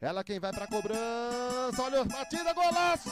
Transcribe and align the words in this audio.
Ela 0.00 0.24
quem 0.24 0.40
vai 0.40 0.50
pra 0.50 0.66
cobrança. 0.66 1.82
Olha, 1.82 2.04
batida, 2.04 2.54
golaço! 2.54 3.10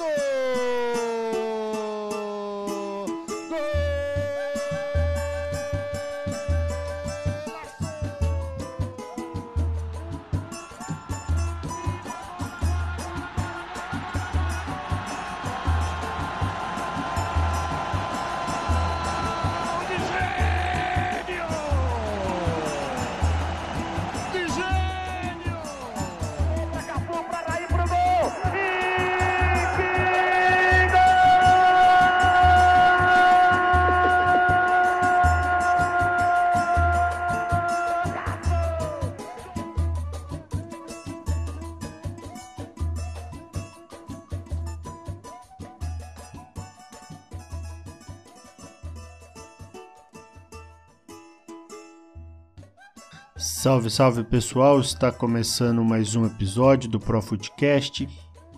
Salve, 53.68 53.90
salve 53.90 54.24
pessoal! 54.24 54.80
Está 54.80 55.12
começando 55.12 55.84
mais 55.84 56.16
um 56.16 56.24
episódio 56.24 56.88
do 56.88 56.98
Profutcast. 56.98 58.08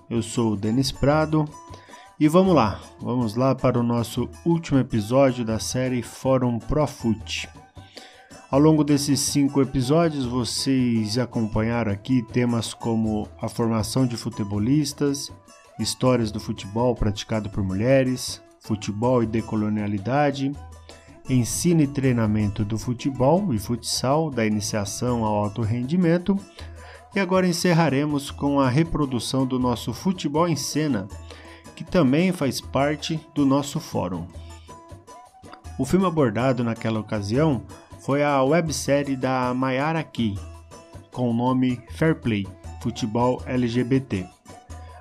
Eu 0.09 0.23
sou 0.23 0.53
o 0.53 0.57
Denis 0.57 0.93
Prado 0.93 1.47
e 2.21 2.29
vamos 2.29 2.55
lá, 2.55 2.81
vamos 3.01 3.35
lá 3.35 3.53
para 3.53 3.77
o 3.77 3.83
nosso 3.83 4.31
último 4.47 4.79
episódio 4.79 5.45
da 5.45 5.59
série 5.59 6.01
Fórum 6.01 6.61
Profut. 6.61 7.49
Ao 8.49 8.61
longo 8.61 8.85
desses 8.85 9.19
cinco 9.19 9.61
episódios, 9.61 10.25
vocês 10.25 11.19
acompanharam 11.19 11.91
aqui 11.91 12.23
temas 12.23 12.73
como 12.73 13.27
a 13.43 13.49
formação 13.49 14.07
de 14.07 14.17
futebolistas, 14.17 15.29
histórias 15.81 16.31
do 16.31 16.39
futebol 16.39 16.95
praticado 16.95 17.51
por 17.51 17.65
mulheres, 17.65 18.41
futebol 18.61 19.25
e 19.25 19.27
decolonialidade 19.27 20.53
ensino 21.35 21.81
e 21.81 21.87
treinamento 21.87 22.65
do 22.65 22.77
futebol 22.77 23.55
e 23.55 23.59
futsal, 23.59 24.31
da 24.31 24.45
iniciação 24.45 25.25
ao 25.25 25.37
alto 25.45 25.63
rendimento. 25.63 26.37
E 27.15 27.21
agora 27.21 27.47
encerraremos 27.47 28.31
com 28.31 28.61
a 28.61 28.69
reprodução 28.69 29.47
do 29.47 29.59
nosso 29.59 29.93
Futebol 29.93 30.49
em 30.49 30.57
Cena, 30.57 31.09
que 31.75 31.85
também 31.85 32.33
faz 32.33 32.61
parte 32.61 33.21
do 33.35 33.45
nosso 33.47 33.81
fórum. 33.81 34.27
O 35.79 35.85
filme 35.85 36.07
abordado 36.07 36.63
naquela 36.63 37.01
ocasião 37.01 37.63
foi 38.01 38.23
a 38.23 38.43
websérie 38.43 39.17
da 39.17 39.53
Mayara 39.55 40.03
Ki, 40.03 40.39
com 41.11 41.31
o 41.31 41.35
nome 41.35 41.83
Fair 41.91 42.15
Play 42.17 42.47
Futebol 42.81 43.43
LGBT. 43.47 44.27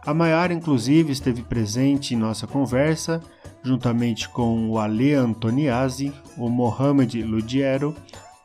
A 0.05 0.13
Mayara, 0.13 0.53
inclusive, 0.53 1.11
esteve 1.11 1.43
presente 1.43 2.13
em 2.13 2.17
nossa 2.17 2.47
conversa 2.47 3.21
juntamente 3.63 4.29
com 4.29 4.69
o 4.69 4.79
Ale 4.79 5.13
Antoniazzi, 5.13 6.13
o 6.37 6.49
Mohamed 6.49 7.21
Ludiero 7.23 7.95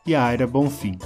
e 0.05 0.13
a 0.13 0.23
Aira 0.23 0.45
Bonfim. 0.47 0.97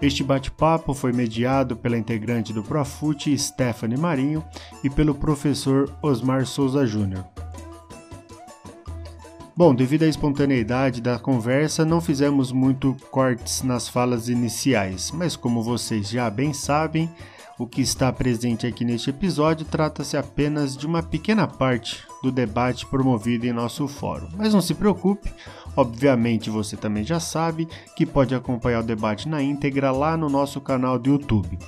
Este 0.00 0.22
bate-papo 0.22 0.94
foi 0.94 1.12
mediado 1.12 1.76
pela 1.76 1.98
integrante 1.98 2.52
do 2.52 2.62
Profut, 2.62 3.36
Stephanie 3.36 3.98
Marinho, 3.98 4.44
e 4.84 4.88
pelo 4.88 5.14
professor 5.14 5.92
Osmar 6.00 6.46
Souza 6.46 6.86
Júnior. 6.86 7.24
Bom, 9.56 9.74
devido 9.74 10.04
à 10.04 10.06
espontaneidade 10.06 11.00
da 11.00 11.18
conversa, 11.18 11.84
não 11.84 12.00
fizemos 12.00 12.52
muito 12.52 12.96
cortes 13.10 13.64
nas 13.64 13.88
falas 13.88 14.28
iniciais, 14.28 15.10
mas 15.10 15.34
como 15.34 15.64
vocês 15.64 16.08
já 16.08 16.30
bem 16.30 16.52
sabem, 16.52 17.10
o 17.58 17.66
que 17.66 17.82
está 17.82 18.12
presente 18.12 18.66
aqui 18.66 18.84
neste 18.84 19.10
episódio 19.10 19.66
trata-se 19.66 20.16
apenas 20.16 20.76
de 20.76 20.86
uma 20.86 21.02
pequena 21.02 21.46
parte 21.46 22.06
do 22.22 22.30
debate 22.30 22.86
promovido 22.86 23.46
em 23.46 23.52
nosso 23.52 23.88
fórum. 23.88 24.28
Mas 24.36 24.54
não 24.54 24.60
se 24.60 24.74
preocupe, 24.74 25.32
obviamente 25.76 26.50
você 26.50 26.76
também 26.76 27.04
já 27.04 27.18
sabe 27.18 27.68
que 27.96 28.06
pode 28.06 28.34
acompanhar 28.34 28.80
o 28.80 28.86
debate 28.86 29.28
na 29.28 29.42
íntegra 29.42 29.90
lá 29.90 30.16
no 30.16 30.28
nosso 30.28 30.60
canal 30.60 30.98
do 30.98 31.10
YouTube. 31.10 31.58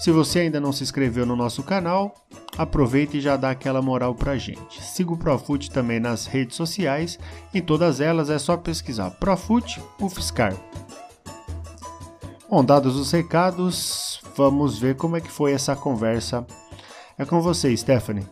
Se 0.00 0.10
você 0.10 0.40
ainda 0.40 0.60
não 0.60 0.72
se 0.72 0.82
inscreveu 0.82 1.26
no 1.26 1.34
nosso 1.34 1.62
canal, 1.62 2.14
aproveite 2.56 3.18
e 3.18 3.20
já 3.20 3.36
dá 3.36 3.50
aquela 3.50 3.82
moral 3.82 4.14
pra 4.14 4.36
gente. 4.36 4.82
Siga 4.82 5.12
o 5.12 5.16
Profut 5.16 5.70
também 5.70 6.00
nas 6.00 6.26
redes 6.26 6.56
sociais, 6.56 7.18
em 7.52 7.60
todas 7.60 8.00
elas 8.00 8.30
é 8.30 8.38
só 8.38 8.56
pesquisar 8.56 9.10
Profut 9.12 9.80
UFSCar. 10.00 10.54
Bom, 12.50 12.64
dados 12.64 12.96
os 12.96 13.12
recados, 13.12 14.22
vamos 14.34 14.78
ver 14.78 14.96
como 14.96 15.18
é 15.18 15.20
que 15.20 15.30
foi 15.30 15.52
essa 15.52 15.76
conversa. 15.76 16.46
É 17.18 17.24
com 17.26 17.42
você, 17.42 17.76
Stephanie. 17.76 18.24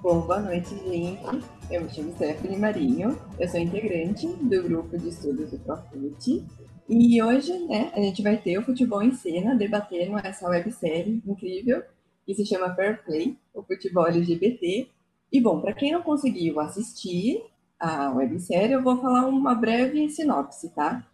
Bom, 0.00 0.20
boa 0.20 0.38
noite, 0.38 0.68
gente. 0.68 1.20
Eu 1.68 1.82
me 1.82 1.90
chamo 1.90 2.12
Stephanie 2.14 2.56
Marinho, 2.56 3.18
eu 3.40 3.48
sou 3.48 3.58
integrante 3.58 4.28
do 4.28 4.62
grupo 4.62 4.96
de 4.96 5.08
estudos 5.08 5.50
do 5.50 5.58
Profut. 5.58 6.46
E 6.88 7.20
hoje, 7.20 7.58
né, 7.66 7.90
a 7.92 8.00
gente 8.00 8.22
vai 8.22 8.36
ter 8.36 8.56
o 8.58 8.62
Futebol 8.62 9.02
em 9.02 9.12
Cena 9.12 9.56
debatendo 9.56 10.16
essa 10.18 10.48
websérie 10.48 11.20
incrível 11.26 11.82
que 12.24 12.36
se 12.36 12.46
chama 12.46 12.72
Fair 12.76 13.04
Play, 13.04 13.36
o 13.52 13.64
futebol 13.64 14.06
LGBT. 14.06 14.88
E 15.32 15.40
bom, 15.40 15.60
para 15.60 15.72
quem 15.72 15.90
não 15.90 16.02
conseguiu 16.02 16.60
assistir, 16.60 17.42
a 17.80 18.10
websérie, 18.12 18.72
eu 18.72 18.82
vou 18.82 19.00
falar 19.00 19.26
uma 19.26 19.54
breve 19.54 20.08
sinopse, 20.10 20.68
tá? 20.70 21.04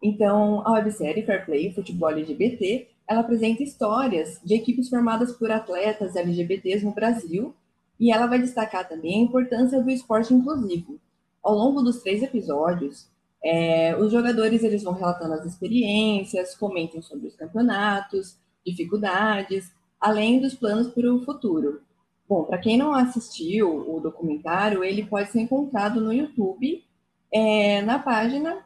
Então, 0.00 0.66
a 0.66 0.72
websérie 0.72 1.26
Fair 1.26 1.44
Play, 1.44 1.74
Futebol 1.74 2.10
LGBT, 2.10 2.88
ela 3.08 3.20
apresenta 3.20 3.62
histórias 3.62 4.40
de 4.44 4.54
equipes 4.54 4.88
formadas 4.88 5.32
por 5.32 5.50
atletas 5.50 6.14
LGBTs 6.14 6.84
no 6.84 6.92
Brasil 6.92 7.54
e 7.98 8.12
ela 8.12 8.26
vai 8.26 8.38
destacar 8.38 8.88
também 8.88 9.20
a 9.20 9.24
importância 9.24 9.82
do 9.82 9.90
esporte 9.90 10.32
inclusivo. 10.32 10.98
Ao 11.42 11.54
longo 11.54 11.82
dos 11.82 12.02
três 12.02 12.22
episódios, 12.22 13.08
é, 13.44 13.96
os 13.96 14.12
jogadores 14.12 14.62
eles 14.62 14.82
vão 14.84 14.92
relatando 14.92 15.34
as 15.34 15.44
experiências, 15.44 16.54
comentam 16.54 17.02
sobre 17.02 17.26
os 17.26 17.36
campeonatos, 17.36 18.36
dificuldades, 18.64 19.72
além 20.00 20.40
dos 20.40 20.54
planos 20.54 20.88
para 20.88 21.12
o 21.12 21.24
futuro. 21.24 21.80
Bom, 22.28 22.44
para 22.44 22.58
quem 22.58 22.78
não 22.78 22.94
assistiu 22.94 23.68
o 23.90 24.00
documentário, 24.00 24.82
ele 24.84 25.04
pode 25.04 25.30
ser 25.30 25.40
encontrado 25.40 26.00
no 26.00 26.12
YouTube, 26.12 26.84
é, 27.32 27.82
na 27.82 27.98
página 27.98 28.64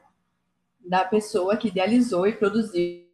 da 0.80 1.04
pessoa 1.04 1.56
que 1.56 1.68
idealizou 1.68 2.26
e 2.26 2.36
produziu 2.36 3.06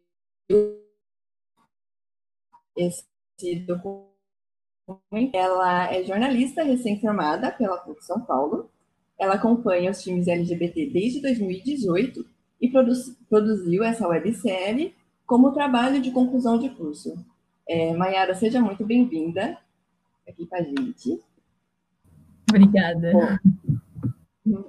esse 2.75 3.05
documento. 3.65 4.13
Ela 5.33 5.93
é 5.93 6.03
jornalista 6.03 6.63
recém-formada 6.63 7.51
pela 7.51 7.77
PUC 7.77 8.03
São 8.03 8.21
Paulo. 8.21 8.69
Ela 9.17 9.35
acompanha 9.35 9.91
os 9.91 10.01
times 10.03 10.27
LGBT 10.27 10.89
desde 10.89 11.21
2018 11.21 12.25
e 12.61 12.69
produziu 13.29 13.83
essa 13.83 14.07
websérie 14.07 14.95
como 15.25 15.53
trabalho 15.53 16.01
de 16.01 16.11
conclusão 16.11 16.59
de 16.59 16.69
curso. 16.69 17.13
É, 17.67 17.93
Mayara, 17.93 18.35
seja 18.35 18.61
muito 18.61 18.85
bem-vinda 18.85 19.57
aqui 20.27 20.45
com 20.45 20.55
a 20.55 20.61
gente. 20.61 21.19
Obrigada. 22.49 23.39
Bom, 24.45 24.67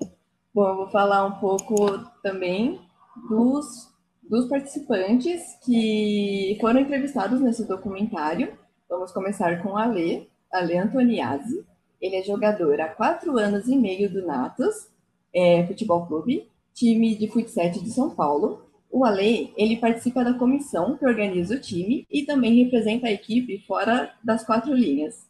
bom, 0.54 0.68
eu 0.68 0.76
vou 0.76 0.88
falar 0.88 1.26
um 1.26 1.38
pouco 1.38 1.98
também 2.22 2.80
dos, 3.28 3.92
dos 4.22 4.48
participantes 4.48 5.58
que 5.64 6.56
foram 6.60 6.80
entrevistados 6.80 7.40
nesse 7.40 7.66
documentário. 7.66 8.56
Vamos 8.88 9.12
começar 9.12 9.62
com 9.62 9.76
a 9.76 9.86
Lê, 9.86 10.26
a 10.52 10.60
Lê 10.60 10.78
Antoniazzi. 10.78 11.64
Ele 12.00 12.16
é 12.16 12.22
jogador 12.22 12.80
há 12.80 12.88
quatro 12.88 13.38
anos 13.38 13.66
e 13.66 13.76
meio 13.76 14.10
do 14.12 14.26
Natos 14.26 14.88
é, 15.34 15.66
Futebol 15.66 16.06
Clube, 16.06 16.48
time 16.72 17.16
de 17.16 17.28
futsal 17.28 17.70
de 17.70 17.90
São 17.90 18.10
Paulo. 18.10 18.62
O 18.90 19.04
Ale, 19.04 19.52
ele 19.56 19.76
participa 19.76 20.22
da 20.22 20.34
comissão 20.34 20.96
que 20.96 21.04
organiza 21.04 21.56
o 21.56 21.60
time 21.60 22.06
e 22.08 22.24
também 22.24 22.62
representa 22.62 23.08
a 23.08 23.12
equipe 23.12 23.58
fora 23.66 24.14
das 24.22 24.44
quatro 24.44 24.72
linhas. 24.72 25.26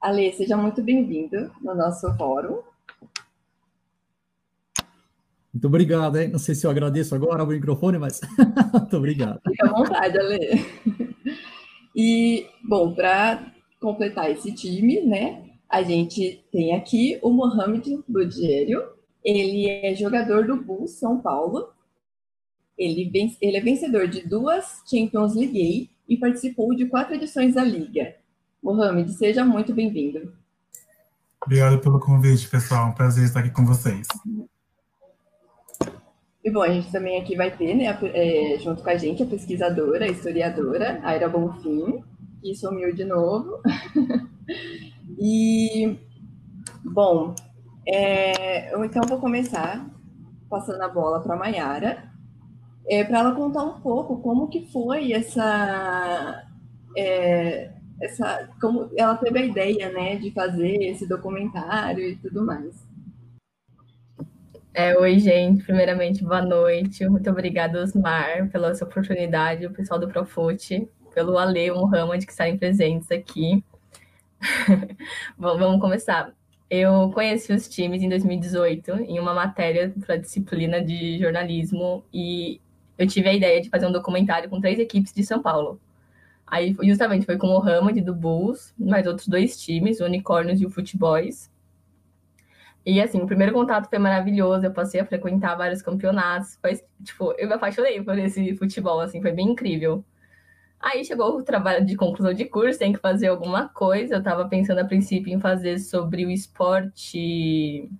Ale, 0.00 0.32
seja 0.32 0.56
muito 0.56 0.82
bem-vindo 0.82 1.52
no 1.60 1.74
nosso 1.74 2.10
fórum. 2.16 2.62
Muito 5.52 5.66
obrigado, 5.66 6.16
hein? 6.16 6.28
Não 6.28 6.38
sei 6.38 6.54
se 6.54 6.66
eu 6.66 6.70
agradeço 6.70 7.14
agora 7.14 7.44
o 7.44 7.46
microfone, 7.46 7.98
mas 7.98 8.18
muito 8.72 8.96
obrigado. 8.96 9.40
Fica 9.46 9.68
à 9.68 9.72
vontade, 9.72 10.18
Ale. 10.18 10.64
E, 11.94 12.46
bom, 12.66 12.94
para 12.94 13.52
completar 13.78 14.30
esse 14.30 14.54
time, 14.54 15.02
né, 15.02 15.50
a 15.68 15.82
gente 15.82 16.42
tem 16.50 16.74
aqui 16.74 17.18
o 17.20 17.30
Mohamed 17.30 18.02
Ludgério. 18.08 18.82
Ele 19.22 19.68
é 19.68 19.94
jogador 19.94 20.46
do 20.46 20.56
Bulls 20.56 20.92
São 20.92 21.20
Paulo. 21.20 21.74
Ele, 22.78 23.10
ele 23.42 23.56
é 23.56 23.60
vencedor 23.60 24.08
de 24.08 24.26
duas 24.26 24.82
Champions 24.88 25.34
League 25.34 25.90
e 26.08 26.16
participou 26.16 26.74
de 26.74 26.86
quatro 26.86 27.16
edições 27.16 27.54
da 27.54 27.62
Liga. 27.62 28.19
Mohamed, 28.62 29.12
seja 29.12 29.44
muito 29.44 29.74
bem-vindo. 29.74 30.32
Obrigado 31.44 31.78
pelo 31.80 31.98
convite, 31.98 32.48
pessoal. 32.48 32.88
Um 32.88 32.92
prazer 32.92 33.24
estar 33.24 33.40
aqui 33.40 33.50
com 33.50 33.64
vocês. 33.64 34.06
E 36.44 36.50
bom, 36.50 36.62
a 36.62 36.68
gente 36.68 36.90
também 36.92 37.20
aqui 37.20 37.36
vai 37.36 37.50
ter, 37.50 37.74
né, 37.74 37.86
é, 38.14 38.58
junto 38.58 38.82
com 38.82 38.90
a 38.90 38.96
gente, 38.96 39.22
a 39.22 39.26
pesquisadora, 39.26 40.04
a 40.04 40.08
historiadora, 40.08 41.00
Aira 41.02 41.28
Bonfim, 41.28 42.02
que 42.42 42.54
sumiu 42.54 42.94
de 42.94 43.04
novo. 43.04 43.60
e, 45.18 45.98
bom, 46.84 47.34
é, 47.86 48.74
eu 48.74 48.84
então 48.84 49.02
vou 49.08 49.18
começar 49.18 49.88
passando 50.48 50.82
a 50.82 50.88
bola 50.88 51.20
para 51.20 51.34
a 51.34 51.38
Mayara, 51.38 52.10
é, 52.88 53.04
para 53.04 53.20
ela 53.20 53.34
contar 53.34 53.62
um 53.62 53.80
pouco 53.80 54.20
como 54.20 54.48
que 54.48 54.66
foi 54.72 55.12
essa, 55.12 56.44
é, 56.96 57.70
essa, 58.00 58.48
como 58.60 58.90
ela 58.96 59.16
teve 59.16 59.38
a 59.38 59.44
ideia, 59.44 59.90
né, 59.92 60.16
de 60.16 60.30
fazer 60.30 60.76
esse 60.84 61.06
documentário 61.06 62.08
e 62.08 62.16
tudo 62.16 62.44
mais. 62.44 62.88
É, 64.72 64.96
oi, 64.96 65.18
gente. 65.18 65.64
Primeiramente, 65.64 66.24
boa 66.24 66.40
noite. 66.40 67.06
Muito 67.08 67.28
obrigada, 67.28 67.82
Osmar, 67.82 68.48
pela 68.50 68.70
essa 68.70 68.84
oportunidade, 68.84 69.66
o 69.66 69.72
pessoal 69.72 69.98
do 69.98 70.08
Profute, 70.08 70.88
pelo 71.12 71.36
Ale, 71.36 71.70
o 71.72 71.80
Muhammad, 71.80 72.24
que 72.24 72.30
estarem 72.30 72.56
presentes 72.56 73.10
aqui. 73.10 73.64
Bom, 75.36 75.58
vamos 75.58 75.80
começar. 75.80 76.32
Eu 76.70 77.10
conheci 77.12 77.52
os 77.52 77.68
times 77.68 78.00
em 78.00 78.08
2018, 78.08 78.92
em 78.92 79.18
uma 79.18 79.34
matéria 79.34 79.92
para 80.06 80.16
disciplina 80.16 80.80
de 80.82 81.18
jornalismo, 81.18 82.04
e 82.14 82.60
eu 82.96 83.08
tive 83.08 83.28
a 83.28 83.34
ideia 83.34 83.60
de 83.60 83.68
fazer 83.68 83.86
um 83.86 83.92
documentário 83.92 84.48
com 84.48 84.60
três 84.60 84.78
equipes 84.78 85.12
de 85.12 85.24
São 85.24 85.42
Paulo. 85.42 85.80
Aí, 86.50 86.76
justamente, 86.82 87.26
foi 87.26 87.36
com 87.36 87.46
o 87.46 87.50
Muhammad 87.50 87.96
do 88.00 88.14
Bulls, 88.14 88.74
mais 88.78 89.06
outros 89.06 89.28
dois 89.28 89.60
times, 89.60 90.00
o 90.00 90.04
Unicórnios 90.04 90.60
e 90.60 90.66
o 90.66 90.70
Futeboys. 90.70 91.50
E 92.84 93.00
assim, 93.00 93.20
o 93.20 93.26
primeiro 93.26 93.52
contato 93.52 93.88
foi 93.88 93.98
maravilhoso, 93.98 94.64
eu 94.66 94.72
passei 94.72 95.00
a 95.00 95.06
frequentar 95.06 95.54
vários 95.54 95.82
campeonatos, 95.82 96.56
foi, 96.60 96.80
tipo, 97.04 97.32
eu 97.38 97.46
me 97.46 97.54
apaixonei 97.54 98.02
por 98.02 98.18
esse 98.18 98.56
futebol, 98.56 99.00
assim, 99.00 99.20
foi 99.20 99.32
bem 99.32 99.50
incrível. 99.50 100.04
Aí 100.80 101.04
chegou 101.04 101.36
o 101.36 101.42
trabalho 101.42 101.84
de 101.84 101.94
conclusão 101.94 102.32
de 102.32 102.46
curso, 102.46 102.78
tem 102.78 102.92
que 102.92 102.98
fazer 102.98 103.28
alguma 103.28 103.68
coisa. 103.68 104.14
Eu 104.14 104.18
estava 104.20 104.48
pensando 104.48 104.78
a 104.78 104.84
princípio 104.84 105.32
em 105.32 105.38
fazer 105.38 105.78
sobre 105.78 106.24
o 106.24 106.30
esporte 106.30 107.90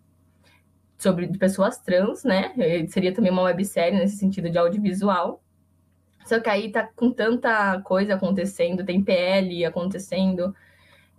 sobre 0.98 1.28
pessoas 1.38 1.78
trans, 1.78 2.24
né? 2.24 2.52
Seria 2.88 3.12
também 3.14 3.32
uma 3.32 3.42
websérie 3.42 3.98
nesse 3.98 4.16
sentido 4.16 4.50
de 4.50 4.58
audiovisual. 4.58 5.42
Só 6.24 6.38
que 6.40 6.48
aí 6.48 6.70
tá 6.70 6.88
com 6.94 7.10
tanta 7.10 7.80
coisa 7.82 8.14
acontecendo, 8.14 8.84
tem 8.84 9.02
PL 9.02 9.64
acontecendo, 9.64 10.54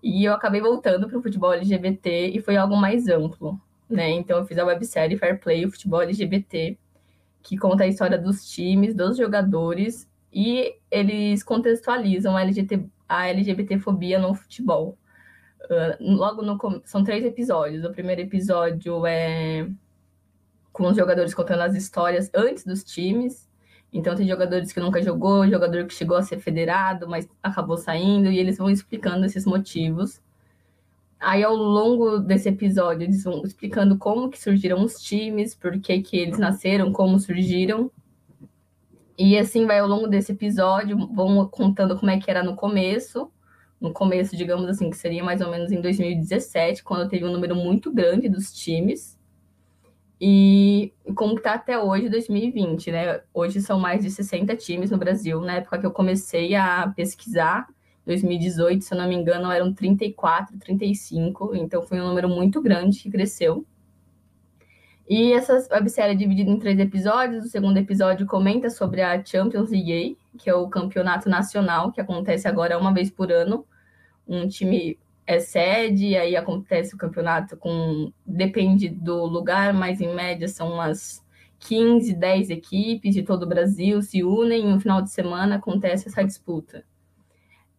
e 0.01 0.25
eu 0.25 0.33
acabei 0.33 0.62
voltando 0.62 1.07
para 1.07 1.18
o 1.18 1.21
futebol 1.21 1.53
LGBT 1.53 2.30
e 2.30 2.42
foi 2.42 2.57
algo 2.57 2.75
mais 2.75 3.07
amplo, 3.07 3.59
né? 3.89 4.09
Então 4.09 4.38
eu 4.39 4.45
fiz 4.45 4.57
a 4.57 4.65
websérie 4.65 5.18
Fair 5.18 5.39
Play, 5.39 5.65
o 5.65 5.71
futebol 5.71 6.01
LGBT, 6.01 6.77
que 7.44 7.57
conta 7.57 7.83
a 7.83 7.88
história 7.88 8.18
dos 8.18 8.50
times, 8.50 8.95
dos 8.95 9.18
jogadores 9.18 10.09
e 10.33 10.75
eles 10.89 11.44
contextualizam 11.44 12.36
a, 12.38 12.42
LGBT, 12.42 12.86
a 13.07 13.27
LGBTfobia 13.27 14.19
no 14.19 14.33
futebol. 14.33 14.97
Uh, 15.65 16.15
logo 16.15 16.42
no 16.42 16.81
são 16.86 17.04
três 17.04 17.24
episódios. 17.24 17.83
O 17.83 17.92
primeiro 17.92 18.21
episódio 18.21 19.06
é 19.06 19.68
com 20.71 20.88
os 20.88 20.95
jogadores 20.95 21.33
contando 21.33 21.62
as 21.62 21.75
histórias 21.75 22.31
antes 22.33 22.63
dos 22.63 22.83
times. 22.83 23.47
Então 23.94 24.16
tem 24.16 24.28
jogadores 24.28 24.72
que 24.72 24.80
nunca 24.80 25.02
jogou, 25.02 25.48
jogador 25.48 25.86
que 25.86 25.94
chegou 25.94 26.16
a 26.18 26.24
ser 26.24 26.40
federado, 26.40 27.10
mas 27.10 27.28
acabou 27.44 27.78
saindo, 27.78 28.32
e 28.32 28.40
eles 28.40 28.58
vão 28.58 28.70
explicando 28.70 29.26
esses 29.26 29.46
motivos. 29.46 30.22
Aí 31.20 31.44
ao 31.44 31.56
longo 31.56 32.18
desse 32.18 32.50
episódio, 32.50 33.04
eles 33.04 33.24
vão 33.24 33.44
explicando 33.44 33.98
como 33.98 34.30
que 34.30 34.42
surgiram 34.42 34.84
os 34.84 34.96
times, 35.00 35.54
por 35.54 35.80
que, 35.80 36.02
que 36.02 36.18
eles 36.18 36.40
nasceram, 36.40 36.92
como 36.92 37.20
surgiram. 37.20 37.92
E 39.18 39.38
assim 39.38 39.68
vai 39.68 39.80
ao 39.80 39.88
longo 39.88 40.08
desse 40.08 40.32
episódio, 40.32 40.98
vão 41.14 41.48
contando 41.48 41.96
como 42.00 42.10
é 42.10 42.20
que 42.20 42.32
era 42.32 42.42
no 42.44 42.56
começo. 42.56 43.32
No 43.80 43.94
começo, 43.94 44.36
digamos 44.36 44.68
assim, 44.68 44.90
que 44.90 44.98
seria 44.98 45.24
mais 45.24 45.42
ou 45.42 45.52
menos 45.52 45.72
em 45.72 45.82
2017, 45.82 46.84
quando 46.84 47.10
teve 47.10 47.26
um 47.26 47.32
número 47.32 47.56
muito 47.56 47.92
grande 47.92 48.30
dos 48.30 48.52
times. 48.54 49.20
E 50.23 50.94
como 51.15 51.33
está 51.33 51.56
até 51.56 51.79
hoje, 51.79 52.07
2020, 52.07 52.91
né? 52.91 53.21
Hoje 53.33 53.59
são 53.59 53.79
mais 53.79 54.03
de 54.03 54.12
60 54.12 54.56
times 54.56 54.91
no 54.91 54.97
Brasil. 55.00 55.41
Na 55.41 55.56
época 55.56 55.79
que 55.79 55.85
eu 55.85 55.91
comecei 55.91 56.53
a 56.53 56.94
pesquisar, 56.95 57.68
2018, 58.06 58.83
se 58.83 58.94
eu 58.94 59.00
não 59.00 59.07
me 59.07 59.15
engano, 59.15 59.51
eram 59.51 59.73
34, 59.73 60.59
35. 60.59 61.56
Então 61.56 61.81
foi 61.81 62.00
um 62.00 62.07
número 62.07 62.29
muito 62.29 62.62
grande 62.62 63.00
que 63.00 63.09
cresceu. 63.09 63.65
E 65.09 65.33
essa 65.33 65.68
websérie 65.71 66.13
é 66.13 66.15
dividida 66.15 66.51
em 66.51 66.59
três 66.59 66.77
episódios. 66.77 67.45
O 67.45 67.50
segundo 67.50 67.77
episódio 67.77 68.27
comenta 68.27 68.69
sobre 68.69 69.01
a 69.01 69.25
Champions 69.25 69.71
League, 69.71 70.19
que 70.38 70.51
é 70.51 70.53
o 70.53 70.69
campeonato 70.69 71.29
nacional, 71.29 71.91
que 71.91 72.00
acontece 72.00 72.47
agora 72.47 72.77
uma 72.77 72.94
vez 72.94 73.09
por 73.09 73.31
ano. 73.31 73.65
Um 74.27 74.47
time 74.47 75.00
é 75.25 75.39
sede, 75.39 76.15
aí 76.15 76.35
acontece 76.35 76.95
o 76.95 76.97
campeonato 76.97 77.56
com. 77.57 78.12
Depende 78.25 78.89
do 78.89 79.25
lugar, 79.25 79.73
mas 79.73 80.01
em 80.01 80.13
média 80.13 80.47
são 80.47 80.73
umas 80.73 81.23
15, 81.59 82.13
10 82.15 82.50
equipes 82.50 83.13
de 83.13 83.23
todo 83.23 83.44
o 83.44 83.47
Brasil 83.47 84.01
se 84.01 84.23
unem 84.23 84.65
e 84.65 84.73
no 84.73 84.79
final 84.79 85.01
de 85.01 85.12
semana 85.12 85.56
acontece 85.56 86.07
essa 86.07 86.23
disputa. 86.23 86.83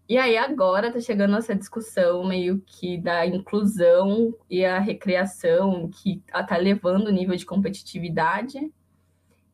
E 0.09 0.19
aí 0.19 0.37
agora 0.37 0.89
está 0.89 1.01
chegando 1.01 1.37
essa 1.37 1.55
discussão 1.55 2.25
meio 2.25 2.61
que 2.67 2.99
da 2.99 3.27
inclusão 3.27 4.35
e 4.49 4.65
a 4.65 4.79
recreação 4.79 5.89
que 5.89 6.23
está 6.27 6.57
levando 6.57 7.07
o 7.07 7.13
nível 7.13 7.35
de 7.35 7.47
competitividade. 7.47 8.73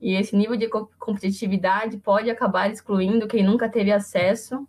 E 0.01 0.15
esse 0.15 0.37
nível 0.37 0.57
de 0.57 0.69
competitividade 0.99 1.99
pode 1.99 2.31
acabar 2.31 2.71
excluindo 2.71 3.29
quem 3.29 3.45
nunca 3.45 3.69
teve 3.69 3.93
acesso 3.93 4.67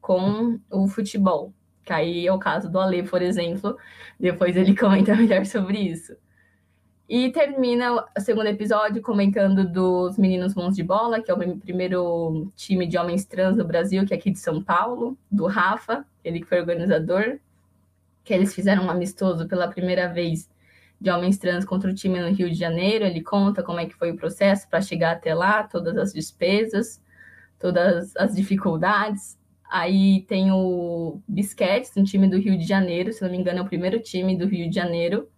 com 0.00 0.60
o 0.70 0.86
futebol. 0.86 1.52
Que 1.84 1.92
aí 1.92 2.26
é 2.26 2.32
o 2.32 2.38
caso 2.38 2.70
do 2.70 2.78
Ale, 2.80 3.02
por 3.02 3.22
exemplo. 3.22 3.76
Depois 4.18 4.56
ele 4.56 4.74
comenta 4.76 5.14
melhor 5.14 5.44
sobre 5.46 5.78
isso. 5.78 6.16
E 7.06 7.30
termina 7.30 7.92
o 7.92 8.20
segundo 8.20 8.46
episódio 8.46 9.02
comentando 9.02 9.70
dos 9.70 10.16
Meninos 10.16 10.54
Mãos 10.54 10.74
de 10.74 10.82
Bola, 10.82 11.20
que 11.20 11.30
é 11.30 11.34
o 11.34 11.58
primeiro 11.58 12.50
time 12.56 12.86
de 12.86 12.96
homens 12.96 13.26
trans 13.26 13.56
do 13.56 13.64
Brasil, 13.64 14.06
que 14.06 14.14
é 14.14 14.16
aqui 14.16 14.30
de 14.30 14.38
São 14.38 14.62
Paulo, 14.62 15.18
do 15.30 15.46
Rafa, 15.46 16.06
ele 16.24 16.40
que 16.40 16.46
foi 16.46 16.60
organizador, 16.60 17.38
que 18.24 18.32
eles 18.32 18.54
fizeram 18.54 18.86
um 18.86 18.90
amistoso 18.90 19.46
pela 19.46 19.68
primeira 19.68 20.08
vez 20.08 20.48
de 20.98 21.10
homens 21.10 21.36
trans 21.36 21.66
contra 21.66 21.90
o 21.90 21.94
time 21.94 22.18
no 22.20 22.34
Rio 22.34 22.48
de 22.48 22.56
Janeiro. 22.56 23.04
Ele 23.04 23.20
conta 23.22 23.62
como 23.62 23.78
é 23.80 23.84
que 23.84 23.94
foi 23.94 24.10
o 24.10 24.16
processo 24.16 24.66
para 24.70 24.80
chegar 24.80 25.12
até 25.12 25.34
lá, 25.34 25.62
todas 25.62 25.98
as 25.98 26.12
despesas, 26.14 27.02
todas 27.58 28.16
as 28.16 28.34
dificuldades. 28.34 29.38
Aí 29.74 30.20
tem 30.28 30.52
o 30.52 31.20
Bisquetes, 31.26 31.96
um 31.96 32.04
time 32.04 32.28
do 32.28 32.38
Rio 32.38 32.56
de 32.56 32.64
Janeiro, 32.64 33.12
se 33.12 33.20
não 33.20 33.28
me 33.28 33.36
engano, 33.36 33.58
é 33.58 33.62
o 33.62 33.66
primeiro 33.66 34.00
time 34.00 34.36
do 34.36 34.46
Rio 34.46 34.70
de 34.70 34.76
Janeiro, 34.76 35.28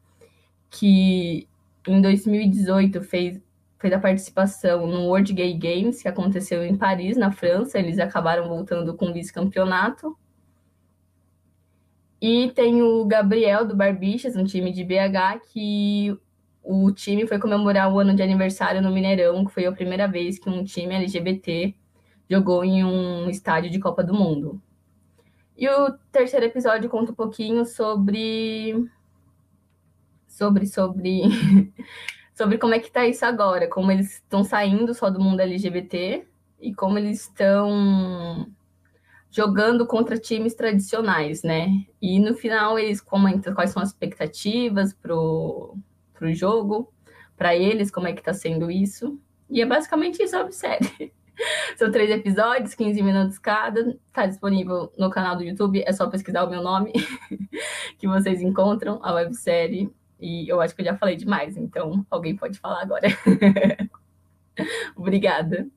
que 0.69 1.49
em 1.88 2.02
2018 2.02 3.00
fez, 3.00 3.40
fez 3.78 3.95
a 3.95 3.99
participação 3.99 4.87
no 4.87 5.07
World 5.07 5.33
Gay 5.33 5.55
Games, 5.55 6.02
que 6.02 6.09
aconteceu 6.09 6.62
em 6.66 6.76
Paris, 6.76 7.16
na 7.16 7.33
França. 7.33 7.78
Eles 7.78 7.99
acabaram 7.99 8.47
voltando 8.47 8.95
com 8.95 9.11
vice-campeonato. 9.11 10.14
E 12.21 12.50
tem 12.50 12.83
o 12.83 13.07
Gabriel 13.07 13.66
do 13.66 13.75
Barbichas, 13.75 14.37
um 14.37 14.45
time 14.45 14.71
de 14.71 14.85
BH, 14.85 15.47
que 15.50 16.14
o 16.62 16.93
time 16.93 17.26
foi 17.26 17.38
comemorar 17.38 17.90
o 17.90 17.99
ano 17.99 18.14
de 18.14 18.23
aniversário 18.23 18.83
no 18.83 18.93
Mineirão, 18.93 19.47
que 19.47 19.52
foi 19.55 19.64
a 19.64 19.73
primeira 19.73 20.07
vez 20.07 20.38
que 20.38 20.50
um 20.50 20.62
time 20.62 20.95
LGBT 20.95 21.75
jogou 22.28 22.64
em 22.64 22.85
um 22.85 23.28
estádio 23.30 23.71
de 23.71 23.78
Copa 23.78 24.02
do 24.02 24.14
Mundo. 24.14 24.61
E 25.56 25.68
o 25.68 25.92
terceiro 26.12 26.47
episódio 26.47 26.90
conta 26.90 27.12
um 27.12 27.14
pouquinho 27.14 27.64
sobre 27.64 28.75
sobre 30.26 30.66
sobre 30.66 31.23
sobre 32.35 32.59
como 32.59 32.75
é 32.75 32.78
que 32.78 32.90
tá 32.90 33.06
isso 33.06 33.25
agora, 33.25 33.68
como 33.68 33.90
eles 33.90 34.14
estão 34.14 34.45
saindo 34.45 34.92
só 34.92 35.09
do 35.09 35.21
mundo 35.21 35.40
LGBT 35.40 36.26
e 36.61 36.75
como 36.75 36.99
eles 36.99 37.23
estão 37.23 38.47
jogando 39.30 39.87
contra 39.87 40.18
times 40.18 40.54
tradicionais, 40.54 41.42
né? 41.42 41.68
E 42.00 42.18
no 42.18 42.35
final 42.35 42.78
eles 42.78 43.00
comentam 43.00 43.54
quais 43.54 43.71
são 43.71 43.83
as 43.83 43.90
expectativas 43.90 44.92
pro, 44.92 45.76
pro 46.14 46.35
jogo, 46.35 46.92
para 47.37 47.54
eles, 47.54 47.90
como 47.90 48.09
é 48.09 48.12
que 48.12 48.23
tá 48.23 48.33
sendo 48.33 48.71
isso. 48.71 49.21
E 49.49 49.61
é 49.61 49.66
basicamente 49.66 50.23
isso 50.23 50.37
a 50.37 50.50
série. 50.50 51.12
São 51.76 51.90
três 51.90 52.11
episódios, 52.11 52.75
15 52.75 53.02
minutos 53.02 53.38
cada. 53.38 53.97
Está 54.07 54.26
disponível 54.26 54.93
no 54.99 55.11
canal 55.11 55.37
do 55.37 55.45
YouTube. 55.45 55.83
É 55.87 55.93
só 55.93 56.09
pesquisar 56.09 56.45
o 56.45 56.50
meu 56.50 56.62
nome 56.62 56.93
que 57.99 58.09
vocês 58.09 58.40
encontram 58.40 58.99
a 59.02 59.12
websérie. 59.12 59.93
E 60.19 60.50
eu 60.50 60.61
acho 60.61 60.75
que 60.75 60.81
eu 60.81 60.87
já 60.87 60.97
falei 60.97 61.16
demais, 61.16 61.57
então 61.57 62.05
alguém 62.11 62.35
pode 62.35 62.59
falar 62.59 62.83
agora. 62.83 63.09
Obrigada. 64.97 65.69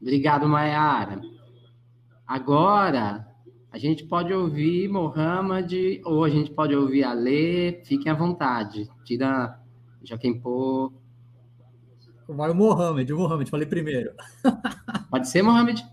Obrigado, 0.00 0.48
Mayara. 0.48 1.20
Agora, 2.26 3.26
a 3.72 3.78
gente 3.78 4.04
pode 4.04 4.32
ouvir 4.32 4.88
Mohamed 4.88 6.00
ou 6.04 6.24
a 6.24 6.28
gente 6.28 6.52
pode 6.52 6.74
ouvir 6.74 7.02
Ale. 7.02 7.82
Fiquem 7.84 8.12
à 8.12 8.14
vontade. 8.14 8.88
Tira 9.04 9.60
Joaquim 10.02 10.40
Pô. 10.40 10.92
Vai 12.34 12.50
o 12.50 12.54
Mohamed, 12.54 13.12
o 13.12 13.18
Mohamed, 13.18 13.50
falei 13.50 13.66
primeiro. 13.66 14.12
Pode 15.10 15.28
ser, 15.28 15.42
Mohamed? 15.42 15.84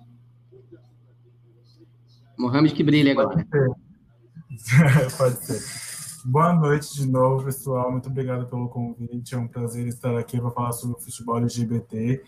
Mohamed 2.38 2.74
que 2.75 2.84
brilha 2.84 3.12
agora. 3.12 3.44
Pode 3.44 4.62
ser. 4.62 5.17
pode 5.17 5.46
ser. 5.46 5.88
Boa 6.25 6.53
noite 6.53 6.94
de 6.94 7.08
novo, 7.08 7.46
pessoal. 7.46 7.91
Muito 7.91 8.10
obrigado 8.10 8.46
pelo 8.48 8.70
convite. 8.70 9.34
É 9.34 9.38
um 9.38 9.48
prazer 9.48 9.88
estar 9.88 10.15
aqui 10.15 10.39
para 10.39 10.51
falar 10.51 10.74
sobre 10.74 10.98
o 10.98 11.00
futebol 11.00 11.38
LGBT. 11.38 12.22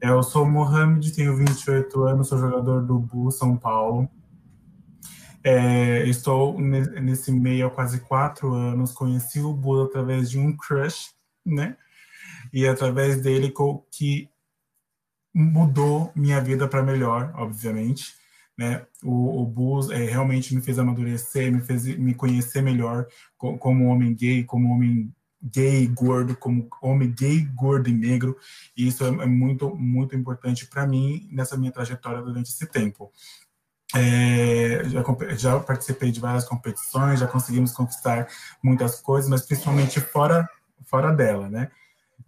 Eu 0.00 0.22
sou 0.22 0.44
o 0.44 0.50
Mohamed, 0.50 1.12
tenho 1.12 1.36
28 1.36 2.02
anos, 2.04 2.28
sou 2.28 2.38
jogador 2.38 2.86
do 2.86 3.00
Bu 3.00 3.32
São 3.32 3.56
Paulo. 3.56 4.08
É, 5.42 6.06
estou 6.06 6.60
nesse 6.60 7.32
meio 7.32 7.66
há 7.66 7.70
quase 7.70 8.00
quatro 8.00 8.52
anos. 8.54 8.92
Conheci 8.92 9.40
o 9.40 9.52
Bu 9.52 9.82
através 9.82 10.30
de 10.30 10.38
um 10.38 10.56
crush, 10.56 11.10
né? 11.44 11.76
E 12.52 12.66
através 12.66 13.20
dele 13.20 13.52
que 13.90 14.28
mudou 15.34 16.10
minha 16.14 16.40
vida 16.40 16.66
para 16.66 16.82
melhor, 16.82 17.32
obviamente. 17.36 18.14
Né? 18.56 18.84
O, 19.04 19.42
o 19.42 19.46
Bulls 19.46 19.88
é, 19.90 20.04
realmente 20.04 20.54
me 20.54 20.60
fez 20.60 20.78
amadurecer, 20.78 21.52
me 21.52 21.60
fez 21.60 21.84
me 21.84 22.12
conhecer 22.12 22.60
melhor 22.60 23.06
como, 23.36 23.56
como 23.56 23.86
homem 23.86 24.14
gay, 24.14 24.42
como 24.42 24.74
homem 24.74 25.14
gay 25.40 25.86
gordo, 25.86 26.36
como 26.36 26.68
homem 26.82 27.14
gay 27.16 27.42
gordo 27.54 27.88
e 27.88 27.92
negro. 27.92 28.36
E 28.76 28.88
isso 28.88 29.04
é, 29.04 29.08
é 29.08 29.26
muito, 29.26 29.74
muito 29.76 30.16
importante 30.16 30.66
para 30.66 30.86
mim 30.86 31.28
nessa 31.30 31.56
minha 31.56 31.70
trajetória 31.70 32.20
durante 32.20 32.50
esse 32.50 32.66
tempo. 32.66 33.12
É, 33.94 34.82
já, 34.88 35.02
já, 35.36 35.60
participei 35.60 36.10
de 36.10 36.20
várias 36.20 36.44
competições, 36.44 37.20
já 37.20 37.26
conseguimos 37.26 37.72
conquistar 37.72 38.28
muitas 38.62 39.00
coisas, 39.00 39.30
mas 39.30 39.46
principalmente 39.46 39.98
fora, 40.00 40.46
fora 40.84 41.10
dela, 41.10 41.48
né? 41.48 41.70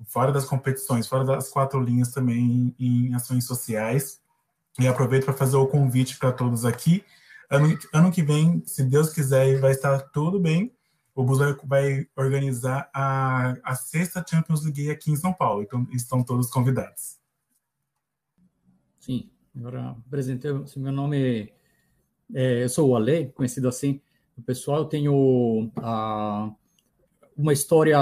Fora 0.06 0.32
das 0.32 0.44
competições, 0.44 1.06
fora 1.06 1.24
das 1.24 1.48
quatro 1.48 1.80
linhas 1.80 2.10
também 2.10 2.74
em, 2.78 3.14
ações 3.14 3.46
sociais. 3.46 4.20
E 4.78 4.86
aproveito 4.86 5.24
para 5.24 5.34
fazer 5.34 5.56
o 5.56 5.66
convite 5.66 6.18
para 6.18 6.32
todos 6.32 6.64
aqui. 6.64 7.04
Ano, 7.50 7.78
ano 7.92 8.12
que 8.12 8.22
vem, 8.22 8.62
se 8.64 8.84
Deus 8.84 9.12
quiser, 9.12 9.58
vai 9.60 9.72
estar 9.72 9.98
tudo 10.10 10.38
bem. 10.38 10.72
O 11.14 11.24
Bus 11.24 11.38
vai 11.64 12.06
organizar 12.16 12.88
a, 12.94 13.56
a 13.64 13.74
sexta 13.74 14.24
Champions 14.26 14.64
League 14.64 14.90
aqui 14.90 15.10
em 15.10 15.16
São 15.16 15.32
Paulo. 15.32 15.62
Então, 15.62 15.86
estão 15.92 16.22
todos 16.22 16.48
convidados. 16.48 17.18
Sim, 18.98 19.30
agora 19.56 19.96
apresentei. 20.06 20.52
Meu 20.76 20.92
nome 20.92 21.52
é, 22.34 22.62
eu 22.62 22.68
sou 22.68 22.90
o 22.90 22.96
Ale, 22.96 23.26
conhecido 23.32 23.68
assim. 23.68 24.00
O 24.36 24.42
pessoal, 24.42 24.78
eu 24.78 24.84
tenho 24.86 25.70
uma 27.36 27.52
história 27.52 27.98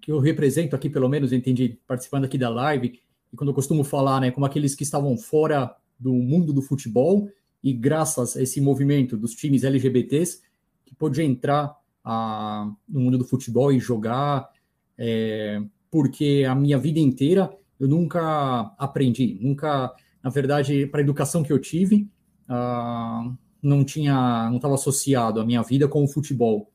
que 0.00 0.10
eu 0.10 0.18
represento 0.18 0.74
aqui, 0.74 0.88
pelo 0.88 1.08
menos, 1.08 1.32
entendi, 1.32 1.78
participando 1.86 2.24
aqui 2.24 2.38
da 2.38 2.48
live, 2.48 3.00
e 3.32 3.36
quando 3.36 3.50
eu 3.50 3.54
costumo 3.54 3.82
falar, 3.82 4.20
né, 4.20 4.30
como 4.30 4.46
aqueles 4.46 4.74
que 4.74 4.82
estavam 4.82 5.16
fora 5.16 5.74
do 5.98 6.12
mundo 6.12 6.52
do 6.52 6.62
futebol 6.62 7.28
e 7.62 7.72
graças 7.72 8.36
a 8.36 8.42
esse 8.42 8.60
movimento 8.60 9.16
dos 9.16 9.32
times 9.34 9.64
LGBTs 9.64 10.42
que 10.84 10.94
pôde 10.94 11.22
entrar 11.22 11.74
a, 12.04 12.70
no 12.88 13.00
mundo 13.00 13.18
do 13.18 13.24
futebol 13.24 13.72
e 13.72 13.80
jogar, 13.80 14.50
é, 14.98 15.62
porque 15.90 16.44
a 16.48 16.54
minha 16.54 16.78
vida 16.78 17.00
inteira 17.00 17.50
eu 17.78 17.88
nunca 17.88 18.74
aprendi, 18.78 19.38
nunca, 19.40 19.92
na 20.22 20.30
verdade, 20.30 20.86
para 20.86 21.00
a 21.00 21.02
educação 21.02 21.42
que 21.42 21.52
eu 21.52 21.58
tive, 21.58 22.08
uh, 22.48 23.36
não 23.62 23.84
tinha, 23.84 24.48
não 24.48 24.56
estava 24.56 24.74
associado 24.74 25.40
a 25.40 25.44
minha 25.44 25.62
vida 25.62 25.88
com 25.88 26.04
o 26.04 26.08
futebol. 26.08 26.70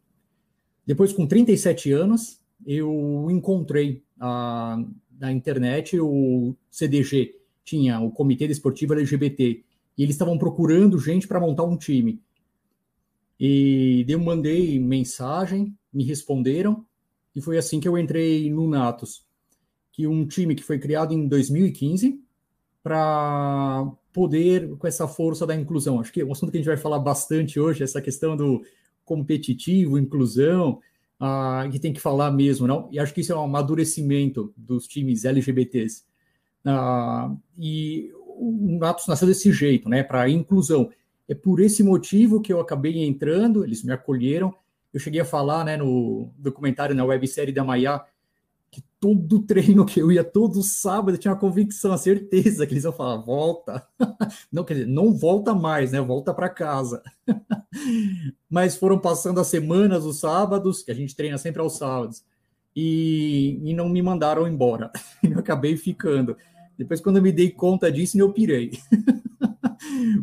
Depois, 0.85 1.13
com 1.13 1.25
37 1.25 1.91
anos, 1.91 2.38
eu 2.65 3.27
encontrei 3.29 4.03
na 4.17 5.31
internet 5.31 5.99
o 5.99 6.55
CDG, 6.69 7.35
tinha 7.63 7.99
o 7.99 8.11
Comitê 8.11 8.47
Desportivo 8.47 8.93
LGBT, 8.93 9.63
e 9.97 10.03
eles 10.03 10.15
estavam 10.15 10.37
procurando 10.37 10.97
gente 10.99 11.27
para 11.27 11.39
montar 11.39 11.63
um 11.63 11.77
time. 11.77 12.21
E 13.39 14.05
eu 14.07 14.19
mandei 14.19 14.79
mensagem, 14.79 15.75
me 15.93 16.03
responderam, 16.03 16.85
e 17.35 17.41
foi 17.41 17.57
assim 17.57 17.79
que 17.79 17.87
eu 17.87 17.97
entrei 17.97 18.49
no 18.49 18.67
Natos, 18.67 19.25
que 19.91 20.07
um 20.07 20.25
time 20.25 20.55
que 20.55 20.63
foi 20.63 20.79
criado 20.79 21.13
em 21.13 21.27
2015 21.27 22.21
para 22.81 23.91
poder, 24.11 24.75
com 24.77 24.87
essa 24.87 25.07
força 25.07 25.45
da 25.45 25.55
inclusão. 25.55 25.99
Acho 25.99 26.11
que 26.11 26.21
é 26.21 26.25
um 26.25 26.31
assunto 26.31 26.51
que 26.51 26.57
a 26.57 26.59
gente 26.59 26.67
vai 26.67 26.77
falar 26.77 26.99
bastante 26.99 27.59
hoje, 27.59 27.83
essa 27.83 28.01
questão 28.01 28.35
do 28.35 28.61
competitivo, 29.05 29.97
inclusão, 29.97 30.79
ah, 31.19 31.67
que 31.71 31.79
tem 31.79 31.91
que 31.91 31.99
falar 31.99 32.31
mesmo, 32.31 32.65
não? 32.65 32.87
E 32.91 32.99
acho 32.99 33.13
que 33.13 33.21
isso 33.21 33.33
é 33.33 33.35
um 33.35 33.43
amadurecimento 33.43 34.53
dos 34.55 34.87
times 34.87 35.25
LGBTs. 35.25 36.03
Ah, 36.65 37.35
e 37.57 38.11
o 38.13 38.77
Natos 38.79 39.07
nasceu 39.07 39.27
desse 39.27 39.51
jeito, 39.51 39.89
né, 39.89 40.01
para 40.01 40.29
inclusão. 40.29 40.89
É 41.27 41.35
por 41.35 41.59
esse 41.59 41.83
motivo 41.83 42.41
que 42.41 42.51
eu 42.51 42.59
acabei 42.59 43.03
entrando, 43.05 43.63
eles 43.63 43.83
me 43.83 43.91
acolheram. 43.91 44.53
Eu 44.93 44.99
cheguei 44.99 45.21
a 45.21 45.25
falar, 45.25 45.65
né, 45.65 45.77
no 45.77 46.31
documentário, 46.37 46.95
na 46.95 47.05
websérie 47.05 47.53
da 47.53 47.63
Maiá, 47.63 48.03
que 48.71 48.83
todo 48.99 49.41
treino 49.41 49.85
que 49.85 49.99
eu 49.99 50.11
ia 50.11 50.23
todo 50.23 50.61
sábado, 50.61 51.15
eu 51.15 51.17
tinha 51.17 51.33
uma 51.33 51.39
convicção, 51.39 51.91
a 51.91 51.97
certeza 51.97 52.67
que 52.67 52.73
eles 52.73 52.83
iam 52.83 52.93
falar, 52.93 53.17
volta. 53.17 53.87
Não, 54.51 54.63
quer 54.63 54.73
dizer, 54.75 54.87
não 54.87 55.13
volta 55.13 55.53
mais, 55.55 55.91
né? 55.91 56.01
Volta 56.01 56.33
para 56.33 56.49
casa. 56.49 57.01
Mas 58.49 58.75
foram 58.75 58.99
passando 58.99 59.39
as 59.39 59.47
semanas, 59.47 60.05
os 60.05 60.19
sábados, 60.19 60.83
que 60.83 60.91
a 60.91 60.95
gente 60.95 61.15
treina 61.15 61.37
sempre 61.37 61.61
aos 61.61 61.77
sábados, 61.77 62.23
e, 62.75 63.59
e 63.63 63.73
não 63.73 63.89
me 63.89 64.01
mandaram 64.01 64.47
embora. 64.47 64.91
Eu 65.23 65.39
acabei 65.39 65.75
ficando. 65.75 66.37
Depois, 66.77 67.01
quando 67.01 67.17
eu 67.17 67.21
me 67.21 67.33
dei 67.33 67.51
conta 67.51 67.91
disso, 67.91 68.17
eu 68.17 68.31
pirei. 68.31 68.71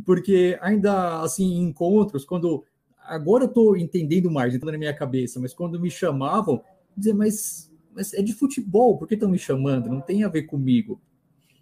Porque 0.06 0.58
ainda, 0.62 1.20
assim, 1.20 1.44
em 1.44 1.64
encontros, 1.64 2.24
quando... 2.24 2.64
Agora 2.98 3.44
eu 3.44 3.48
estou 3.48 3.76
entendendo 3.76 4.30
mais, 4.30 4.54
entrando 4.54 4.72
na 4.72 4.78
minha 4.78 4.94
cabeça, 4.94 5.38
mas 5.38 5.52
quando 5.52 5.78
me 5.78 5.90
chamavam, 5.90 6.62
dizer, 6.96 7.12
mas 7.12 7.70
mas 7.96 8.12
é 8.12 8.20
de 8.20 8.34
futebol, 8.34 8.98
por 8.98 9.08
que 9.08 9.14
estão 9.14 9.30
me 9.30 9.38
chamando? 9.38 9.88
Não 9.88 10.02
tem 10.02 10.22
a 10.22 10.28
ver 10.28 10.42
comigo. 10.42 11.00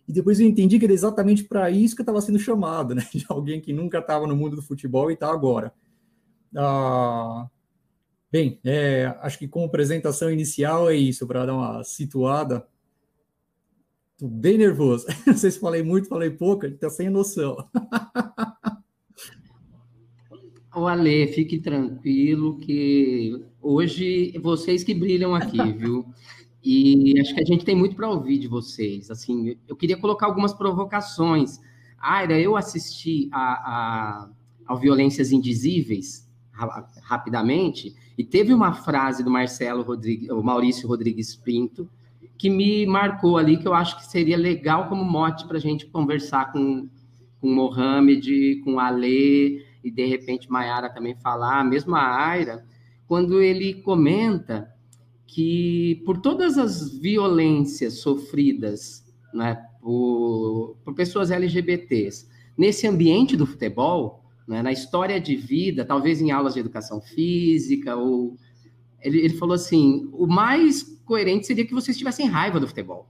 E 0.07 0.13
depois 0.13 0.41
eu 0.41 0.47
entendi 0.47 0.79
que 0.79 0.85
era 0.85 0.93
exatamente 0.93 1.45
para 1.45 1.71
isso 1.71 1.95
que 1.95 2.03
eu 2.03 2.05
estava 2.05 2.21
sendo 2.21 2.39
chamado, 2.39 2.95
né? 2.95 3.07
De 3.15 3.25
alguém 3.29 3.61
que 3.61 3.73
nunca 3.73 3.99
estava 3.99 4.27
no 4.27 4.37
mundo 4.37 4.57
do 4.57 4.63
futebol 4.63 5.11
e 5.11 5.15
está 5.15 5.31
agora. 5.31 5.73
Ah, 6.55 7.49
bem, 8.31 8.61
é, 8.65 9.07
acho 9.21 9.39
que 9.39 9.49
como 9.49 9.67
apresentação 9.67 10.31
inicial 10.31 10.91
é 10.91 10.97
isso, 10.97 11.27
para 11.27 11.47
dar 11.47 11.55
uma 11.55 11.85
situada. 11.85 12.67
Estou 14.13 14.29
bem 14.29 14.59
nervoso. 14.59 15.07
Não 15.27 15.37
sei 15.37 15.53
se 15.53 15.61
falei 15.61 15.83
muito, 15.83 16.09
falei 16.09 16.31
pouco, 16.31 16.67
a 16.67 16.69
gente 16.69 16.77
está 16.77 16.91
sem 16.91 17.09
noção. 17.09 17.57
O 20.75 20.87
Ale, 20.89 21.27
fique 21.29 21.59
tranquilo 21.59 22.59
que 22.59 23.41
hoje 23.63 24.37
vocês 24.43 24.83
que 24.83 24.93
brilham 24.93 25.35
aqui, 25.35 25.59
viu? 25.73 26.05
E 26.63 27.15
acho 27.21 27.35
que 27.35 27.43
a 27.43 27.45
gente 27.45 27.65
tem 27.65 27.77
muito 27.77 27.95
para 27.95 28.09
ouvir 28.09 28.39
de 28.39 28.49
vocês. 28.49 29.11
Assim, 29.11 29.57
eu 29.69 29.77
queria 29.77 29.97
colocar 29.97 30.27
algumas 30.27 30.53
provocações. 30.53 31.61
Aira, 31.99 32.39
eu 32.41 32.57
assisti 32.57 33.29
a, 33.33 33.41
a, 33.41 34.31
ao 34.67 34.79
Violências 34.79 35.31
Indizíveis 35.31 36.25
rapidamente 37.03 37.95
e 38.17 38.25
teve 38.25 38.55
uma 38.55 38.73
frase 38.73 39.25
do 39.25 39.31
Marcelo 39.31 39.83
Rodrigues, 39.83 40.31
o 40.31 40.43
Maurício 40.43 40.89
Rodrigues 40.89 41.35
Pinto 41.35 41.89
que 42.39 42.49
me 42.49 42.87
marcou 42.87 43.37
ali 43.37 43.57
que 43.57 43.67
eu 43.67 43.75
acho 43.75 43.97
que 43.97 44.07
seria 44.07 44.37
legal 44.37 44.89
como 44.89 45.05
mote 45.05 45.47
para 45.47 45.57
a 45.57 45.61
gente 45.61 45.87
conversar 45.87 46.53
com 46.53 46.89
com 47.45 47.53
Mohamed, 47.53 48.63
com 48.65 48.81
Ale 48.81 49.63
e 49.85 49.91
de 49.91 50.07
repente 50.07 50.51
Maiara 50.51 50.89
também 50.89 51.15
falar, 51.15 51.61
a 51.61 52.27
Aira, 52.27 52.65
quando 53.07 53.43
ele 53.43 53.75
comenta 53.75 54.73
que 55.27 56.03
por 56.07 56.19
todas 56.19 56.57
as 56.57 56.91
violências 56.99 57.99
sofridas 57.99 59.05
né, 59.33 59.63
por, 59.81 60.77
por 60.85 60.95
pessoas 60.95 61.31
LGBTs 61.31 62.29
nesse 62.57 62.87
ambiente 62.87 63.37
do 63.37 63.47
futebol, 63.47 64.25
né, 64.49 64.63
na 64.63 64.73
história 64.73 65.21
de 65.21 65.37
vida, 65.37 65.85
talvez 65.85 66.21
em 66.23 66.31
aulas 66.31 66.55
de 66.55 66.61
educação 66.61 67.01
física, 67.01 67.97
ou 67.97 68.37
ele, 69.01 69.19
ele 69.19 69.35
falou 69.35 69.55
assim: 69.55 70.09
o 70.13 70.27
mais 70.27 70.83
coerente 71.05 71.47
seria 71.47 71.67
que 71.67 71.75
vocês 71.75 71.99
tivessem 71.99 72.27
raiva 72.27 72.59
do 72.59 72.67
futebol, 72.67 73.09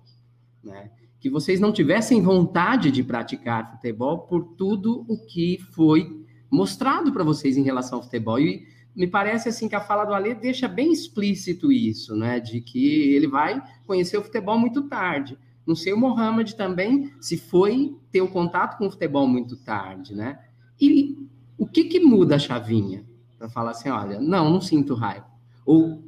né? 0.62 0.90
que 1.20 1.30
vocês 1.30 1.58
não 1.58 1.72
tivessem 1.72 2.20
vontade 2.20 2.90
de 2.90 3.02
praticar 3.02 3.72
futebol 3.72 4.26
por 4.26 4.44
tudo 4.56 5.06
o 5.08 5.16
que 5.24 5.58
foi 5.72 6.23
mostrado 6.54 7.12
para 7.12 7.24
vocês 7.24 7.56
em 7.56 7.62
relação 7.62 7.98
ao 7.98 8.04
futebol. 8.04 8.38
E 8.38 8.66
me 8.94 9.06
parece 9.06 9.48
assim 9.48 9.68
que 9.68 9.74
a 9.74 9.80
fala 9.80 10.04
do 10.04 10.14
Ale 10.14 10.34
deixa 10.34 10.68
bem 10.68 10.92
explícito 10.92 11.72
isso, 11.72 12.14
né? 12.14 12.38
De 12.38 12.60
que 12.60 13.14
ele 13.14 13.26
vai 13.26 13.62
conhecer 13.86 14.16
o 14.16 14.22
futebol 14.22 14.58
muito 14.58 14.82
tarde. 14.82 15.36
Não 15.66 15.74
sei 15.74 15.92
o 15.92 15.98
Mohamed 15.98 16.54
também 16.54 17.12
se 17.20 17.36
foi 17.36 17.96
ter 18.12 18.20
o 18.20 18.28
contato 18.28 18.78
com 18.78 18.86
o 18.86 18.90
futebol 18.90 19.26
muito 19.26 19.56
tarde, 19.56 20.14
né? 20.14 20.38
E 20.80 21.16
o 21.58 21.66
que 21.66 21.84
que 21.84 22.00
muda 22.00 22.36
a 22.36 22.38
chavinha 22.38 23.04
para 23.38 23.48
falar 23.48 23.72
assim, 23.72 23.88
olha, 23.88 24.20
não, 24.20 24.50
não 24.50 24.60
sinto 24.60 24.94
raiva. 24.94 25.26
Ou 25.66 26.04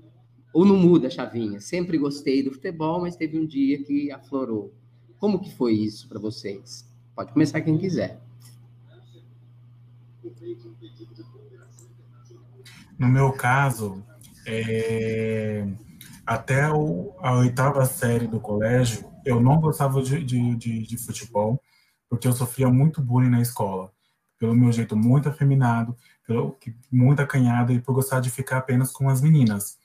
ou 0.53 0.65
não 0.65 0.77
muda 0.79 1.09
a 1.09 1.11
chavinha. 1.11 1.61
Sempre 1.61 1.99
gostei 1.99 2.43
do 2.43 2.51
futebol, 2.51 3.03
mas 3.03 3.15
teve 3.15 3.39
um 3.39 3.45
dia 3.45 3.83
que 3.85 4.11
aflorou. 4.11 4.73
Como 5.19 5.39
que 5.39 5.55
foi 5.55 5.75
isso 5.75 6.09
para 6.09 6.19
vocês? 6.19 6.89
Pode 7.15 7.31
começar 7.31 7.61
quem 7.61 7.77
quiser. 7.77 8.26
No 12.99 13.09
meu 13.09 13.33
caso, 13.33 14.03
é... 14.47 15.67
até 16.25 16.71
o, 16.71 17.15
a 17.21 17.33
oitava 17.35 17.85
série 17.85 18.27
do 18.27 18.41
colégio, 18.41 19.05
eu 19.25 19.41
não 19.41 19.61
gostava 19.61 20.03
de, 20.03 20.25
de, 20.25 20.55
de, 20.55 20.87
de, 20.87 20.99
futebol, 20.99 21.61
porque 22.09 22.27
eu 22.27 22.33
sofria 22.33 22.69
muito 22.69 23.03
bullying 23.03 23.31
na 23.31 23.43
escola. 23.43 23.93
Pelo 24.39 24.55
meu 24.55 24.71
jeito 24.71 24.97
muito 24.97 25.29
afeminado, 25.29 25.97
pelo, 26.27 26.57
muito 26.91 27.21
acanhado 27.21 27.73
e 27.73 27.81
por 27.81 27.95
gostar 27.95 28.21
de 28.21 28.31
ficar 28.31 28.59
apenas 28.59 28.93
com 28.93 29.09
as 29.09 29.21
meninas. 29.21 29.79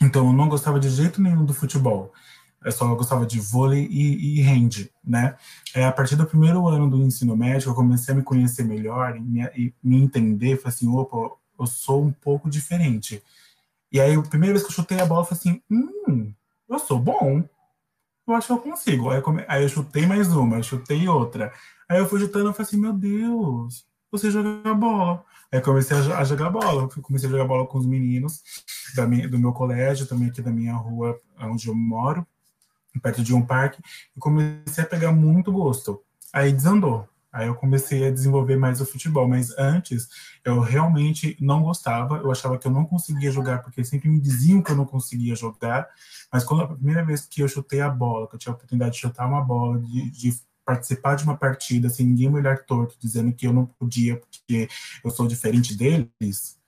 Então, 0.00 0.26
eu 0.26 0.32
não 0.32 0.48
gostava 0.48 0.78
de 0.78 0.90
jeito 0.90 1.20
nenhum 1.22 1.44
do 1.44 1.54
futebol. 1.54 2.12
Eu 2.66 2.72
só 2.72 2.92
gostava 2.96 3.24
de 3.24 3.38
vôlei 3.38 3.86
e, 3.88 4.40
e 4.40 4.42
hand, 4.42 4.88
né? 5.04 5.36
É, 5.72 5.84
a 5.84 5.92
partir 5.92 6.16
do 6.16 6.26
primeiro 6.26 6.66
ano 6.66 6.90
do 6.90 7.00
ensino 7.00 7.36
médio, 7.36 7.70
eu 7.70 7.74
comecei 7.76 8.12
a 8.12 8.16
me 8.16 8.24
conhecer 8.24 8.64
melhor 8.64 9.16
e 9.16 9.20
me, 9.20 9.40
e 9.56 9.72
me 9.80 10.02
entender. 10.02 10.56
Falei 10.56 10.74
assim, 10.74 10.88
opa, 10.88 11.36
eu 11.60 11.66
sou 11.68 12.02
um 12.02 12.10
pouco 12.10 12.50
diferente. 12.50 13.22
E 13.92 14.00
aí, 14.00 14.16
a 14.16 14.22
primeira 14.22 14.52
vez 14.52 14.66
que 14.66 14.72
eu 14.72 14.74
chutei 14.74 14.98
a 14.98 15.06
bola, 15.06 15.20
eu 15.20 15.26
falei 15.26 15.38
assim, 15.38 15.62
hum, 15.70 16.32
eu 16.68 16.78
sou 16.80 16.98
bom. 16.98 17.44
Eu 18.26 18.34
acho 18.34 18.48
que 18.48 18.52
eu 18.52 18.58
consigo. 18.58 19.10
Aí 19.10 19.18
eu, 19.18 19.22
come... 19.22 19.44
aí 19.46 19.62
eu 19.62 19.68
chutei 19.68 20.04
mais 20.04 20.34
uma, 20.34 20.56
eu 20.56 20.62
chutei 20.64 21.06
outra. 21.08 21.52
Aí 21.88 21.98
eu 21.98 22.08
fui 22.08 22.18
chutando, 22.18 22.48
eu 22.48 22.52
falei 22.52 22.66
assim, 22.66 22.78
meu 22.78 22.92
Deus, 22.92 23.86
você 24.10 24.28
joga 24.28 24.74
bola. 24.74 25.24
Aí 25.52 25.60
comecei 25.60 25.96
a, 25.96 26.18
a, 26.18 26.24
jogar 26.24 26.50
bola. 26.50 26.88
Comecei 26.88 27.28
a 27.28 27.32
jogar 27.32 27.44
bola 27.46 27.64
com 27.64 27.78
os 27.78 27.86
meninos 27.86 28.42
da 28.96 29.06
minha, 29.06 29.28
do 29.28 29.38
meu 29.38 29.52
colégio, 29.52 30.04
também 30.04 30.30
aqui 30.30 30.42
da 30.42 30.50
minha 30.50 30.74
rua, 30.74 31.16
onde 31.38 31.68
eu 31.68 31.74
moro, 31.76 32.26
perto 33.00 33.22
de 33.22 33.34
um 33.34 33.44
parque, 33.44 33.80
e 34.16 34.20
comecei 34.20 34.84
a 34.84 34.86
pegar 34.86 35.12
muito 35.12 35.52
gosto. 35.52 36.02
Aí 36.32 36.52
desandou. 36.52 37.08
Aí 37.36 37.48
eu 37.48 37.54
comecei 37.54 38.06
a 38.06 38.10
desenvolver 38.10 38.56
mais 38.56 38.80
o 38.80 38.86
futebol, 38.86 39.28
mas 39.28 39.50
antes 39.58 40.08
eu 40.42 40.58
realmente 40.58 41.36
não 41.38 41.62
gostava, 41.62 42.16
eu 42.16 42.30
achava 42.30 42.56
que 42.56 42.66
eu 42.66 42.70
não 42.70 42.86
conseguia 42.86 43.30
jogar, 43.30 43.62
porque 43.62 43.84
sempre 43.84 44.08
me 44.08 44.18
diziam 44.18 44.62
que 44.62 44.70
eu 44.70 44.76
não 44.76 44.86
conseguia 44.86 45.36
jogar, 45.36 45.86
mas 46.32 46.44
quando 46.44 46.62
a 46.62 46.68
primeira 46.68 47.04
vez 47.04 47.26
que 47.26 47.42
eu 47.42 47.48
chutei 47.48 47.82
a 47.82 47.90
bola, 47.90 48.26
que 48.26 48.36
eu 48.36 48.38
tinha 48.38 48.52
a 48.52 48.56
oportunidade 48.56 48.94
de 48.94 49.00
chutar 49.00 49.26
uma 49.26 49.42
bola, 49.42 49.78
de, 49.78 50.10
de 50.12 50.40
participar 50.64 51.14
de 51.14 51.24
uma 51.24 51.36
partida 51.36 51.90
sem 51.90 52.06
ninguém 52.06 52.30
me 52.30 52.36
olhar 52.36 52.64
torto, 52.64 52.96
dizendo 52.98 53.30
que 53.34 53.46
eu 53.46 53.52
não 53.52 53.66
podia 53.66 54.16
porque 54.16 54.66
eu 55.04 55.10
sou 55.10 55.26
diferente 55.26 55.76
deles, 55.76 56.58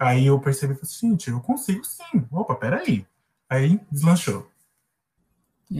aí 0.00 0.26
eu 0.26 0.40
percebi 0.40 0.76
gente, 0.82 1.30
eu 1.30 1.40
consigo 1.40 1.84
sim. 1.84 2.26
Opa, 2.32 2.56
peraí. 2.56 3.06
Aí 3.48 3.80
deslanchou. 3.90 4.50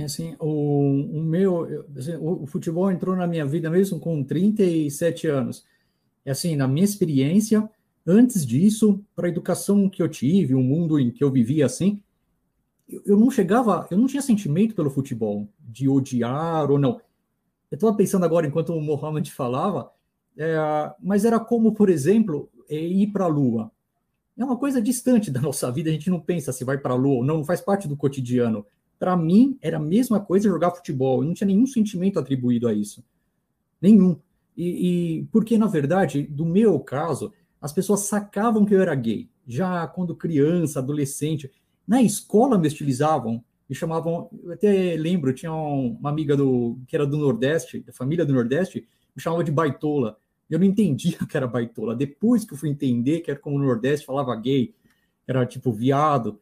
Assim, 0.04 0.36
o, 0.38 1.18
o 1.18 1.22
meu, 1.22 1.86
assim, 1.96 2.14
o, 2.16 2.42
o, 2.42 2.46
futebol 2.46 2.90
entrou 2.92 3.16
na 3.16 3.26
minha 3.26 3.46
vida 3.46 3.70
mesmo 3.70 3.98
com 3.98 4.22
37 4.22 5.26
anos. 5.26 5.64
É 6.26 6.30
assim, 6.30 6.56
na 6.56 6.68
minha 6.68 6.84
experiência, 6.84 7.68
antes 8.06 8.44
disso, 8.44 9.02
para 9.16 9.26
a 9.26 9.30
educação 9.30 9.88
que 9.88 10.02
eu 10.02 10.08
tive, 10.08 10.54
o 10.54 10.60
mundo 10.60 10.98
em 10.98 11.10
que 11.10 11.24
eu 11.24 11.30
vivia 11.30 11.64
assim, 11.64 12.02
eu, 12.86 13.02
eu 13.06 13.16
não 13.16 13.30
chegava, 13.30 13.86
eu 13.90 13.96
não 13.96 14.06
tinha 14.06 14.20
sentimento 14.20 14.74
pelo 14.74 14.90
futebol, 14.90 15.48
de 15.58 15.88
odiar 15.88 16.70
ou 16.70 16.78
não. 16.78 17.00
Eu 17.70 17.76
estava 17.76 17.94
pensando 17.94 18.24
agora, 18.24 18.46
enquanto 18.46 18.74
o 18.74 18.80
Mohamed 18.80 19.30
falava, 19.32 19.90
é, 20.36 20.56
mas 21.00 21.24
era 21.24 21.40
como, 21.40 21.72
por 21.74 21.88
exemplo, 21.88 22.50
é, 22.68 22.78
ir 22.78 23.08
para 23.08 23.24
a 23.24 23.28
Lua. 23.28 23.70
É 24.36 24.44
uma 24.44 24.56
coisa 24.56 24.82
distante 24.82 25.30
da 25.30 25.40
nossa 25.40 25.70
vida, 25.72 25.88
a 25.88 25.92
gente 25.92 26.10
não 26.10 26.20
pensa 26.20 26.52
se 26.52 26.62
vai 26.62 26.76
para 26.76 26.92
a 26.92 26.96
Lua 26.96 27.16
ou 27.16 27.24
não, 27.24 27.38
não 27.38 27.44
faz 27.44 27.60
parte 27.60 27.88
do 27.88 27.96
cotidiano. 27.96 28.66
Para 28.98 29.16
mim, 29.16 29.58
era 29.62 29.76
a 29.76 29.80
mesma 29.80 30.20
coisa 30.20 30.48
jogar 30.48 30.72
futebol, 30.72 31.22
eu 31.22 31.26
não 31.26 31.34
tinha 31.34 31.46
nenhum 31.46 31.66
sentimento 31.66 32.18
atribuído 32.18 32.66
a 32.66 32.72
isso. 32.72 33.04
Nenhum. 33.80 34.18
E, 34.56 35.18
e 35.20 35.24
porque, 35.26 35.56
na 35.56 35.66
verdade, 35.66 36.22
do 36.24 36.44
meu 36.44 36.80
caso, 36.80 37.32
as 37.60 37.72
pessoas 37.72 38.00
sacavam 38.00 38.64
que 38.64 38.74
eu 38.74 38.82
era 38.82 38.94
gay. 38.94 39.28
Já 39.46 39.86
quando 39.86 40.16
criança, 40.16 40.80
adolescente, 40.80 41.50
na 41.86 42.02
escola 42.02 42.58
me 42.58 42.66
estilizavam, 42.66 43.42
me 43.68 43.74
chamavam, 43.74 44.28
eu 44.42 44.52
até 44.52 44.96
lembro, 44.96 45.32
tinha 45.32 45.52
uma 45.52 46.10
amiga 46.10 46.36
do 46.36 46.78
que 46.86 46.96
era 46.96 47.06
do 47.06 47.16
Nordeste, 47.18 47.80
da 47.80 47.92
família 47.92 48.24
do 48.24 48.32
Nordeste, 48.32 48.88
me 49.14 49.22
chamava 49.22 49.44
de 49.44 49.52
baitola. 49.52 50.18
Eu 50.48 50.58
não 50.58 50.66
entendia 50.66 51.18
que 51.28 51.36
era 51.36 51.46
baitola. 51.46 51.94
Depois 51.94 52.44
que 52.44 52.54
eu 52.54 52.58
fui 52.58 52.70
entender 52.70 53.20
que 53.20 53.30
era 53.30 53.38
como 53.38 53.58
no 53.58 53.66
Nordeste 53.66 54.06
falava 54.06 54.34
gay, 54.36 54.74
era 55.26 55.44
tipo 55.44 55.70
viado. 55.72 56.40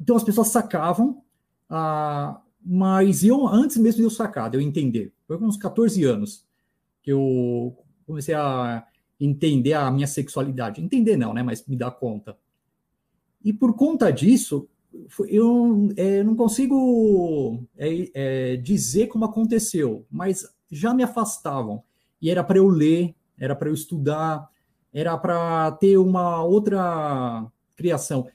Então 0.00 0.16
as 0.16 0.22
pessoas 0.22 0.48
sacavam, 0.48 1.22
ah, 1.68 2.40
mas 2.64 3.24
eu, 3.24 3.46
antes 3.46 3.76
mesmo 3.76 3.98
de 3.98 4.04
eu 4.04 4.10
sacar, 4.10 4.50
de 4.50 4.56
eu 4.56 4.60
entender, 4.60 5.12
foi 5.26 5.38
com 5.38 5.46
uns 5.46 5.56
14 5.56 6.02
anos 6.04 6.44
que 7.02 7.12
eu 7.12 7.76
comecei 8.06 8.34
a 8.34 8.84
entender 9.20 9.72
a 9.72 9.90
minha 9.90 10.06
sexualidade. 10.06 10.82
Entender 10.82 11.16
não, 11.16 11.32
né? 11.32 11.42
Mas 11.42 11.66
me 11.66 11.76
dar 11.76 11.90
conta. 11.92 12.36
E 13.44 13.52
por 13.52 13.74
conta 13.74 14.10
disso, 14.10 14.68
eu 15.28 15.88
é, 15.96 16.22
não 16.22 16.34
consigo 16.34 17.62
é, 17.76 18.10
é, 18.14 18.56
dizer 18.56 19.06
como 19.08 19.24
aconteceu, 19.24 20.04
mas 20.10 20.44
já 20.70 20.92
me 20.92 21.02
afastavam. 21.02 21.82
E 22.20 22.30
era 22.30 22.42
para 22.42 22.58
eu 22.58 22.68
ler, 22.68 23.14
era 23.38 23.54
para 23.54 23.68
eu 23.68 23.74
estudar, 23.74 24.48
era 24.92 25.16
para 25.16 25.72
ter 25.72 25.96
uma 25.96 26.42
outra 26.42 27.46
criação. 27.76 28.26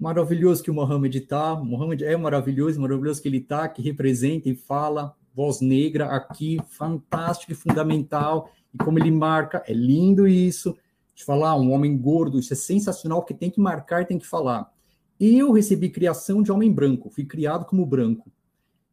Maravilhoso 0.00 0.62
que 0.62 0.70
o 0.70 0.74
Mohamed 0.74 1.18
está, 1.18 1.54
Mohamed 1.54 2.02
é 2.06 2.16
maravilhoso, 2.16 2.80
maravilhoso 2.80 3.20
que 3.20 3.28
ele 3.28 3.36
está, 3.36 3.68
que 3.68 3.82
representa 3.82 4.48
e 4.48 4.54
fala, 4.54 5.14
voz 5.34 5.60
negra 5.60 6.06
aqui, 6.06 6.58
fantástico 6.70 7.52
e 7.52 7.54
fundamental, 7.54 8.50
e 8.72 8.78
como 8.78 8.98
ele 8.98 9.10
marca, 9.10 9.62
é 9.66 9.74
lindo 9.74 10.26
isso, 10.26 10.74
de 11.14 11.22
falar, 11.22 11.54
um 11.54 11.70
homem 11.70 11.98
gordo, 11.98 12.38
isso 12.38 12.54
é 12.54 12.56
sensacional, 12.56 13.22
que 13.22 13.34
tem 13.34 13.50
que 13.50 13.60
marcar, 13.60 14.06
tem 14.06 14.18
que 14.18 14.26
falar. 14.26 14.72
Eu 15.20 15.52
recebi 15.52 15.90
criação 15.90 16.42
de 16.42 16.50
homem 16.50 16.72
branco, 16.72 17.10
fui 17.10 17.26
criado 17.26 17.66
como 17.66 17.84
branco. 17.84 18.32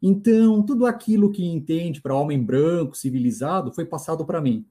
Então, 0.01 0.61
tudo 0.61 0.85
aquilo 0.85 1.31
que 1.31 1.45
entende 1.45 2.01
para 2.01 2.17
homem 2.17 2.43
branco, 2.43 2.97
civilizado, 2.97 3.73
foi 3.73 3.85
passado 3.85 4.25
para 4.25 4.41
mim. 4.41 4.65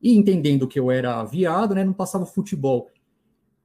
E 0.00 0.16
entendendo 0.16 0.66
que 0.66 0.80
eu 0.80 0.90
era 0.90 1.22
viado, 1.24 1.74
né, 1.74 1.84
não 1.84 1.92
passava 1.92 2.24
futebol. 2.24 2.88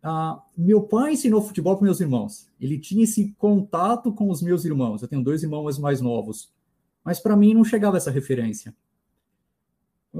Ah, 0.09 0.41
meu 0.57 0.83
pai 0.83 1.11
ensinou 1.11 1.41
futebol 1.41 1.75
para 1.75 1.83
meus 1.83 1.99
irmãos. 1.99 2.49
Ele 2.61 2.79
tinha 2.79 3.03
esse 3.03 3.33
contato 3.37 4.13
com 4.13 4.29
os 4.29 4.41
meus 4.41 4.63
irmãos. 4.63 5.01
Eu 5.01 5.07
tenho 5.09 5.21
dois 5.21 5.43
irmãos 5.43 5.77
mais 5.77 5.99
novos. 5.99 6.49
Mas 7.03 7.19
para 7.19 7.35
mim 7.35 7.53
não 7.53 7.65
chegava 7.65 7.97
essa 7.97 8.09
referência. 8.09 8.73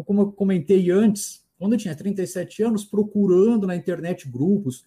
Como 0.03 0.23
eu 0.23 0.31
comentei 0.33 0.91
antes, 0.91 1.41
quando 1.57 1.71
eu 1.71 1.79
tinha 1.79 1.95
37 1.95 2.63
anos, 2.63 2.83
procurando 2.83 3.65
na 3.65 3.77
internet 3.77 4.29
grupos, 4.29 4.85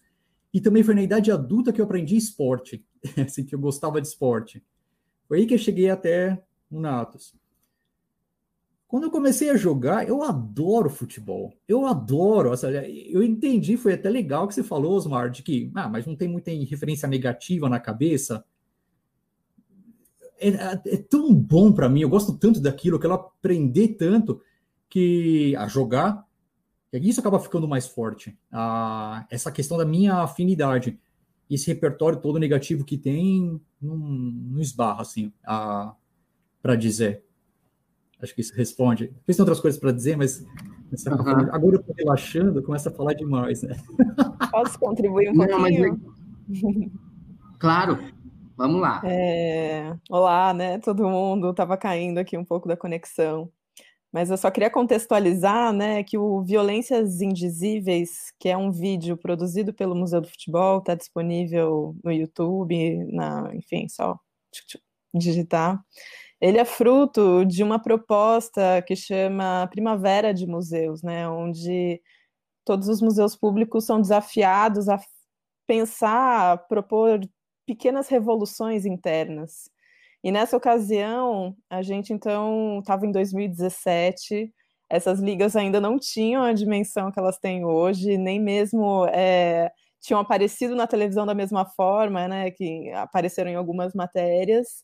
e 0.53 0.61
também 0.61 0.83
foi 0.83 0.93
na 0.93 1.01
idade 1.01 1.31
adulta 1.31 1.73
que 1.73 1.81
eu 1.81 1.85
aprendi 1.85 2.15
esporte, 2.15 2.85
assim, 3.25 3.43
que 3.43 3.55
eu 3.55 3.59
gostava 3.59 3.99
de 3.99 4.07
esporte. 4.07 4.63
Foi 5.27 5.39
aí 5.39 5.47
que 5.47 5.55
eu 5.55 5.57
cheguei 5.57 5.89
até 5.89 6.39
o 6.69 6.79
Natos. 6.79 7.33
Quando 8.91 9.03
eu 9.03 9.09
comecei 9.09 9.49
a 9.49 9.55
jogar, 9.55 10.05
eu 10.05 10.21
adoro 10.21 10.89
futebol. 10.89 11.53
Eu 11.65 11.85
adoro. 11.85 12.51
Eu 13.09 13.23
entendi, 13.23 13.77
foi 13.77 13.93
até 13.93 14.09
legal 14.09 14.45
que 14.49 14.53
você 14.53 14.61
falou, 14.61 14.97
Osmar, 14.97 15.29
de 15.29 15.41
que, 15.41 15.71
ah, 15.73 15.87
mas 15.87 16.05
não 16.05 16.13
tem 16.13 16.27
muita 16.27 16.51
referência 16.51 17.07
negativa 17.07 17.69
na 17.69 17.79
cabeça. 17.79 18.43
É, 20.37 20.49
é, 20.49 20.81
é 20.87 20.97
tão 20.97 21.33
bom 21.33 21.71
para 21.71 21.87
mim, 21.87 22.01
eu 22.01 22.09
gosto 22.09 22.37
tanto 22.37 22.59
daquilo, 22.59 22.99
que 22.99 23.07
eu 23.07 23.13
aprendi 23.13 23.87
tanto 23.87 24.41
que 24.89 25.55
a 25.55 25.69
jogar 25.69 26.27
e 26.91 27.07
isso 27.07 27.21
acaba 27.21 27.39
ficando 27.39 27.69
mais 27.69 27.87
forte. 27.87 28.37
Ah, 28.51 29.25
essa 29.31 29.53
questão 29.53 29.77
da 29.77 29.85
minha 29.85 30.15
afinidade. 30.15 30.99
Esse 31.49 31.67
repertório 31.67 32.19
todo 32.19 32.37
negativo 32.37 32.83
que 32.83 32.97
tem, 32.97 33.57
não, 33.81 33.95
não 33.95 34.59
esbarra, 34.59 35.01
assim, 35.01 35.31
para 36.61 36.75
dizer. 36.77 37.23
Acho 38.21 38.35
que 38.35 38.41
isso 38.41 38.55
responde. 38.55 39.13
Fiz 39.25 39.39
outras 39.39 39.59
coisas 39.59 39.79
para 39.79 39.91
dizer, 39.91 40.15
mas 40.15 40.41
uhum. 40.41 41.49
agora 41.51 41.75
eu 41.75 41.79
estou 41.79 41.95
relaxando, 41.97 42.61
começa 42.61 42.89
a 42.89 42.93
falar 42.93 43.13
demais, 43.13 43.63
né? 43.63 43.75
Posso 44.51 44.77
contribuir 44.79 45.29
um 45.29 45.33
não, 45.33 45.47
pouquinho? 45.47 45.99
Mas... 46.47 46.91
Claro, 47.59 47.97
vamos 48.55 48.81
lá. 48.81 49.01
É... 49.03 49.95
Olá, 50.09 50.53
né? 50.53 50.77
Todo 50.79 51.09
mundo 51.09 51.49
estava 51.49 51.75
caindo 51.77 52.19
aqui 52.19 52.37
um 52.37 52.45
pouco 52.45 52.67
da 52.67 52.77
conexão. 52.77 53.51
Mas 54.11 54.29
eu 54.29 54.37
só 54.37 54.51
queria 54.51 54.69
contextualizar, 54.69 55.71
né, 55.71 56.03
que 56.03 56.17
o 56.17 56.43
Violências 56.43 57.21
Indizíveis, 57.21 58.33
que 58.37 58.49
é 58.49 58.57
um 58.57 58.69
vídeo 58.69 59.15
produzido 59.15 59.73
pelo 59.73 59.95
Museu 59.95 60.19
do 60.19 60.27
Futebol, 60.27 60.79
está 60.79 60.95
disponível 60.95 61.95
no 62.03 62.11
YouTube, 62.11 63.05
na, 63.13 63.55
enfim, 63.55 63.87
só 63.87 64.19
digitar. 65.13 65.81
Ele 66.41 66.57
é 66.57 66.65
fruto 66.65 67.45
de 67.45 67.63
uma 67.63 67.79
proposta 67.79 68.81
que 68.87 68.95
chama 68.95 69.67
Primavera 69.71 70.33
de 70.33 70.47
Museus, 70.47 71.03
né, 71.03 71.29
onde 71.29 72.01
todos 72.65 72.87
os 72.89 73.01
museus 73.01 73.35
públicos 73.35 73.85
são 73.85 74.01
desafiados 74.01 74.89
a 74.89 74.99
pensar, 75.67 76.67
propor 76.67 77.19
pequenas 77.65 78.09
revoluções 78.09 78.85
internas. 78.85 79.69
E 80.23 80.31
nessa 80.31 80.57
ocasião, 80.57 81.55
a 81.69 81.81
gente 81.81 82.13
então 82.13 82.79
estava 82.79 83.05
em 83.07 83.11
2017, 83.11 84.53
essas 84.89 85.19
ligas 85.19 85.55
ainda 85.55 85.81
não 85.81 85.97
tinham 85.99 86.43
a 86.43 86.53
dimensão 86.53 87.11
que 87.11 87.19
elas 87.19 87.39
têm 87.39 87.65
hoje, 87.65 88.17
nem 88.17 88.39
mesmo 88.41 89.07
é, 89.07 89.71
tinham 90.01 90.19
aparecido 90.19 90.75
na 90.75 90.87
televisão 90.87 91.25
da 91.25 91.33
mesma 91.35 91.65
forma, 91.65 92.27
né, 92.27 92.51
que 92.51 92.91
apareceram 92.93 93.51
em 93.51 93.55
algumas 93.55 93.93
matérias. 93.95 94.83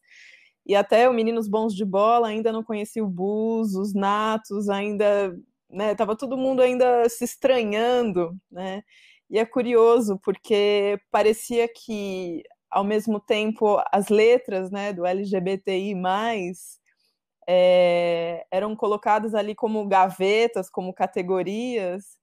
E 0.68 0.76
até 0.76 1.10
o 1.10 1.14
Meninos 1.14 1.48
Bons 1.48 1.74
de 1.74 1.86
Bola 1.86 2.28
ainda 2.28 2.52
não 2.52 2.62
conhecia 2.64 3.04
o 3.04 3.08
Bus, 3.08 3.74
os 3.74 3.94
Natos, 3.94 4.68
ainda, 4.70 5.34
né, 5.70 5.96
todo 6.16 6.38
mundo 6.38 6.62
ainda 6.62 7.08
se 7.08 7.24
estranhando, 7.24 8.36
né? 8.52 8.84
E 9.30 9.40
é 9.40 9.46
curioso 9.46 10.20
porque 10.22 11.00
parecia 11.10 11.68
que 11.70 12.44
ao 12.70 12.84
mesmo 12.84 13.20
tempo 13.20 13.82
as 13.92 14.10
letras 14.10 14.70
né, 14.70 14.92
do 14.94 15.06
LGBTI 15.06 15.96
é, 17.48 18.46
eram 18.52 18.76
colocadas 18.76 19.34
ali 19.34 19.56
como 19.56 19.88
gavetas, 19.88 20.70
como 20.70 20.94
categorias, 20.94 22.18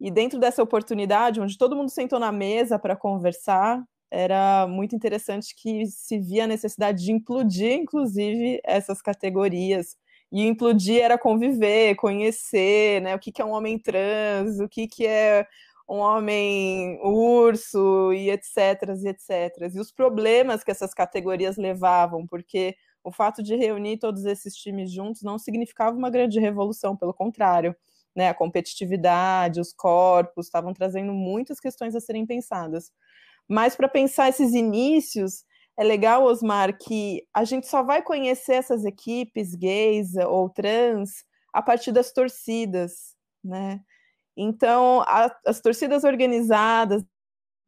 e 0.00 0.10
dentro 0.10 0.38
dessa 0.38 0.62
oportunidade, 0.62 1.40
onde 1.40 1.58
todo 1.58 1.76
mundo 1.76 1.90
sentou 1.90 2.18
na 2.18 2.32
mesa 2.32 2.78
para 2.78 2.96
conversar, 2.96 3.82
era 4.14 4.66
muito 4.68 4.94
interessante 4.94 5.54
que 5.56 5.86
se 5.86 6.18
via 6.20 6.44
a 6.44 6.46
necessidade 6.46 7.04
de 7.04 7.10
implodir, 7.12 7.72
inclusive, 7.72 8.60
essas 8.64 9.02
categorias. 9.02 9.96
E 10.30 10.46
implodir 10.46 11.02
era 11.02 11.18
conviver, 11.18 11.96
conhecer, 11.96 13.02
né, 13.02 13.14
o 13.14 13.18
que, 13.18 13.32
que 13.32 13.42
é 13.42 13.44
um 13.44 13.50
homem 13.50 13.78
trans, 13.78 14.60
o 14.60 14.68
que, 14.68 14.86
que 14.86 15.06
é 15.06 15.46
um 15.88 15.98
homem 15.98 16.98
urso 17.02 18.12
e 18.12 18.30
etc, 18.30 18.56
e 19.02 19.08
etc. 19.08 19.74
E 19.74 19.80
os 19.80 19.92
problemas 19.92 20.62
que 20.64 20.70
essas 20.70 20.94
categorias 20.94 21.56
levavam, 21.56 22.26
porque 22.26 22.76
o 23.02 23.12
fato 23.12 23.42
de 23.42 23.56
reunir 23.56 23.98
todos 23.98 24.24
esses 24.24 24.54
times 24.56 24.92
juntos 24.92 25.22
não 25.22 25.38
significava 25.38 25.96
uma 25.96 26.10
grande 26.10 26.38
revolução, 26.40 26.96
pelo 26.96 27.12
contrário. 27.12 27.74
Né, 28.16 28.28
a 28.28 28.34
competitividade, 28.34 29.60
os 29.60 29.72
corpos 29.72 30.46
estavam 30.46 30.72
trazendo 30.72 31.12
muitas 31.12 31.58
questões 31.58 31.96
a 31.96 32.00
serem 32.00 32.24
pensadas. 32.24 32.92
Mas 33.48 33.76
para 33.76 33.88
pensar 33.88 34.28
esses 34.28 34.54
inícios, 34.54 35.44
é 35.76 35.84
legal, 35.84 36.24
Osmar, 36.24 36.76
que 36.78 37.26
a 37.34 37.44
gente 37.44 37.66
só 37.66 37.82
vai 37.82 38.02
conhecer 38.02 38.54
essas 38.54 38.84
equipes 38.84 39.54
gays 39.54 40.14
ou 40.16 40.48
trans 40.48 41.10
a 41.52 41.62
partir 41.62 41.92
das 41.92 42.12
torcidas, 42.12 43.14
né? 43.42 43.80
Então, 44.36 45.02
a, 45.02 45.34
as 45.46 45.60
torcidas 45.60 46.04
organizadas, 46.04 47.04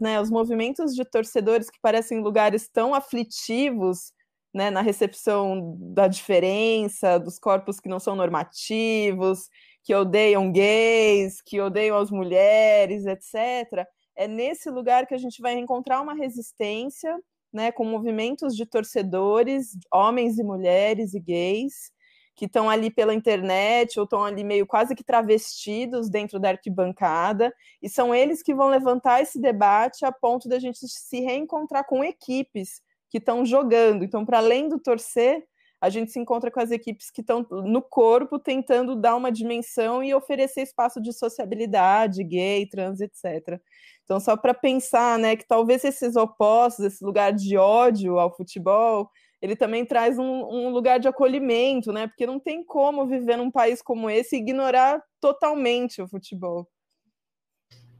né, 0.01 0.21
os 0.21 0.31
movimentos 0.31 0.95
de 0.95 1.05
torcedores 1.05 1.71
que 1.71 1.81
parecem 1.81 2.21
lugares 2.21 2.69
tão 2.69 2.95
aflitivos 2.95 4.13
né, 4.55 4.71
na 4.71 4.81
recepção 4.81 5.77
da 5.81 6.09
diferença, 6.09 7.19
dos 7.19 7.39
corpos 7.39 7.81
que 7.81 7.89
não 7.89 8.01
são 8.01 8.17
normativos, 8.17 9.49
que 9.85 9.95
odeiam 9.95 10.51
gays, 10.51 11.41
que 11.43 11.61
odeiam 11.61 11.99
as 11.99 12.11
mulheres, 12.11 13.07
etc. 13.07 13.87
É 14.17 14.27
nesse 14.27 14.71
lugar 14.71 15.07
que 15.07 15.15
a 15.15 15.19
gente 15.19 15.43
vai 15.43 15.55
encontrar 15.55 16.01
uma 16.01 16.15
resistência, 16.15 17.17
né, 17.53 17.71
com 17.71 17.85
movimentos 17.85 18.57
de 18.57 18.67
torcedores, 18.67 19.77
homens 19.93 20.39
e 20.39 20.43
mulheres 20.43 21.15
e 21.15 21.21
gays, 21.21 21.93
que 22.35 22.45
estão 22.45 22.69
ali 22.69 22.91
pela 22.91 23.15
internet 23.15 23.99
ou 23.99 24.05
estão 24.05 24.23
ali 24.23 24.45
meio 24.45 24.67
quase 24.67 24.95
que 24.95 25.03
travestidos 25.03 26.11
dentro 26.11 26.39
da 26.39 26.51
arquibancada, 26.51 27.53
e 27.81 27.89
são 27.89 28.15
eles 28.15 28.43
que 28.43 28.55
vão 28.55 28.69
levantar 28.69 29.23
esse 29.23 29.41
debate 29.41 30.05
a 30.05 30.13
ponto 30.13 30.49
da 30.49 30.59
gente 30.59 30.79
se 30.87 31.21
reencontrar 31.21 31.87
com 31.87 32.05
equipes 32.05 32.83
que 33.09 33.19
estão 33.19 33.45
jogando. 33.45 34.05
Então, 34.05 34.25
para 34.25 34.39
além 34.39 34.69
do 34.69 34.79
torcer, 34.79 35.43
a 35.81 35.89
gente 35.91 36.11
se 36.11 36.19
encontra 36.19 36.51
com 36.51 36.61
as 36.61 36.71
equipes 36.71 37.11
que 37.11 37.21
estão 37.21 37.47
no 37.51 37.83
corpo 37.83 38.39
tentando 38.39 38.97
dar 38.97 39.17
uma 39.17 39.31
dimensão 39.31 40.03
e 40.03 40.15
oferecer 40.15 40.63
espaço 40.63 41.01
de 41.01 41.13
sociabilidade, 41.13 42.25
gay, 42.25 42.67
trans, 42.67 43.01
etc. 43.01 43.61
Então, 44.05 44.19
só 44.19 44.37
para 44.37 44.55
pensar, 44.55 45.19
né, 45.19 45.37
que 45.37 45.47
talvez 45.47 45.85
esses 45.85 46.17
opostos, 46.17 46.87
esse 46.87 47.05
lugar 47.05 47.33
de 47.33 47.57
ódio 47.57 48.19
ao 48.19 48.35
futebol, 48.35 49.11
ele 49.43 49.55
também 49.55 49.85
traz 49.85 50.19
um, 50.19 50.25
um, 50.25 50.71
lugar 50.71 50.99
de 50.99 51.09
acolhimento, 51.09 51.93
né? 51.93 52.07
Porque 52.07 52.27
não 52.27 52.41
tem 52.41 52.65
como 52.65 53.07
viver 53.07 53.37
num 53.37 53.51
país 53.51 53.83
como 53.83 54.09
esse 54.09 54.37
e 54.37 54.39
ignorar 54.39 55.03
totalmente 55.21 56.01
o 56.01 56.09
futebol. 56.09 56.67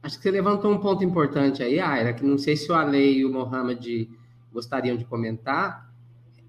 Acho 0.01 0.17
que 0.17 0.23
você 0.23 0.31
levantou 0.31 0.71
um 0.71 0.79
ponto 0.79 1.03
importante 1.03 1.61
aí, 1.61 1.79
Aira, 1.79 2.13
que 2.13 2.25
não 2.25 2.37
sei 2.37 2.55
se 2.55 2.71
o 2.71 2.75
Ale 2.75 3.19
e 3.19 3.25
o 3.25 3.31
Mohamed 3.31 4.09
gostariam 4.51 4.97
de 4.97 5.05
comentar, 5.05 5.86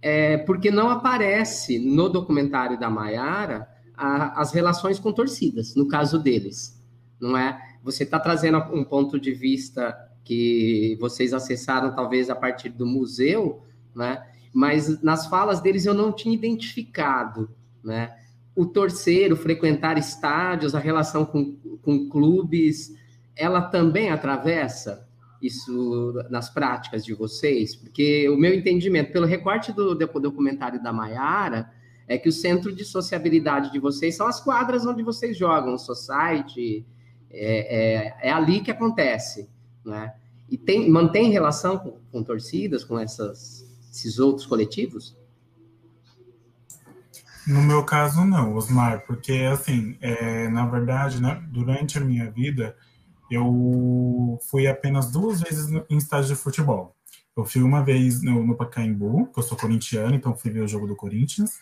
é 0.01 0.39
porque 0.39 0.71
não 0.71 0.91
aparece 0.91 1.79
no 1.79 2.09
documentário 2.09 2.79
da 2.79 2.89
Maiara 2.89 3.69
as 3.97 4.53
relações 4.53 5.01
com 5.01 5.13
torcidas, 5.13 5.75
no 5.75 5.89
caso 5.89 6.19
deles, 6.21 6.81
não 7.21 7.37
é? 7.37 7.61
Você 7.83 8.05
está 8.05 8.21
trazendo 8.21 8.59
um 8.73 8.85
ponto 8.85 9.19
de 9.19 9.33
vista 9.33 9.97
que 10.23 10.97
vocês 11.01 11.33
acessaram 11.33 11.95
talvez 11.95 12.31
a 12.31 12.37
partir 12.37 12.69
do 12.69 12.87
museu, 12.87 13.63
né? 13.95 14.23
mas 14.53 15.03
nas 15.03 15.27
falas 15.27 15.61
deles 15.61 15.87
eu 15.87 15.95
não 15.95 16.13
tinha 16.13 16.35
identificado, 16.35 17.51
né? 17.83 18.15
O 18.55 18.67
torcer, 18.67 19.33
o 19.33 19.37
frequentar 19.37 19.97
estádios, 19.97 20.75
a 20.75 20.81
relação 20.81 21.25
com, 21.25 21.57
com 21.81 22.09
clubes, 22.09 22.93
ela 23.37 23.63
também 23.63 24.11
atravessa 24.11 25.08
isso 25.41 26.15
nas 26.31 26.51
práticas 26.51 27.05
de 27.05 27.15
vocês? 27.15 27.77
Porque 27.77 28.29
o 28.29 28.37
meu 28.37 28.55
entendimento, 28.55 29.13
pelo 29.13 29.27
recorte 29.27 29.73
do, 29.73 29.95
do 29.95 30.07
documentário 30.21 30.83
da 30.83 30.93
Maiara, 30.93 31.71
é 32.07 32.17
que 32.17 32.29
o 32.29 32.33
centro 32.33 32.75
de 32.75 32.85
sociabilidade 32.85 33.71
de 33.71 33.79
vocês 33.79 34.17
são 34.17 34.27
as 34.27 34.41
quadras 34.41 34.87
onde 34.87 35.03
vocês 35.03 35.37
jogam, 35.37 35.75
o 35.75 35.79
society, 35.79 36.87
é, 37.31 38.23
é, 38.23 38.29
é 38.29 38.33
ali 38.33 38.61
que 38.61 38.71
acontece, 38.71 39.49
né? 39.85 40.15
E 40.51 40.57
tem, 40.57 40.91
mantém 40.91 41.31
relação 41.31 41.79
com, 41.79 41.99
com 42.11 42.23
torcidas, 42.23 42.83
com 42.83 42.99
essas 42.99 43.69
esses 43.99 44.19
outros 44.19 44.47
coletivos? 44.47 45.17
No 47.47 47.63
meu 47.63 47.83
caso, 47.85 48.25
não, 48.25 48.55
Osmar, 48.55 49.05
porque, 49.07 49.33
assim, 49.51 49.97
é, 50.01 50.49
na 50.49 50.67
verdade, 50.67 51.21
né, 51.21 51.43
durante 51.49 51.97
a 51.97 52.01
minha 52.01 52.31
vida, 52.31 52.77
eu 53.31 54.39
fui 54.51 54.67
apenas 54.67 55.11
duas 55.11 55.41
vezes 55.41 55.69
em 55.89 55.97
estádio 55.97 56.35
de 56.35 56.41
futebol. 56.41 56.95
Eu 57.37 57.45
fui 57.45 57.63
uma 57.63 57.85
vez 57.85 58.23
no, 58.23 58.45
no 58.45 58.57
Pacaembu, 58.57 59.27
que 59.27 59.39
eu 59.39 59.43
sou 59.43 59.57
corintiano, 59.57 60.15
então 60.15 60.37
fui 60.37 60.51
ver 60.51 60.61
o 60.61 60.69
jogo 60.69 60.87
do 60.87 60.97
Corinthians, 60.97 61.61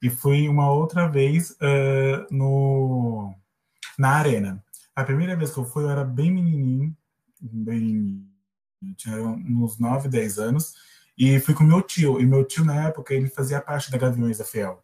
e 0.00 0.08
fui 0.08 0.48
uma 0.48 0.70
outra 0.70 1.06
vez 1.06 1.50
uh, 1.50 2.26
no, 2.30 3.34
na 3.98 4.10
Arena. 4.10 4.64
A 4.96 5.04
primeira 5.04 5.36
vez 5.36 5.50
que 5.52 5.58
eu 5.58 5.64
fui, 5.64 5.84
eu 5.84 5.90
era 5.90 6.04
bem 6.04 6.30
menininho, 6.30 6.96
bem, 7.40 8.24
tinha 8.96 9.20
uns 9.20 9.78
9, 9.78 10.08
10 10.08 10.38
anos, 10.38 10.74
e 11.16 11.38
fui 11.40 11.52
com 11.52 11.64
meu 11.64 11.82
tio. 11.82 12.20
E 12.20 12.26
meu 12.26 12.44
tio, 12.44 12.64
na 12.64 12.86
época, 12.86 13.12
ele 13.12 13.28
fazia 13.28 13.60
parte 13.60 13.90
da 13.90 13.98
Gaviões 13.98 14.38
da 14.38 14.44
Fiel. 14.44 14.82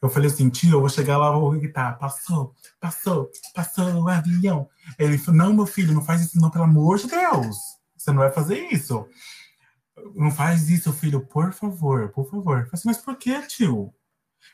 Eu 0.00 0.08
falei 0.08 0.30
assim, 0.30 0.48
tio, 0.48 0.74
eu 0.74 0.80
vou 0.80 0.88
chegar 0.88 1.18
lá, 1.18 1.30
vou 1.30 1.50
gritar, 1.50 1.98
passou, 1.98 2.54
passou, 2.80 3.30
passou 3.52 3.84
o 4.02 4.08
avião. 4.08 4.68
Ele 4.98 5.18
falou, 5.18 5.38
não, 5.38 5.52
meu 5.52 5.66
filho, 5.66 5.92
não 5.92 6.04
faz 6.04 6.22
isso 6.22 6.40
não, 6.40 6.50
pelo 6.50 6.64
amor 6.64 6.98
de 6.98 7.08
Deus. 7.08 7.56
Você 7.96 8.12
não 8.12 8.18
vai 8.18 8.30
fazer 8.30 8.68
isso. 8.72 9.06
Não 10.14 10.30
faz 10.30 10.70
isso, 10.70 10.92
filho, 10.92 11.26
por 11.26 11.52
favor, 11.52 12.10
por 12.10 12.30
favor. 12.30 12.58
Eu 12.58 12.64
falei 12.66 12.70
assim, 12.74 12.88
mas 12.88 12.98
por 12.98 13.16
que, 13.16 13.42
tio? 13.48 13.92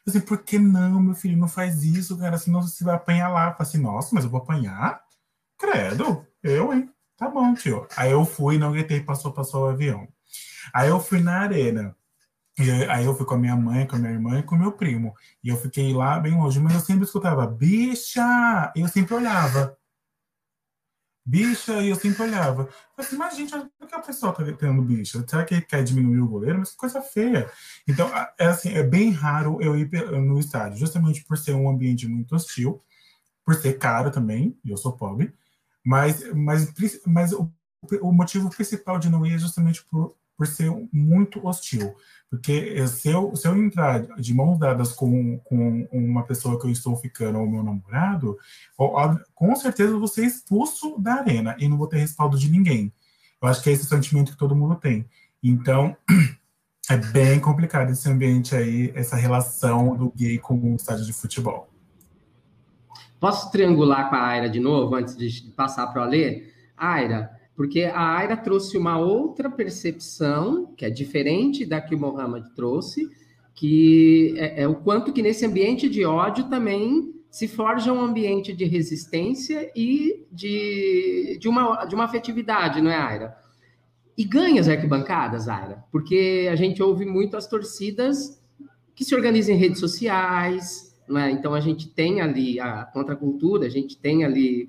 Eu 0.07 0.12
falei 0.12 0.18
assim, 0.18 0.20
por 0.20 0.38
que 0.38 0.59
não, 0.59 1.00
meu 1.00 1.14
filho, 1.14 1.37
não 1.37 1.48
faz 1.48 1.85
isso, 1.85 2.18
cara, 2.18 2.38
senão 2.38 2.62
você 2.62 2.83
vai 2.83 2.94
apanhar 2.94 3.28
lá. 3.28 3.48
Eu 3.48 3.52
falei 3.52 3.68
assim, 3.68 3.78
nossa, 3.78 4.14
mas 4.14 4.24
eu 4.24 4.30
vou 4.30 4.40
apanhar? 4.40 5.02
Credo, 5.59 6.26
eu, 6.42 6.72
hein? 6.72 6.90
Tá 7.16 7.28
bom, 7.28 7.54
tio. 7.54 7.87
Aí 7.96 8.11
eu 8.11 8.24
fui, 8.24 8.59
não 8.59 8.72
gritei, 8.72 9.00
passou, 9.00 9.33
passou 9.33 9.66
o 9.66 9.68
avião. 9.68 10.09
Aí 10.72 10.88
eu 10.88 10.98
fui 10.98 11.20
na 11.20 11.40
arena. 11.40 11.94
E 12.58 12.70
aí 12.70 13.04
eu 13.04 13.16
fui 13.16 13.26
com 13.26 13.34
a 13.34 13.38
minha 13.38 13.56
mãe, 13.56 13.86
com 13.86 13.96
a 13.96 13.98
minha 13.98 14.12
irmã 14.12 14.38
e 14.38 14.42
com 14.42 14.54
o 14.54 14.58
meu 14.58 14.72
primo. 14.72 15.14
E 15.42 15.48
eu 15.48 15.56
fiquei 15.56 15.92
lá 15.92 16.18
bem 16.20 16.34
longe, 16.34 16.60
mas 16.60 16.74
eu 16.74 16.80
sempre 16.80 17.04
escutava, 17.04 17.46
bicha! 17.46 18.72
E 18.76 18.80
eu 18.80 18.88
sempre 18.88 19.14
olhava. 19.14 19.76
bicha, 21.26 21.80
e 21.82 21.88
eu 21.88 21.96
sempre 21.96 22.22
olhava. 22.22 22.66
Falei 22.94 23.08
assim, 23.08 23.16
mas 23.16 23.36
gente, 23.36 23.52
que 23.52 23.96
o 23.96 24.02
pessoal 24.02 24.32
tá 24.32 24.44
tendo 24.52 24.82
bicha? 24.82 25.24
Será 25.26 25.44
que 25.44 25.60
quer 25.62 25.82
diminuir 25.82 26.20
o 26.20 26.28
goleiro? 26.28 26.58
Mas 26.58 26.70
que 26.72 26.76
coisa 26.76 27.00
feia. 27.02 27.50
Então, 27.88 28.10
é 28.38 28.46
assim, 28.46 28.74
é 28.74 28.82
bem 28.82 29.10
raro 29.10 29.60
eu 29.62 29.76
ir 29.76 29.90
no 30.10 30.38
estádio, 30.38 30.78
justamente 30.78 31.24
por 31.24 31.38
ser 31.38 31.54
um 31.54 31.68
ambiente 31.68 32.06
muito 32.06 32.34
hostil, 32.34 32.82
por 33.44 33.54
ser 33.54 33.78
caro 33.78 34.10
também, 34.10 34.58
e 34.64 34.70
eu 34.70 34.76
sou 34.76 34.92
pobre, 34.92 35.34
mas, 35.84 36.24
mas, 36.34 36.72
mas 37.06 37.32
o, 37.32 37.50
o 38.02 38.12
motivo 38.12 38.50
principal 38.50 38.98
de 38.98 39.10
não 39.10 39.24
ir 39.26 39.34
é 39.34 39.38
justamente 39.38 39.84
por, 39.84 40.16
por 40.36 40.46
ser 40.46 40.70
muito 40.92 41.46
hostil. 41.46 41.94
Porque 42.28 42.86
se 42.88 43.08
eu, 43.08 43.34
se 43.36 43.46
eu 43.46 43.56
entrar 43.56 44.00
de 44.16 44.34
mãos 44.34 44.58
dadas 44.58 44.92
com, 44.92 45.38
com 45.44 45.88
uma 45.92 46.24
pessoa 46.24 46.58
que 46.58 46.66
eu 46.66 46.70
estou 46.70 46.96
ficando 46.96 47.38
ou 47.38 47.48
meu 47.48 47.62
namorado, 47.62 48.36
com 49.34 49.54
certeza 49.54 49.92
eu 49.92 49.98
vou 49.98 50.08
ser 50.08 50.24
expulso 50.24 50.98
da 50.98 51.14
arena 51.14 51.54
e 51.58 51.68
não 51.68 51.78
vou 51.78 51.86
ter 51.86 51.98
respaldo 51.98 52.38
de 52.38 52.50
ninguém. 52.50 52.92
Eu 53.40 53.48
acho 53.48 53.62
que 53.62 53.70
é 53.70 53.72
esse 53.72 53.86
sentimento 53.86 54.32
que 54.32 54.38
todo 54.38 54.56
mundo 54.56 54.74
tem. 54.76 55.06
Então, 55.42 55.96
é 56.90 56.96
bem 56.96 57.38
complicado 57.38 57.90
esse 57.90 58.08
ambiente 58.08 58.56
aí, 58.56 58.90
essa 58.94 59.16
relação 59.16 59.96
do 59.96 60.10
gay 60.10 60.38
com 60.38 60.54
o 60.54 60.76
estádio 60.76 61.04
de 61.04 61.12
futebol. 61.12 61.68
Posso 63.20 63.50
triangular 63.50 64.10
com 64.10 64.16
a 64.16 64.26
Aira 64.26 64.50
de 64.50 64.60
novo, 64.60 64.94
antes 64.96 65.16
de 65.16 65.52
passar 65.56 65.86
para 65.88 66.02
o 66.02 66.04
Alê? 66.04 66.52
Aira, 66.76 67.33
porque 67.56 67.82
a 67.82 68.16
Aira 68.16 68.36
trouxe 68.36 68.76
uma 68.76 68.98
outra 68.98 69.48
percepção, 69.48 70.72
que 70.76 70.84
é 70.84 70.90
diferente 70.90 71.64
da 71.64 71.80
que 71.80 71.94
o 71.94 71.98
Mohammed 71.98 72.54
trouxe, 72.54 73.08
que 73.54 74.34
é, 74.36 74.62
é, 74.62 74.68
o 74.68 74.74
quanto 74.74 75.12
que 75.12 75.22
nesse 75.22 75.46
ambiente 75.46 75.88
de 75.88 76.04
ódio 76.04 76.48
também 76.48 77.14
se 77.30 77.46
forja 77.46 77.92
um 77.92 78.00
ambiente 78.00 78.52
de 78.52 78.64
resistência 78.64 79.70
e 79.74 80.26
de, 80.30 81.38
de, 81.40 81.48
uma, 81.48 81.84
de 81.84 81.94
uma 81.94 82.04
afetividade, 82.04 82.80
não 82.80 82.90
é, 82.90 82.96
Aira? 82.96 83.36
E 84.16 84.24
ganha 84.24 84.60
as 84.60 84.68
arquibancadas, 84.68 85.48
Aira, 85.48 85.84
porque 85.90 86.48
a 86.50 86.56
gente 86.56 86.82
ouve 86.82 87.04
muito 87.04 87.36
as 87.36 87.46
torcidas 87.46 88.40
que 88.94 89.04
se 89.04 89.14
organizam 89.14 89.54
em 89.54 89.58
redes 89.58 89.80
sociais, 89.80 90.96
é? 91.16 91.30
então 91.30 91.54
a 91.54 91.60
gente 91.60 91.88
tem 91.88 92.20
ali 92.20 92.58
a 92.58 92.84
contracultura, 92.84 93.66
a 93.66 93.70
gente 93.70 93.96
tem 93.98 94.24
ali 94.24 94.68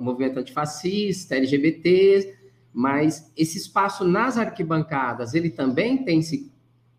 movimento 0.00 0.38
antifascista, 0.38 1.36
LGBT, 1.36 2.36
mas 2.72 3.30
esse 3.36 3.58
espaço 3.58 4.04
nas 4.04 4.36
arquibancadas, 4.36 5.34
ele 5.34 5.50
também 5.50 6.04
tem 6.04 6.22
se, 6.22 6.50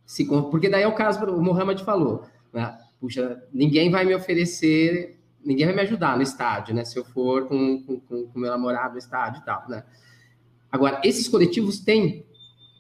se 0.06 0.26
porque 0.26 0.70
daí 0.70 0.84
é 0.84 0.88
o 0.88 0.96
caso, 0.96 1.24
o 1.26 1.42
Mohamed 1.42 1.84
falou, 1.84 2.26
né? 2.54 2.78
puxa, 3.00 3.44
ninguém 3.54 3.92
vai 3.92 4.06
me 4.06 4.16
oferecer, 4.16 5.20
ninguém 5.44 5.66
vai 5.66 5.76
me 5.76 5.82
ajudar 5.82 6.16
no 6.16 6.24
estádio, 6.24 6.74
né, 6.74 6.84
se 6.84 6.98
eu 6.98 7.06
for 7.06 7.48
com 7.48 7.84
com, 7.84 8.30
meu 8.36 8.50
namorado 8.50 8.94
no 8.94 9.00
estádio 9.00 9.42
e 9.42 9.46
tal, 9.46 9.64
né. 9.70 9.84
Agora, 10.72 11.00
esses 11.04 11.28
coletivos 11.28 11.80
têm 11.80 12.26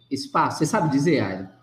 espaço, 0.09 0.57
você 0.59 0.65
sabe 0.65 0.89
dizer, 0.89 1.19
Aida? 1.19 1.55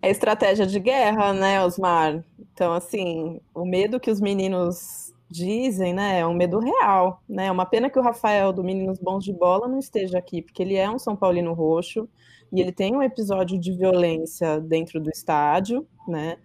É 0.00 0.10
estratégia 0.10 0.66
de 0.66 0.78
guerra, 0.78 1.32
né, 1.32 1.64
Osmar? 1.64 2.22
Então, 2.52 2.72
assim, 2.72 3.40
o 3.54 3.64
medo 3.64 4.00
que 4.00 4.10
os 4.10 4.20
meninos 4.20 5.01
dizem, 5.32 5.94
né, 5.94 6.20
é 6.20 6.26
um 6.26 6.34
medo 6.34 6.58
real, 6.60 7.22
né? 7.28 7.46
É 7.46 7.50
uma 7.50 7.66
pena 7.66 7.90
que 7.90 7.98
o 7.98 8.02
Rafael 8.02 8.52
do 8.52 8.62
Meninos 8.62 8.98
Bons 8.98 9.24
de 9.24 9.32
Bola 9.32 9.66
não 9.66 9.78
esteja 9.78 10.18
aqui, 10.18 10.42
porque 10.42 10.62
ele 10.62 10.76
é 10.76 10.88
um 10.90 10.98
São 10.98 11.16
Paulino 11.16 11.54
roxo 11.54 12.08
e 12.52 12.60
ele 12.60 12.72
tem 12.72 12.94
um 12.94 13.02
episódio 13.02 13.58
de 13.58 13.72
violência 13.72 14.60
dentro 14.60 15.00
do 15.00 15.10
estádio, 15.10 15.88
né? 16.06 16.36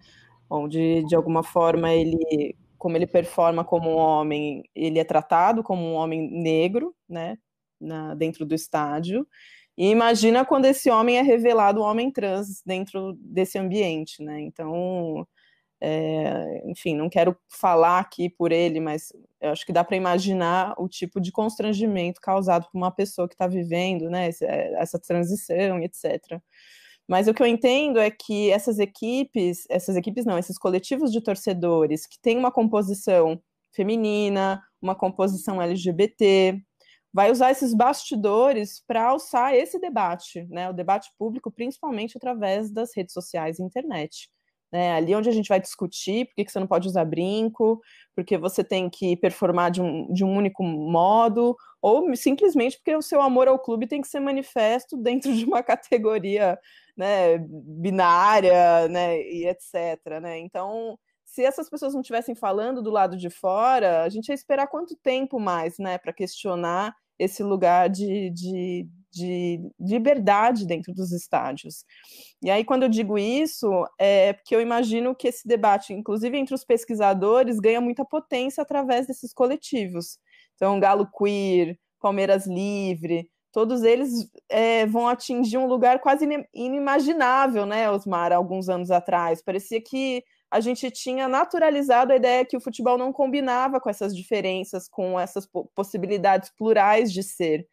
Onde 0.50 1.04
de 1.04 1.15
alguma 1.15 1.43
forma 1.43 1.93
ele, 1.93 2.56
como 2.78 2.95
ele 2.97 3.08
performa 3.08 3.63
como 3.65 3.89
um 3.91 3.97
homem, 3.97 4.63
ele 4.73 5.00
é 5.00 5.04
tratado 5.04 5.62
como 5.63 5.82
um 5.84 5.93
homem 5.95 6.30
negro, 6.32 6.95
né? 7.10 7.38
Na, 7.80 8.15
dentro 8.15 8.45
do 8.45 8.56
estádio. 8.56 9.28
E 9.78 9.89
imagina 9.91 10.43
quando 10.45 10.65
esse 10.65 10.89
homem 10.89 11.17
é 11.17 11.21
revelado 11.21 11.82
um 11.82 11.84
homem 11.84 12.12
trans 12.12 12.63
dentro 12.65 13.13
desse 13.21 13.60
ambiente, 13.60 14.23
né? 14.23 14.41
Então, 14.41 15.28
é, 15.80 16.63
enfim, 16.66 16.96
não 16.96 17.10
quero 17.10 17.38
falar 17.50 18.00
aqui 18.00 18.30
por 18.30 18.52
ele, 18.52 18.80
mas 18.80 19.13
eu 19.40 19.52
acho 19.52 19.66
que 19.66 19.74
dá 19.74 19.84
para 19.84 19.96
imaginar 19.96 20.74
o 20.78 20.88
tipo 20.88 21.22
de 21.22 21.32
constrangimento 21.32 22.20
causado 22.20 22.68
por 22.72 22.78
uma 22.78 22.92
pessoa 22.92 23.28
que 23.28 23.36
está 23.36 23.48
vivendo 23.48 24.10
né, 24.10 24.30
é, 24.42 24.82
essa 24.82 25.00
transição, 25.00 25.80
etc. 25.80 26.40
Mas 27.08 27.28
o 27.28 27.34
que 27.34 27.42
eu 27.42 27.48
entendo 27.48 28.00
é 28.00 28.12
que 28.12 28.52
essas 28.52 28.80
equipes, 28.80 29.66
essas 29.70 29.96
equipes 29.96 30.26
não, 30.26 30.38
esses 30.38 30.58
coletivos 30.58 31.12
de 31.12 31.22
torcedores 31.22 32.06
que 32.06 32.20
têm 32.20 32.38
uma 32.38 32.52
composição 32.52 33.42
feminina, 33.72 34.62
uma 34.82 34.96
composição 34.96 35.62
LGBT, 35.62 36.60
vai 37.13 37.32
usar 37.32 37.52
esses 37.52 37.74
bastidores 37.74 38.84
para 38.86 39.06
alçar 39.06 39.54
esse 39.54 39.80
debate, 39.80 40.46
né, 40.50 40.70
o 40.70 40.74
debate 40.74 41.10
público, 41.18 41.52
principalmente 41.52 42.18
através 42.18 42.72
das 42.72 42.96
redes 42.96 43.13
sociais 43.13 43.60
e 43.60 43.63
internet. 43.63 44.30
Né? 44.72 44.94
Ali 44.94 45.16
onde 45.16 45.30
a 45.30 45.32
gente 45.32 45.48
vai 45.48 45.60
discutir 45.60 46.26
por 46.26 46.36
que 46.36 46.50
você 46.52 46.60
não 46.60 46.68
pode 46.68 46.88
usar 46.88 47.06
brinco, 47.06 47.82
porque 48.16 48.38
você 48.38 48.64
tem 48.64 48.90
que 48.90 49.16
performar 49.16 49.72
de 49.72 49.82
um, 49.82 50.12
de 50.12 50.24
um 50.26 50.36
único 50.36 50.64
modo, 50.64 51.56
ou 51.82 52.16
simplesmente 52.16 52.78
porque 52.78 52.96
o 52.96 53.02
seu 53.02 53.22
amor 53.22 53.48
ao 53.48 53.60
clube 53.60 53.88
tem 53.88 54.02
que 54.02 54.08
ser 54.08 54.20
manifesto 54.20 54.98
dentro 55.02 55.34
de 55.34 55.46
uma 55.46 55.64
categoria 55.64 56.60
né, 56.96 57.38
binária, 57.40 58.88
né, 58.90 59.22
e 59.22 59.48
etc. 59.48 60.20
Né? 60.22 60.40
Então, 60.40 60.98
se 61.24 61.44
essas 61.44 61.70
pessoas 61.70 61.94
não 61.94 62.02
estivessem 62.02 62.36
falando 62.36 62.82
do 62.82 62.90
lado 62.90 63.16
de 63.16 63.30
fora, 63.30 64.04
a 64.04 64.10
gente 64.10 64.30
ia 64.30 64.36
esperar 64.36 64.68
quanto 64.68 64.96
tempo 64.96 65.40
mais 65.40 65.78
né, 65.78 65.98
para 65.98 66.12
questionar 66.12 66.96
esse 67.20 67.44
lugar 67.44 67.90
de, 67.90 68.30
de, 68.32 68.88
de 69.18 69.72
liberdade 69.80 70.66
dentro 70.66 70.94
dos 70.94 71.12
estádios. 71.12 71.84
E 72.42 72.50
aí, 72.50 72.64
quando 72.64 72.84
eu 72.84 72.90
digo 72.90 73.18
isso, 73.18 73.70
é 74.00 74.34
porque 74.34 74.56
eu 74.56 74.62
imagino 74.62 75.16
que 75.16 75.28
esse 75.28 75.48
debate, 75.48 75.94
inclusive 75.94 76.38
entre 76.38 76.54
os 76.54 76.64
pesquisadores, 76.64 77.60
ganha 77.60 77.82
muita 77.82 78.06
potência 78.06 78.62
através 78.62 79.08
desses 79.08 79.34
coletivos. 79.34 80.20
Então, 80.56 80.80
Galo 80.80 81.08
Queer, 81.12 81.78
Palmeiras 82.00 82.46
Livre, 82.46 83.30
todos 83.52 83.84
eles 83.84 84.30
é, 84.50 84.86
vão 84.86 85.08
atingir 85.08 85.58
um 85.58 85.68
lugar 85.68 86.00
quase 86.00 86.28
inimaginável, 86.54 87.66
né, 87.66 87.90
Osmar, 87.90 88.32
alguns 88.32 88.70
anos 88.70 88.92
atrás. 88.92 89.42
Parecia 89.42 89.82
que 89.82 90.24
a 90.50 90.60
gente 90.60 90.90
tinha 90.92 91.28
naturalizado 91.28 92.14
a 92.14 92.16
ideia 92.16 92.46
que 92.46 92.56
o 92.56 92.62
futebol 92.62 92.98
não 92.98 93.12
combinava 93.12 93.80
com 93.80 93.90
essas 93.90 94.16
diferenças, 94.16 94.88
com 94.88 95.20
essas 95.20 95.48
possibilidades 95.76 96.50
plurais 96.58 97.12
de 97.12 97.22
ser. 97.22 97.68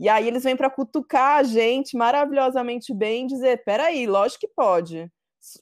E 0.00 0.08
aí 0.08 0.26
eles 0.26 0.44
vêm 0.44 0.56
para 0.56 0.70
cutucar 0.70 1.36
a 1.36 1.42
gente 1.42 1.94
maravilhosamente 1.94 2.94
bem, 2.94 3.26
dizer: 3.26 3.62
peraí, 3.64 4.06
lógico 4.06 4.40
que 4.40 4.48
pode. 4.48 5.12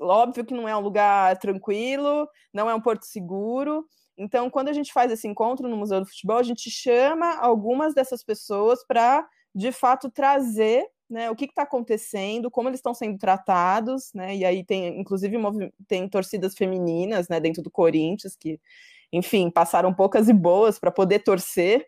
Óbvio 0.00 0.44
que 0.44 0.54
não 0.54 0.68
é 0.68 0.76
um 0.76 0.80
lugar 0.80 1.36
tranquilo, 1.38 2.28
não 2.54 2.70
é 2.70 2.74
um 2.74 2.80
porto 2.80 3.04
seguro. 3.04 3.84
Então, 4.16 4.48
quando 4.48 4.68
a 4.68 4.72
gente 4.72 4.92
faz 4.92 5.10
esse 5.10 5.26
encontro 5.26 5.68
no 5.68 5.76
Museu 5.76 6.00
do 6.00 6.06
Futebol, 6.06 6.38
a 6.38 6.42
gente 6.44 6.70
chama 6.70 7.36
algumas 7.38 7.94
dessas 7.94 8.22
pessoas 8.22 8.84
para, 8.86 9.26
de 9.52 9.72
fato, 9.72 10.10
trazer 10.10 10.86
né, 11.10 11.30
o 11.30 11.36
que 11.36 11.46
está 11.46 11.62
acontecendo, 11.62 12.50
como 12.50 12.68
eles 12.68 12.78
estão 12.78 12.94
sendo 12.94 13.18
tratados, 13.18 14.10
né, 14.14 14.36
e 14.36 14.44
aí 14.44 14.64
tem, 14.64 15.00
inclusive, 15.00 15.36
tem 15.86 16.08
torcidas 16.08 16.54
femininas, 16.54 17.28
né, 17.28 17.40
dentro 17.40 17.62
do 17.62 17.70
Corinthians, 17.70 18.36
que, 18.36 18.60
enfim, 19.12 19.50
passaram 19.50 19.94
poucas 19.94 20.28
e 20.28 20.32
boas 20.32 20.78
para 20.78 20.90
poder 20.90 21.20
torcer, 21.20 21.86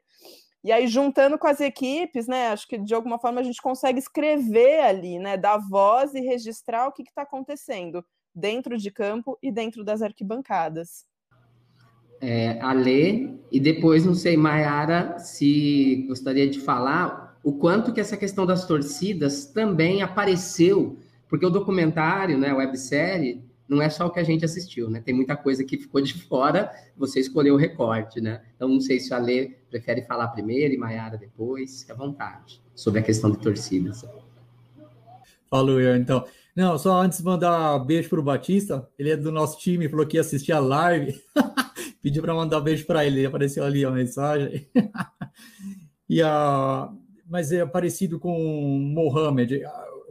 e 0.63 0.71
aí, 0.71 0.87
juntando 0.87 1.39
com 1.39 1.47
as 1.47 1.61
equipes, 1.61 2.27
né, 2.27 2.49
acho 2.49 2.69
que 2.69 2.77
de 2.77 2.95
alguma 2.95 3.19
forma 3.19 3.41
a 3.41 3.45
gente 3.45 3.63
consegue 3.63 3.99
escrever 3.99 4.81
ali, 4.81 5.19
né, 5.19 5.37
dar 5.37 5.57
voz 5.57 6.15
e 6.15 6.21
registrar 6.21 6.87
o 6.87 6.93
que 6.93 7.03
está 7.03 7.23
acontecendo 7.23 8.05
dentro 8.35 8.77
de 8.77 8.91
campo 8.91 9.39
e 9.43 9.51
dentro 9.51 9.83
das 9.83 10.03
arquibancadas. 10.03 11.07
É, 12.21 12.61
Lê, 12.75 13.31
e 13.51 13.59
depois, 13.59 14.05
não 14.05 14.15
sei, 14.15 14.37
Mayara, 14.37 15.19
se 15.19 16.05
gostaria 16.07 16.49
de 16.49 16.61
falar 16.61 17.41
o 17.43 17.55
quanto 17.55 17.95
que 17.95 18.01
essa 18.01 18.17
questão 18.17 18.45
das 18.45 18.67
torcidas 18.67 19.47
também 19.47 20.03
apareceu, 20.03 20.99
porque 21.27 21.47
o 21.47 21.51
documentário, 21.51 22.37
né, 22.37 22.51
a 22.51 22.57
websérie, 22.57 23.43
não 23.71 23.81
é 23.81 23.89
só 23.89 24.07
o 24.07 24.11
que 24.11 24.19
a 24.19 24.25
gente 24.25 24.45
assistiu, 24.45 24.91
né? 24.91 25.01
Tem 25.01 25.15
muita 25.15 25.37
coisa 25.37 25.65
que 25.65 25.79
ficou 25.79 26.01
de 26.01 26.13
fora, 26.27 26.73
você 26.97 27.21
escolheu 27.21 27.55
o 27.55 27.57
recorte, 27.57 28.21
né? 28.21 28.43
Então, 28.57 28.69
não 28.69 28.81
sei 28.81 28.99
se 28.99 29.15
a 29.15 29.19
Lê 29.19 29.53
prefere 29.71 30.03
falar 30.03 30.29
primeiro 30.29 30.75
e 30.75 30.77
Maiara 30.77 31.17
depois, 31.17 31.81
fique 31.81 31.93
à 31.93 31.95
vontade, 31.95 32.61
sobre 32.75 32.99
a 32.99 33.03
questão 33.03 33.31
de 33.31 33.39
torcidas. 33.39 34.05
Falou, 35.49 35.81
eu, 35.81 35.97
então. 35.97 36.25
Não, 36.55 36.77
só 36.77 37.01
antes 37.01 37.23
mandar 37.23 37.79
beijo 37.79 38.09
para 38.09 38.19
o 38.19 38.25
Batista, 38.25 38.89
ele 38.99 39.11
é 39.11 39.17
do 39.17 39.31
nosso 39.31 39.57
time, 39.61 39.89
falou 39.89 40.05
que 40.05 40.17
ia 40.17 40.21
assistir 40.21 40.51
a 40.51 40.59
live, 40.59 41.19
pediu 42.03 42.21
para 42.23 42.35
mandar 42.35 42.61
beijo 42.61 42.85
para 42.85 43.07
ele, 43.07 43.25
apareceu 43.25 43.65
ali 43.65 43.85
a 43.85 43.91
mensagem. 43.91 44.69
e 46.09 46.21
a... 46.21 46.93
Mas 47.25 47.53
é 47.53 47.65
parecido 47.65 48.19
com 48.19 48.37
Mohamed, 48.93 49.63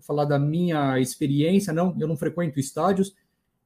falar 0.01 0.23
da 0.23 0.39
minha 0.39 0.97
experiência, 0.97 1.73
não, 1.73 1.93
eu 1.99 2.07
não 2.07 2.15
frequento 2.15 2.57
estádios, 2.57 3.13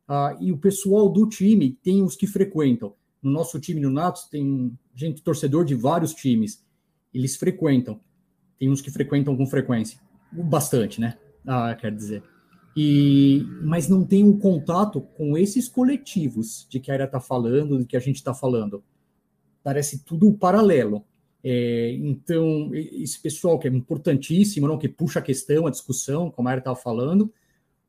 ah, 0.08 0.36
e 0.40 0.52
o 0.52 0.58
pessoal 0.58 1.10
do 1.10 1.28
time 1.28 1.78
tem 1.82 2.04
os 2.04 2.16
que 2.16 2.28
frequentam. 2.28 2.96
No 3.22 3.32
nosso 3.32 3.60
time 3.60 3.80
no 3.80 3.90
Natos 3.90 4.26
tem 4.26 4.78
gente 4.94 5.22
torcedor 5.22 5.66
de 5.66 5.76
vários 5.76 6.14
times. 6.14 6.64
eles 7.14 7.36
frequentam. 7.36 8.00
Tem 8.58 8.70
uns 8.70 8.82
que 8.82 8.92
frequentam 8.92 9.36
com 9.36 9.46
frequência, 9.46 10.00
bastante, 10.32 11.00
né? 11.00 11.18
Ah, 11.46 11.76
quer 11.76 11.94
dizer. 11.94 12.24
E, 12.76 13.46
mas 13.62 13.88
não 13.88 14.04
tem 14.04 14.24
um 14.24 14.38
contato 14.38 15.02
com 15.02 15.38
esses 15.38 15.70
coletivos 15.70 16.66
de 16.70 16.80
que 16.80 16.90
a 16.90 16.96
Aira 16.96 17.06
está 17.06 17.20
falando, 17.20 17.78
de 17.78 17.86
que 17.86 17.96
a 17.96 18.00
gente 18.00 18.16
está 18.16 18.34
falando. 18.34 18.84
Parece 19.64 20.04
tudo 20.04 20.34
paralelo. 20.34 21.06
É, 21.44 21.92
então, 22.00 22.72
esse 22.74 23.22
pessoal 23.22 23.60
que 23.60 23.68
é 23.68 23.72
importantíssimo, 23.72 24.68
não, 24.68 24.78
que 24.78 24.90
puxa 24.90 25.20
a 25.20 25.22
questão, 25.22 25.68
a 25.68 25.72
discussão, 25.72 26.32
como 26.32 26.48
a 26.48 26.52
Aira 26.52 26.62
estava 26.62 26.76
falando, 26.76 27.32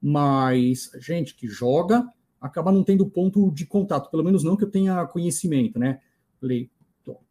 mas 0.07 0.91
gente 1.01 1.35
que 1.35 1.49
joga 1.49 2.07
acaba 2.39 2.71
não 2.71 2.85
tendo 2.85 3.07
ponto 3.07 3.51
de 3.51 3.65
contato, 3.65 4.11
pelo 4.11 4.23
menos 4.23 4.45
não 4.45 4.55
que 4.55 4.65
eu 4.65 4.71
tenha 4.71 5.07
conhecimento, 5.07 5.79
né? 5.79 5.99
Falei, 6.39 6.71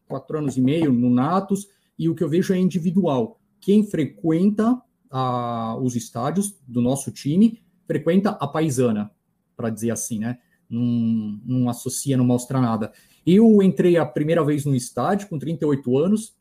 quatro 0.08 0.40
anos 0.40 0.58
e 0.58 0.62
meio 0.62 0.92
no 0.92 1.12
Natos, 1.12 1.68
e 2.00 2.10
o 2.10 2.16
que 2.16 2.24
eu 2.24 2.30
vejo 2.30 2.52
é 2.52 2.58
individual. 2.58 3.40
Quem 3.62 3.86
frequenta 3.86 4.82
a, 5.12 5.78
os 5.80 5.96
estádios 5.96 6.60
do 6.68 6.82
nosso 6.82 7.12
time, 7.12 7.62
frequenta 7.86 8.32
a 8.32 8.48
paisana, 8.48 9.12
para 9.56 9.70
dizer 9.70 9.92
assim, 9.92 10.18
né? 10.18 10.40
Não, 10.68 11.40
não 11.46 11.70
associa, 11.70 12.18
não 12.18 12.26
mostra 12.26 12.60
nada. 12.60 12.92
Eu 13.24 13.62
entrei 13.62 13.98
a 13.98 14.06
primeira 14.06 14.44
vez 14.44 14.66
no 14.66 14.76
estádio 14.76 15.30
com 15.30 15.38
38 15.38 15.96
anos, 15.96 16.36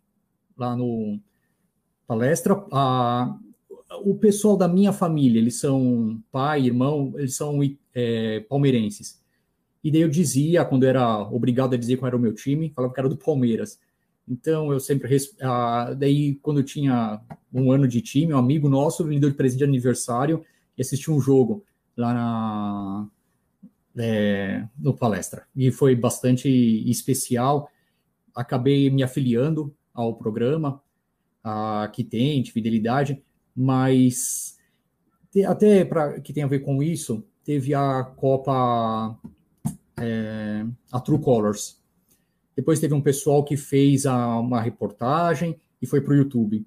lá 0.57 0.75
no 0.75 1.21
palestra. 2.07 2.65
A, 2.73 3.37
o 4.05 4.15
pessoal 4.15 4.57
da 4.57 4.69
minha 4.69 4.93
família, 4.93 5.39
eles 5.39 5.59
são 5.59 6.23
pai, 6.31 6.67
irmão, 6.67 7.13
eles 7.17 7.37
são 7.37 7.59
é, 7.95 8.41
palmeirenses. 8.41 9.21
E 9.85 9.91
daí 9.91 10.03
eu 10.03 10.09
dizia, 10.09 10.65
quando 10.65 10.85
era 10.85 11.21
obrigado 11.29 11.75
a 11.75 11.77
dizer 11.77 11.97
qual 11.97 12.07
era 12.07 12.17
o 12.17 12.21
meu 12.21 12.35
time, 12.35 12.73
falava 12.75 12.95
que 12.95 13.01
era 13.01 13.09
do 13.09 13.17
Palmeiras. 13.17 13.79
Então 14.29 14.73
eu 14.73 14.79
sempre. 14.79 15.17
Ah, 15.41 15.95
daí, 15.97 16.37
quando 16.37 16.61
eu 16.61 16.65
tinha 16.65 17.21
um 17.53 17.73
ano 17.73 17.89
de 17.89 18.01
time, 18.01 18.33
um 18.33 18.39
amigo 18.39 18.69
nosso 18.69 19.05
me 19.05 19.19
deu 19.19 19.31
de 19.31 19.37
presente 19.37 19.59
de 19.59 19.65
aniversário 19.65 20.45
e 20.79 20.83
assisti 20.83 21.11
um 21.11 21.21
jogo 21.21 21.65
lá 21.97 22.15
na, 22.15 23.09
é, 23.97 24.65
no 24.79 24.95
palestra. 24.95 25.45
E 25.55 25.71
foi 25.73 25.97
bastante 25.97 26.49
especial. 26.89 27.69
Acabei 28.35 28.89
me 28.89 29.03
afiliando 29.03 29.75
ao 29.93 30.15
programa 30.15 30.81
a, 31.43 31.91
que 31.93 32.05
tem 32.05 32.41
de 32.41 32.53
fidelidade, 32.53 33.21
mas 33.55 34.59
até 35.47 35.85
para 35.85 36.21
que 36.21 36.33
tem 36.33 36.43
a 36.43 36.49
ver 36.49 36.61
com 36.61 36.83
isso, 36.83 37.25
teve 37.45 37.75
a 37.75 38.05
Copa 38.05 39.19
é, 39.99 40.67
a 40.91 41.01
True 41.01 41.21
Colors, 41.21 41.81
depois 42.55 42.81
teve 42.81 42.95
um 42.95 43.01
pessoal 43.01 43.45
que 43.45 43.57
fez 43.57 44.05
a, 44.05 44.39
uma 44.39 44.61
reportagem 44.61 45.59
e 45.81 45.87
foi 45.87 46.01
para 46.01 46.13
o 46.13 46.17
YouTube. 46.17 46.67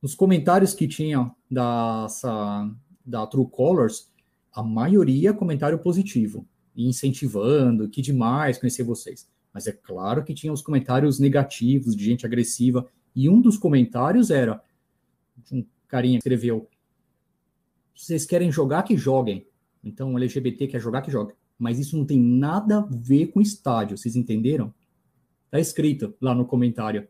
Nos 0.00 0.14
comentários 0.14 0.72
que 0.72 0.86
tinha 0.86 1.30
da, 1.50 2.06
da 3.04 3.26
True 3.26 3.48
Colors, 3.50 4.10
a 4.52 4.62
maioria 4.62 5.34
comentário 5.34 5.78
positivo, 5.78 6.46
incentivando, 6.76 7.88
que 7.88 8.00
demais 8.00 8.58
conhecer 8.58 8.82
vocês. 8.82 9.28
Mas 9.52 9.66
é 9.66 9.72
claro 9.72 10.24
que 10.24 10.32
tinha 10.32 10.52
os 10.52 10.62
comentários 10.62 11.18
negativos, 11.18 11.96
de 11.96 12.04
gente 12.04 12.24
agressiva, 12.24 12.86
e 13.14 13.28
um 13.28 13.40
dos 13.40 13.58
comentários 13.58 14.30
era 14.30 14.62
carinha 15.90 16.18
que 16.18 16.20
escreveu: 16.20 16.68
vocês 17.94 18.24
querem 18.24 18.50
jogar, 18.50 18.82
que 18.82 18.96
joguem. 18.96 19.46
Então, 19.82 20.14
o 20.14 20.18
LGBT 20.18 20.66
quer 20.66 20.80
jogar, 20.80 21.02
que 21.02 21.10
jogue. 21.10 21.34
Mas 21.58 21.78
isso 21.78 21.96
não 21.96 22.04
tem 22.04 22.18
nada 22.18 22.78
a 22.78 22.88
ver 22.90 23.26
com 23.26 23.40
estádio, 23.40 23.98
vocês 23.98 24.16
entenderam? 24.16 24.72
Está 25.46 25.58
escrito 25.58 26.14
lá 26.20 26.34
no 26.34 26.46
comentário. 26.46 27.06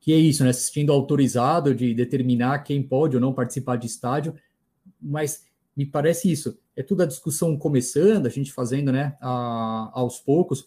Que 0.00 0.12
é 0.12 0.16
isso, 0.16 0.42
né? 0.42 0.50
Assistindo 0.50 0.92
autorizado 0.92 1.74
de 1.74 1.92
determinar 1.94 2.60
quem 2.60 2.82
pode 2.82 3.16
ou 3.16 3.20
não 3.20 3.32
participar 3.32 3.76
de 3.76 3.86
estádio, 3.86 4.34
mas 5.00 5.44
me 5.76 5.84
parece 5.84 6.30
isso. 6.30 6.58
É 6.76 6.82
tudo 6.82 7.02
a 7.02 7.06
discussão 7.06 7.56
começando, 7.56 8.26
a 8.26 8.30
gente 8.30 8.52
fazendo, 8.52 8.92
né, 8.92 9.16
a, 9.20 9.90
aos 9.92 10.18
poucos, 10.18 10.66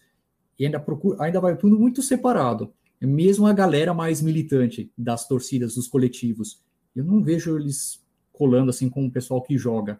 e 0.58 0.65
ainda, 0.65 0.80
procura, 0.80 1.23
ainda 1.23 1.39
vai 1.39 1.58
tudo 1.58 1.80
muito 1.80 2.01
separado. 2.01 2.73
Mesmo 3.01 3.45
a 3.45 3.54
galera 3.54 3.93
mais 3.93 4.21
militante 4.21 4.91
das 4.97 5.28
torcidas, 5.28 5.75
dos 5.75 5.88
coletivos, 5.88 6.63
eu 6.95 7.03
não 7.03 7.21
vejo 7.21 7.58
eles 7.58 8.03
colando 8.31 8.69
assim 8.69 8.89
com 8.89 9.05
o 9.05 9.12
pessoal 9.12 9.41
que 9.41 9.58
joga. 9.58 9.99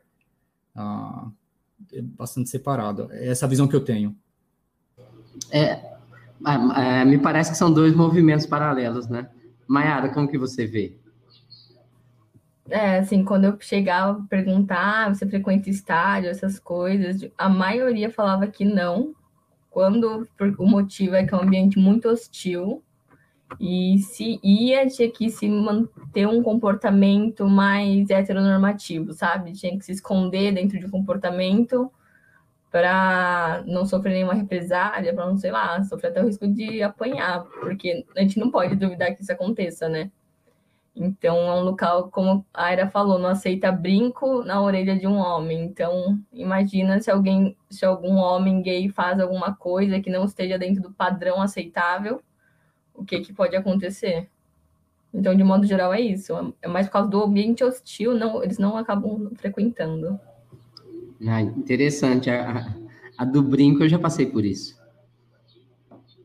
Ah, 0.75 1.29
é 1.93 2.01
bastante 2.01 2.49
separado. 2.49 3.10
É 3.12 3.27
essa 3.27 3.45
a 3.45 3.49
visão 3.49 3.67
que 3.67 3.75
eu 3.75 3.84
tenho. 3.84 4.15
É, 5.51 5.62
é, 5.62 7.01
é, 7.01 7.05
me 7.05 7.17
parece 7.17 7.51
que 7.51 7.58
são 7.58 7.71
dois 7.71 7.95
movimentos 7.95 8.45
paralelos, 8.45 9.08
né? 9.08 9.29
Maiara, 9.67 10.10
como 10.10 10.27
que 10.27 10.38
você 10.38 10.65
vê? 10.65 10.97
É, 12.69 12.99
assim, 12.99 13.23
quando 13.23 13.45
eu 13.45 13.58
chegava 13.60 14.19
a 14.19 14.23
perguntar, 14.23 15.05
ah, 15.05 15.13
você 15.13 15.27
frequenta 15.27 15.69
estádio, 15.69 16.29
essas 16.29 16.60
coisas, 16.60 17.29
a 17.38 17.47
maioria 17.47 18.10
falava 18.10 18.47
que 18.47 18.65
não, 18.65 19.13
quando 19.69 20.27
o 20.58 20.65
motivo 20.65 21.15
é 21.15 21.25
que 21.25 21.34
é 21.34 21.38
um 21.38 21.41
ambiente 21.41 21.77
muito 21.77 22.10
hostil, 22.10 22.81
e 23.59 23.99
se 23.99 24.39
ia, 24.43 24.87
tinha 24.87 25.09
que 25.09 25.29
se 25.29 25.47
manter 25.49 26.27
um 26.27 26.43
comportamento 26.43 27.47
mais 27.47 28.09
heteronormativo, 28.09 29.13
sabe? 29.13 29.53
Tinha 29.53 29.77
que 29.77 29.85
se 29.85 29.91
esconder 29.93 30.53
dentro 30.53 30.79
de 30.79 30.85
um 30.85 30.89
comportamento 30.89 31.91
para 32.71 33.63
não 33.65 33.85
sofrer 33.85 34.13
nenhuma 34.13 34.33
represália, 34.33 35.13
para 35.13 35.25
não, 35.25 35.37
sei 35.37 35.51
lá, 35.51 35.81
sofrer 35.83 36.09
até 36.09 36.21
o 36.21 36.25
risco 36.25 36.47
de 36.47 36.83
apanhar, 36.83 37.45
porque 37.61 38.05
a 38.15 38.21
gente 38.21 38.37
não 38.37 38.51
pode 38.51 38.75
duvidar 38.75 39.15
que 39.15 39.21
isso 39.21 39.31
aconteça, 39.31 39.87
né? 39.87 40.11
Então, 40.95 41.37
é 41.37 41.53
um 41.53 41.63
local, 41.63 42.09
como 42.09 42.45
a 42.53 42.65
Aira 42.65 42.89
falou, 42.89 43.19
não 43.19 43.29
aceita 43.29 43.69
brinco 43.71 44.43
na 44.43 44.61
orelha 44.61 44.97
de 44.97 45.05
um 45.05 45.17
homem. 45.17 45.63
Então, 45.63 46.17
imagina 46.31 47.01
se 47.01 47.11
alguém, 47.11 47.57
se 47.69 47.85
algum 47.85 48.15
homem 48.15 48.61
gay 48.61 48.87
faz 48.89 49.19
alguma 49.19 49.53
coisa 49.53 49.99
que 49.99 50.09
não 50.09 50.23
esteja 50.23 50.57
dentro 50.57 50.81
do 50.81 50.91
padrão 50.93 51.41
aceitável, 51.41 52.21
o 52.97 53.05
que, 53.05 53.19
que 53.21 53.34
pode 53.34 53.55
acontecer? 53.55 54.29
Então, 55.13 55.36
de 55.36 55.43
modo 55.43 55.65
geral, 55.65 55.93
é 55.93 56.01
isso. 56.01 56.34
É 56.62 56.67
mais 56.67 56.88
por 56.88 56.93
causa 56.93 57.10
do 57.10 57.23
ambiente 57.23 57.63
hostil, 57.63 58.13
não, 58.13 58.43
eles 58.43 58.58
não 58.58 58.75
acabam 58.77 59.31
frequentando. 59.36 60.19
Ah, 61.25 61.41
interessante. 61.41 62.29
A, 62.29 62.75
a, 63.17 63.25
do 63.25 63.41
brinco 63.41 63.84
eu 63.84 63.89
já 63.89 63.97
passei 63.97 64.25
por 64.25 64.43
isso. 64.43 64.77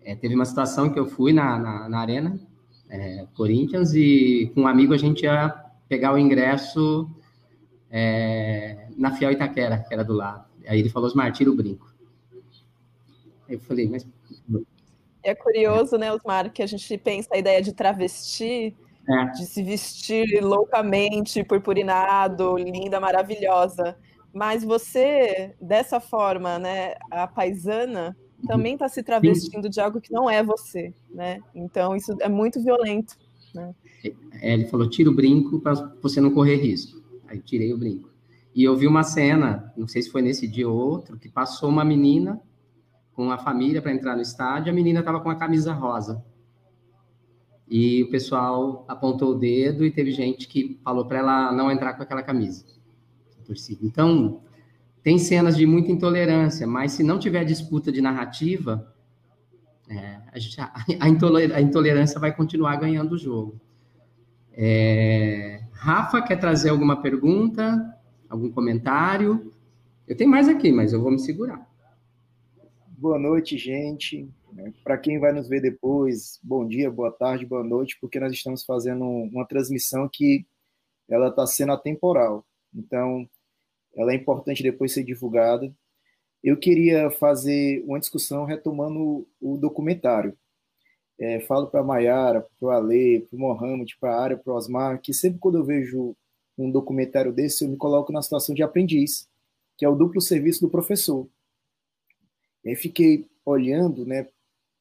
É, 0.03 0.17
teve 0.17 0.35
uma 0.35 0.45
situação 0.45 0.91
que 0.91 0.99
eu 0.99 1.07
fui 1.07 1.33
na, 1.33 1.59
na, 1.59 1.89
na 1.89 2.01
Arena 2.01 2.41
é, 2.91 3.27
Corinthians 3.35 3.95
e 3.95 4.51
com 4.55 4.63
um 4.63 4.67
amigo 4.67 4.93
a 4.93 4.99
gente 4.99 5.23
ia 5.23 5.49
pegar 5.89 6.13
o 6.13 6.19
ingresso 6.19 7.09
é, 7.91 8.89
na 8.97 9.13
Fiel 9.13 9.31
Itaquera, 9.31 9.85
que 9.87 9.95
era 9.95 10.05
do 10.05 10.13
lado. 10.13 10.45
Aí 10.67 10.81
ele 10.81 10.91
falou, 10.91 11.09
Osmar, 11.09 11.33
tira 11.33 11.51
o 11.51 11.57
brinco. 11.57 11.93
Aí 13.49 13.55
eu 13.55 13.61
falei, 13.61 13.89
mas... 13.89 14.07
É 15.23 15.35
curioso, 15.35 15.97
né, 15.97 16.13
Osmar, 16.13 16.53
que 16.53 16.63
a 16.63 16.67
gente 16.67 16.97
pensa 16.99 17.29
a 17.33 17.39
ideia 17.39 17.61
de 17.61 17.73
travesti, 17.73 18.75
é. 19.09 19.25
de 19.33 19.47
se 19.47 19.63
vestir 19.63 20.43
loucamente, 20.43 21.45
purpurinado, 21.45 22.57
linda, 22.57 23.01
maravilhosa. 23.01 23.97
Mas 24.33 24.65
você, 24.65 25.55
dessa 25.61 26.01
forma, 26.01 26.59
né, 26.59 26.95
a 27.11 27.27
paisana, 27.27 28.17
também 28.47 28.75
está 28.75 28.89
se 28.89 29.03
travestindo 29.03 29.69
de 29.69 29.81
algo 29.81 30.01
que 30.01 30.13
não 30.13 30.31
é 30.31 30.43
você, 30.43 30.95
né? 31.11 31.41
Então 31.55 31.95
isso 31.95 32.17
é 32.21 32.29
muito 32.29 32.63
violento. 32.63 33.17
Né? 33.55 33.75
É, 34.41 34.55
ele 34.55 34.67
falou: 34.67 34.89
tira 34.89 35.11
o 35.11 35.15
brinco 35.15 35.61
para 35.61 35.75
você 36.01 36.21
não 36.21 36.31
correr 36.31 36.57
risco. 36.57 37.01
Aí 37.29 37.41
tirei 37.41 37.73
o 37.73 37.79
brinco. 37.79 38.09
E 38.55 38.65
eu 38.65 38.77
vi 38.77 38.87
uma 38.87 39.03
cena, 39.03 39.73
não 39.77 39.87
sei 39.87 40.03
se 40.03 40.11
foi 40.11 40.23
nesse 40.23 40.47
dia 40.49 40.69
ou 40.69 40.77
outro, 40.77 41.19
que 41.19 41.29
passou 41.29 41.69
uma 41.69 41.85
menina 41.85 42.41
com 43.15 43.31
a 43.31 43.39
família 43.39 43.83
para 43.83 43.93
entrar 43.93 44.17
no 44.17 44.23
estádio. 44.23 44.73
A 44.73 44.75
menina 44.75 45.01
estava 45.01 45.21
com 45.21 45.31
a 45.31 45.37
camisa 45.37 45.73
rosa. 45.73 46.25
E 47.69 48.03
o 48.03 48.11
pessoal 48.11 48.85
apontou 48.89 49.31
o 49.31 49.39
dedo 49.39 49.85
e 49.85 49.91
teve 49.93 50.11
gente 50.11 50.49
que 50.49 50.81
falou 50.83 51.07
para 51.07 51.19
ela 51.19 51.53
não 51.53 51.71
entrar 51.71 51.95
com 51.95 52.03
aquela 52.03 52.23
camisa. 52.23 52.65
Então, 53.83 54.41
tem 55.03 55.19
cenas 55.19 55.57
de 55.57 55.67
muita 55.67 55.91
intolerância, 55.91 56.67
mas 56.67 56.93
se 56.93 57.03
não 57.03 57.19
tiver 57.19 57.45
disputa 57.45 57.91
de 57.91 58.01
narrativa, 58.01 58.93
é, 59.89 60.21
a, 60.59 61.07
a, 61.07 61.61
intolerância 61.61 62.21
vai 62.21 62.35
continuar 62.35 62.77
ganhando 62.77 63.13
o 63.13 63.19
jogo. 63.19 63.61
É, 64.53 65.63
Rafa, 65.73 66.23
quer 66.23 66.37
trazer 66.37 66.71
alguma 66.71 67.01
pergunta? 67.01 67.97
Algum 68.29 68.51
comentário? 68.51 69.53
Eu 70.07 70.17
tenho 70.17 70.31
mais 70.31 70.49
aqui, 70.49 70.71
mas 70.71 70.93
eu 70.93 71.01
vou 71.01 71.11
me 71.11 71.19
segurar. 71.19 71.70
Boa 73.01 73.19
noite, 73.19 73.57
gente. 73.57 74.29
É, 74.59 74.71
Para 74.85 74.99
quem 74.99 75.19
vai 75.19 75.33
nos 75.33 75.49
ver 75.49 75.63
depois, 75.63 76.39
bom 76.43 76.69
dia, 76.69 76.91
boa 76.91 77.11
tarde, 77.11 77.47
boa 77.47 77.65
noite, 77.65 77.97
porque 77.99 78.21
nós 78.21 78.31
estamos 78.31 78.63
fazendo 78.63 79.07
uma 79.07 79.47
transmissão 79.47 80.07
que 80.07 80.45
ela 81.09 81.29
está 81.29 81.47
sendo 81.47 81.73
atemporal. 81.73 82.45
Então, 82.75 83.27
ela 83.97 84.13
é 84.13 84.17
importante 84.17 84.63
depois 84.63 84.93
ser 84.93 85.03
divulgada. 85.03 85.75
Eu 86.45 86.59
queria 86.59 87.11
fazer 87.11 87.83
uma 87.87 87.99
discussão 87.99 88.45
retomando 88.45 89.27
o 89.41 89.57
documentário. 89.57 90.37
é, 91.19 91.41
falo 91.41 91.69
para 91.69 91.81
a 91.81 91.85
Mayara, 91.85 92.43
para 92.43 92.69
o 92.69 92.71
Ale, 92.71 93.23
para 93.23 93.37
o 93.37 93.41
Mohamed, 93.41 93.97
para 93.99 94.15
a 94.15 94.23
área, 94.23 94.37
para 94.37 94.53
o 94.53 94.57
Osmar, 94.57 95.01
que 95.01 95.15
sempre 95.15 95.39
quando 95.39 95.57
eu 95.59 95.65
vejo 95.65 96.15
um 96.59 96.71
documentário 96.71 97.33
desse, 97.33 97.65
eu 97.65 97.71
me 97.71 97.79
coloco 97.79 98.13
na 98.13 98.23
situação 98.23 98.55
de 98.55 98.63
aprendiz, 98.63 99.27
que 99.79 99.87
é 99.87 99.89
o 99.89 99.97
duplo 99.97 100.21
serviço 100.21 100.61
do 100.61 100.71
professor. 100.71 101.27
E 102.65 102.77
fiquei 102.77 103.27
olhando 103.45 104.05
né, 104.05 104.29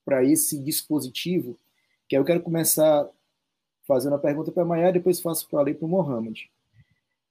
para 0.06 0.24
esse 0.24 0.58
dispositivo, 0.60 1.58
que 2.08 2.18
eu 2.18 2.26
quero 2.26 2.42
começar 2.42 3.10
fazendo 3.88 4.16
a 4.16 4.20
pergunta 4.20 4.52
para 4.52 4.64
a 4.64 4.66
Mayara, 4.66 4.94
depois 4.94 5.20
faço 5.20 5.48
para 5.48 5.58
o 5.58 5.60
Ale 5.60 5.72
e 5.72 5.76
para 5.76 5.86
o 5.86 5.90
Mohamed. 5.90 6.50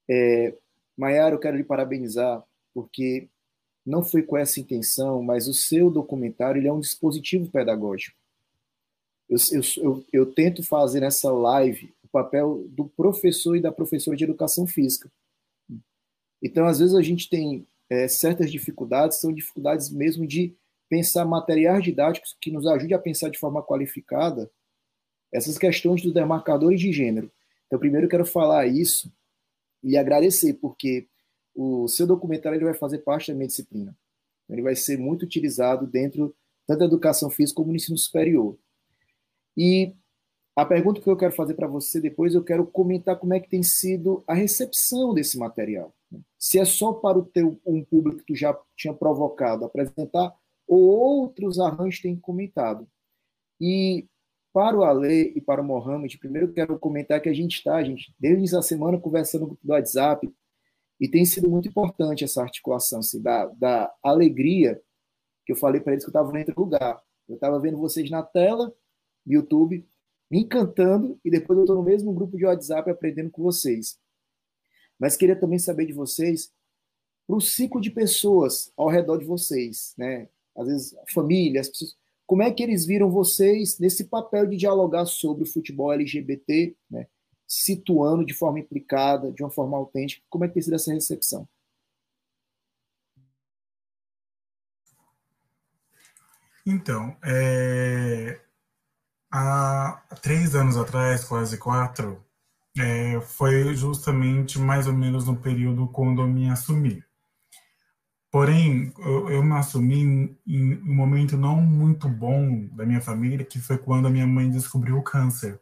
É, 0.08 0.54
Mayara, 0.96 1.34
eu 1.34 1.38
quero 1.38 1.56
lhe 1.56 1.64
parabenizar, 1.64 2.42
porque 2.74 3.28
não 3.86 4.02
foi 4.02 4.22
com 4.22 4.36
essa 4.36 4.60
intenção, 4.60 5.22
mas 5.22 5.48
o 5.48 5.54
seu 5.54 5.90
documentário 5.90 6.60
ele 6.60 6.68
é 6.68 6.72
um 6.72 6.80
dispositivo 6.80 7.50
pedagógico. 7.50 8.16
Eu, 9.28 9.38
eu, 9.52 9.62
eu, 9.76 10.04
eu, 10.12 10.26
tento 10.32 10.62
fazer 10.62 11.00
nessa 11.00 11.30
live 11.30 11.94
o 12.02 12.08
papel 12.08 12.64
do 12.68 12.86
professor 12.86 13.56
e 13.56 13.60
da 13.60 13.70
professora 13.70 14.16
de 14.16 14.24
educação 14.24 14.66
física. 14.66 15.10
Então, 16.42 16.66
às 16.66 16.78
vezes, 16.78 16.94
a 16.94 17.02
gente 17.02 17.28
tem 17.28 17.66
é, 17.90 18.06
certas 18.08 18.50
dificuldades, 18.50 19.18
são 19.18 19.32
dificuldades 19.32 19.90
mesmo 19.90 20.26
de 20.26 20.54
pensar 20.88 21.24
materiais 21.24 21.82
didáticos 21.82 22.36
que 22.40 22.50
nos 22.50 22.66
ajude 22.66 22.94
a 22.94 22.98
pensar 22.98 23.28
de 23.28 23.38
forma 23.38 23.62
qualificada 23.62 24.50
essas 25.32 25.58
questões 25.58 26.02
dos 26.02 26.12
demarcadores 26.12 26.80
de 26.80 26.92
gênero. 26.92 27.30
Então, 27.66 27.78
primeiro, 27.78 28.08
quero 28.08 28.24
falar 28.24 28.66
isso 28.66 29.12
e 29.82 29.96
agradecer, 29.96 30.54
porque 30.54 31.06
o 31.54 31.86
seu 31.88 32.06
documentário 32.06 32.56
ele 32.56 32.64
vai 32.64 32.74
fazer 32.74 32.98
parte 32.98 33.30
da 33.30 33.36
minha 33.36 33.48
disciplina. 33.48 33.96
Ele 34.48 34.62
vai 34.62 34.74
ser 34.74 34.98
muito 34.98 35.24
utilizado 35.24 35.86
dentro 35.86 36.34
tanto 36.66 36.80
da 36.80 36.86
educação 36.86 37.30
física 37.30 37.56
como 37.56 37.70
no 37.70 37.76
ensino 37.76 37.96
superior. 37.96 38.58
E 39.56 39.94
a 40.58 40.66
pergunta 40.66 41.00
que 41.00 41.08
eu 41.08 41.16
quero 41.16 41.32
fazer 41.32 41.54
para 41.54 41.68
você 41.68 42.00
depois, 42.00 42.34
eu 42.34 42.42
quero 42.42 42.66
comentar 42.66 43.16
como 43.16 43.32
é 43.32 43.38
que 43.38 43.48
tem 43.48 43.62
sido 43.62 44.24
a 44.26 44.34
recepção 44.34 45.14
desse 45.14 45.38
material. 45.38 45.94
Se 46.36 46.58
é 46.58 46.64
só 46.64 46.92
para 46.92 47.16
o 47.16 47.24
teu 47.24 47.60
um 47.64 47.84
público 47.84 48.18
que 48.18 48.24
tu 48.24 48.34
já 48.34 48.58
tinha 48.76 48.92
provocado 48.92 49.64
apresentar, 49.64 50.34
ou 50.66 50.80
outros 50.80 51.60
arranjos 51.60 52.00
têm 52.00 52.16
comentado. 52.16 52.88
E 53.60 54.08
para 54.52 54.76
o 54.76 54.82
Ale 54.82 55.32
e 55.36 55.40
para 55.40 55.62
o 55.62 55.64
Mohamed, 55.64 56.18
primeiro 56.18 56.52
quero 56.52 56.76
comentar 56.76 57.20
que 57.20 57.28
a 57.28 57.32
gente 57.32 57.58
está, 57.58 57.80
gente, 57.84 58.12
desde 58.18 58.56
a 58.56 58.62
semana 58.62 58.98
conversando 58.98 59.56
no 59.62 59.72
WhatsApp, 59.72 60.28
e 61.00 61.06
tem 61.08 61.24
sido 61.24 61.48
muito 61.48 61.68
importante 61.68 62.24
essa 62.24 62.42
articulação, 62.42 62.98
assim, 62.98 63.22
da, 63.22 63.46
da 63.46 63.94
alegria 64.02 64.82
que 65.46 65.52
eu 65.52 65.56
falei 65.56 65.80
para 65.80 65.92
eles 65.92 66.04
que 66.04 66.08
eu 66.08 66.20
estava 66.20 66.32
no 66.32 66.54
lugar. 66.56 67.00
Eu 67.28 67.36
estava 67.36 67.60
vendo 67.60 67.78
vocês 67.78 68.10
na 68.10 68.24
tela, 68.24 68.74
YouTube, 69.24 69.87
me 70.30 70.40
encantando, 70.40 71.18
e 71.24 71.30
depois 71.30 71.56
eu 71.56 71.64
estou 71.64 71.76
no 71.76 71.82
mesmo 71.82 72.12
grupo 72.12 72.36
de 72.36 72.44
WhatsApp 72.44 72.90
aprendendo 72.90 73.30
com 73.30 73.42
vocês. 73.42 73.98
Mas 74.98 75.16
queria 75.16 75.38
também 75.38 75.58
saber 75.58 75.86
de 75.86 75.92
vocês, 75.92 76.52
para 77.26 77.36
o 77.36 77.40
ciclo 77.40 77.80
de 77.80 77.90
pessoas 77.90 78.72
ao 78.76 78.88
redor 78.88 79.18
de 79.18 79.24
vocês, 79.24 79.94
né? 79.96 80.28
Às 80.56 80.66
vezes, 80.66 80.94
a 80.96 81.04
família, 81.12 81.60
as 81.60 81.68
pessoas, 81.68 81.96
como 82.26 82.42
é 82.42 82.52
que 82.52 82.62
eles 82.62 82.84
viram 82.84 83.10
vocês 83.10 83.78
nesse 83.78 84.04
papel 84.04 84.46
de 84.46 84.56
dialogar 84.56 85.06
sobre 85.06 85.44
o 85.44 85.46
futebol 85.46 85.92
LGBT, 85.92 86.76
né? 86.90 87.06
situando 87.46 88.24
de 88.24 88.34
forma 88.34 88.60
implicada, 88.60 89.32
de 89.32 89.42
uma 89.42 89.50
forma 89.50 89.78
autêntica. 89.78 90.22
Como 90.28 90.44
é 90.44 90.48
que 90.48 90.54
tem 90.54 90.62
sido 90.62 90.74
essa 90.74 90.92
recepção? 90.92 91.48
Então, 96.66 97.16
é, 97.24 98.38
há 99.30 100.02
três 100.22 100.54
anos 100.54 100.76
atrás, 100.76 101.24
quase 101.24 101.58
quatro, 101.58 102.22
é, 102.78 103.20
foi 103.20 103.74
justamente 103.74 104.58
mais 104.58 104.86
ou 104.86 104.92
menos 104.92 105.26
no 105.26 105.36
período 105.36 105.88
quando 105.88 106.22
eu 106.22 106.28
me 106.28 106.48
assumi. 106.48 107.02
Porém, 108.30 108.92
eu, 108.98 109.30
eu 109.30 109.42
me 109.42 109.54
assumi 109.54 110.00
em, 110.00 110.38
em 110.46 110.82
um 110.82 110.94
momento 110.94 111.36
não 111.36 111.60
muito 111.60 112.08
bom 112.08 112.66
da 112.72 112.84
minha 112.84 113.00
família, 113.00 113.44
que 113.44 113.58
foi 113.58 113.78
quando 113.78 114.06
a 114.06 114.10
minha 114.10 114.26
mãe 114.26 114.50
descobriu 114.50 114.98
o 114.98 115.02
câncer. 115.02 115.60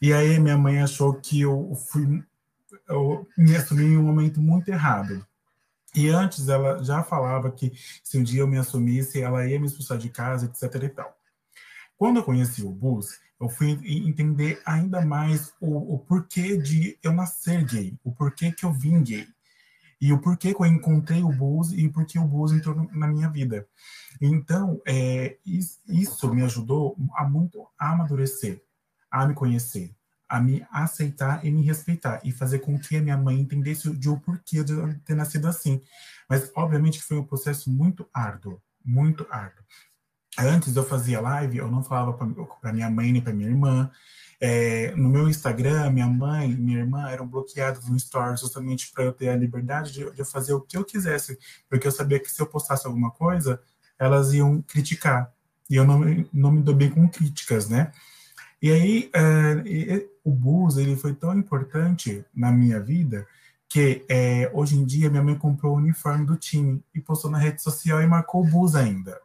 E 0.00 0.12
aí 0.12 0.38
minha 0.38 0.58
mãe 0.58 0.80
achou 0.82 1.14
que 1.14 1.40
eu 1.40 1.74
fui 1.90 2.22
eu 2.88 3.26
me 3.36 3.56
assumi 3.56 3.84
em 3.84 3.96
um 3.96 4.02
momento 4.02 4.40
muito 4.40 4.68
errado. 4.68 5.24
E 5.94 6.08
antes 6.08 6.48
ela 6.48 6.82
já 6.84 7.02
falava 7.02 7.50
que 7.50 7.72
se 8.04 8.18
um 8.18 8.22
dia 8.22 8.40
eu 8.40 8.46
me 8.46 8.58
assumisse, 8.58 9.20
ela 9.20 9.46
ia 9.46 9.58
me 9.58 9.66
expulsar 9.66 9.98
de 9.98 10.10
casa, 10.10 10.46
etc 10.46 10.82
e 10.82 10.88
tal. 10.88 11.15
Quando 11.96 12.18
eu 12.18 12.24
conheci 12.24 12.62
o 12.62 12.70
Bus, 12.70 13.18
eu 13.40 13.48
fui 13.48 13.70
entender 13.84 14.60
ainda 14.64 15.04
mais 15.04 15.52
o, 15.60 15.94
o 15.94 15.98
porquê 15.98 16.56
de 16.56 16.98
eu 17.02 17.12
nascer 17.12 17.64
gay, 17.64 17.98
o 18.04 18.12
porquê 18.12 18.52
que 18.52 18.64
eu 18.64 18.72
vim 18.72 19.02
gay. 19.02 19.26
E 20.00 20.12
o 20.12 20.18
porquê 20.18 20.52
que 20.52 20.60
eu 20.60 20.66
encontrei 20.66 21.22
o 21.22 21.32
Bus 21.32 21.72
e 21.72 21.86
o 21.86 21.92
porquê 21.92 22.18
o 22.18 22.26
Bus 22.26 22.52
entrou 22.52 22.74
na 22.92 23.06
minha 23.06 23.30
vida. 23.30 23.66
Então, 24.20 24.80
é, 24.86 25.38
isso 25.44 26.34
me 26.34 26.42
ajudou 26.42 26.96
a 27.14 27.26
muito 27.26 27.66
a 27.78 27.92
amadurecer 27.92 28.60
a 29.10 29.26
me 29.26 29.34
conhecer, 29.34 29.94
a 30.28 30.40
me 30.40 30.66
aceitar 30.70 31.44
e 31.44 31.50
me 31.50 31.62
respeitar 31.62 32.20
e 32.24 32.32
fazer 32.32 32.58
com 32.58 32.78
que 32.78 32.96
a 32.96 33.02
minha 33.02 33.16
mãe 33.16 33.40
entendesse 33.40 33.90
de 33.96 34.08
o 34.08 34.18
porquê 34.20 34.62
de 34.62 34.72
eu 34.72 34.98
ter 35.00 35.14
nascido 35.14 35.46
assim. 35.46 35.80
Mas 36.28 36.50
obviamente 36.54 37.02
foi 37.02 37.16
um 37.16 37.24
processo 37.24 37.70
muito 37.70 38.08
árduo, 38.12 38.60
muito 38.84 39.26
árduo. 39.30 39.64
Antes 40.38 40.76
eu 40.76 40.84
fazia 40.84 41.20
live, 41.20 41.58
eu 41.58 41.70
não 41.70 41.82
falava 41.82 42.12
para 42.60 42.72
minha 42.72 42.90
mãe 42.90 43.12
nem 43.12 43.22
para 43.22 43.32
minha 43.32 43.48
irmã. 43.48 43.90
É, 44.38 44.94
no 44.94 45.08
meu 45.08 45.28
Instagram, 45.28 45.90
minha 45.90 46.06
mãe 46.06 46.50
e 46.50 46.56
minha 46.56 46.78
irmã 46.78 47.08
eram 47.08 47.26
bloqueados 47.26 47.88
no 47.88 47.98
Stories 47.98 48.40
justamente 48.40 48.92
para 48.92 49.04
eu 49.04 49.12
ter 49.12 49.30
a 49.30 49.36
liberdade 49.36 49.92
de, 49.92 50.10
de 50.10 50.24
fazer 50.24 50.52
o 50.52 50.60
que 50.60 50.76
eu 50.76 50.84
quisesse, 50.84 51.38
porque 51.70 51.86
eu 51.86 51.92
sabia 51.92 52.20
que 52.20 52.30
se 52.30 52.40
eu 52.40 52.46
postasse 52.46 52.86
alguma 52.86 53.10
coisa, 53.10 53.60
elas 53.98 54.34
iam 54.34 54.60
criticar. 54.62 55.32
E 55.70 55.76
eu 55.76 55.86
não, 55.86 56.00
não 56.32 56.52
me 56.52 56.62
dou 56.62 56.74
bem 56.74 56.90
com 56.90 57.08
críticas, 57.08 57.68
né? 57.68 57.90
E 58.60 58.70
aí, 58.70 59.10
é, 59.14 60.06
o 60.24 60.30
bus 60.30 60.76
ele 60.76 60.96
foi 60.96 61.14
tão 61.14 61.36
importante 61.38 62.24
na 62.34 62.50
minha 62.50 62.80
vida 62.80 63.26
que 63.68 64.04
é, 64.08 64.50
hoje 64.54 64.76
em 64.76 64.84
dia 64.84 65.10
minha 65.10 65.22
mãe 65.22 65.36
comprou 65.36 65.74
o 65.74 65.78
uniforme 65.78 66.24
do 66.24 66.36
time 66.36 66.82
e 66.94 67.00
postou 67.00 67.30
na 67.30 67.38
rede 67.38 67.62
social 67.62 68.02
e 68.02 68.06
marcou 68.06 68.42
o 68.42 68.46
bus 68.46 68.74
ainda. 68.74 69.20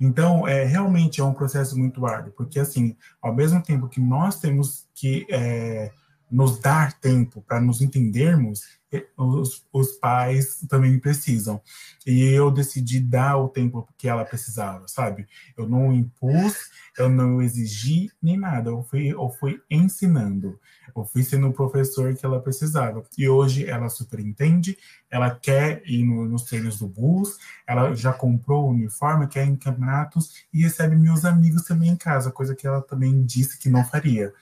Então, 0.00 0.46
é, 0.46 0.64
realmente 0.64 1.20
é 1.20 1.24
um 1.24 1.32
processo 1.32 1.78
muito 1.78 2.04
árduo, 2.06 2.32
porque 2.36 2.58
assim, 2.58 2.96
ao 3.22 3.34
mesmo 3.34 3.62
tempo 3.62 3.88
que 3.88 4.00
nós 4.00 4.38
temos 4.38 4.86
que 4.94 5.26
é, 5.30 5.90
nos 6.30 6.58
dar 6.58 6.92
tempo 7.00 7.42
para 7.42 7.60
nos 7.60 7.80
entendermos, 7.80 8.80
os, 9.16 9.64
os, 9.72 9.92
pais 9.92 10.60
também 10.68 10.98
precisam. 10.98 11.60
E 12.04 12.24
eu 12.24 12.50
decidi 12.50 12.98
dar 12.98 13.36
o 13.36 13.48
tempo 13.48 13.86
que 13.96 14.08
ela 14.08 14.24
precisava, 14.24 14.88
sabe? 14.88 15.26
Eu 15.56 15.68
não 15.68 15.92
impus, 15.92 16.70
eu 16.98 17.08
não 17.08 17.40
exigi 17.40 18.10
nem 18.20 18.36
nada, 18.36 18.70
eu 18.70 18.82
fui, 18.82 19.08
eu 19.08 19.30
fui 19.38 19.60
ensinando. 19.70 20.58
Eu 20.96 21.04
fui 21.04 21.22
sendo 21.22 21.48
o 21.48 21.52
professor 21.52 22.14
que 22.16 22.26
ela 22.26 22.40
precisava. 22.40 23.04
E 23.16 23.28
hoje 23.28 23.64
ela 23.64 23.88
super 23.88 24.18
entende, 24.18 24.76
ela 25.08 25.30
quer 25.30 25.82
ir 25.86 26.04
no, 26.04 26.24
nos 26.24 26.42
treinos 26.42 26.78
do 26.78 26.88
bus, 26.88 27.38
ela 27.66 27.94
já 27.94 28.12
comprou 28.12 28.66
o 28.66 28.70
uniforme, 28.70 29.28
quer 29.28 29.46
ir 29.46 29.50
em 29.50 29.56
campeonatos 29.56 30.46
e 30.52 30.62
recebe 30.62 30.96
meus 30.96 31.24
amigos 31.24 31.62
também 31.62 31.90
em 31.90 31.96
casa, 31.96 32.32
coisa 32.32 32.56
que 32.56 32.66
ela 32.66 32.82
também 32.82 33.24
disse 33.24 33.58
que 33.58 33.68
não 33.68 33.84
faria. 33.84 34.32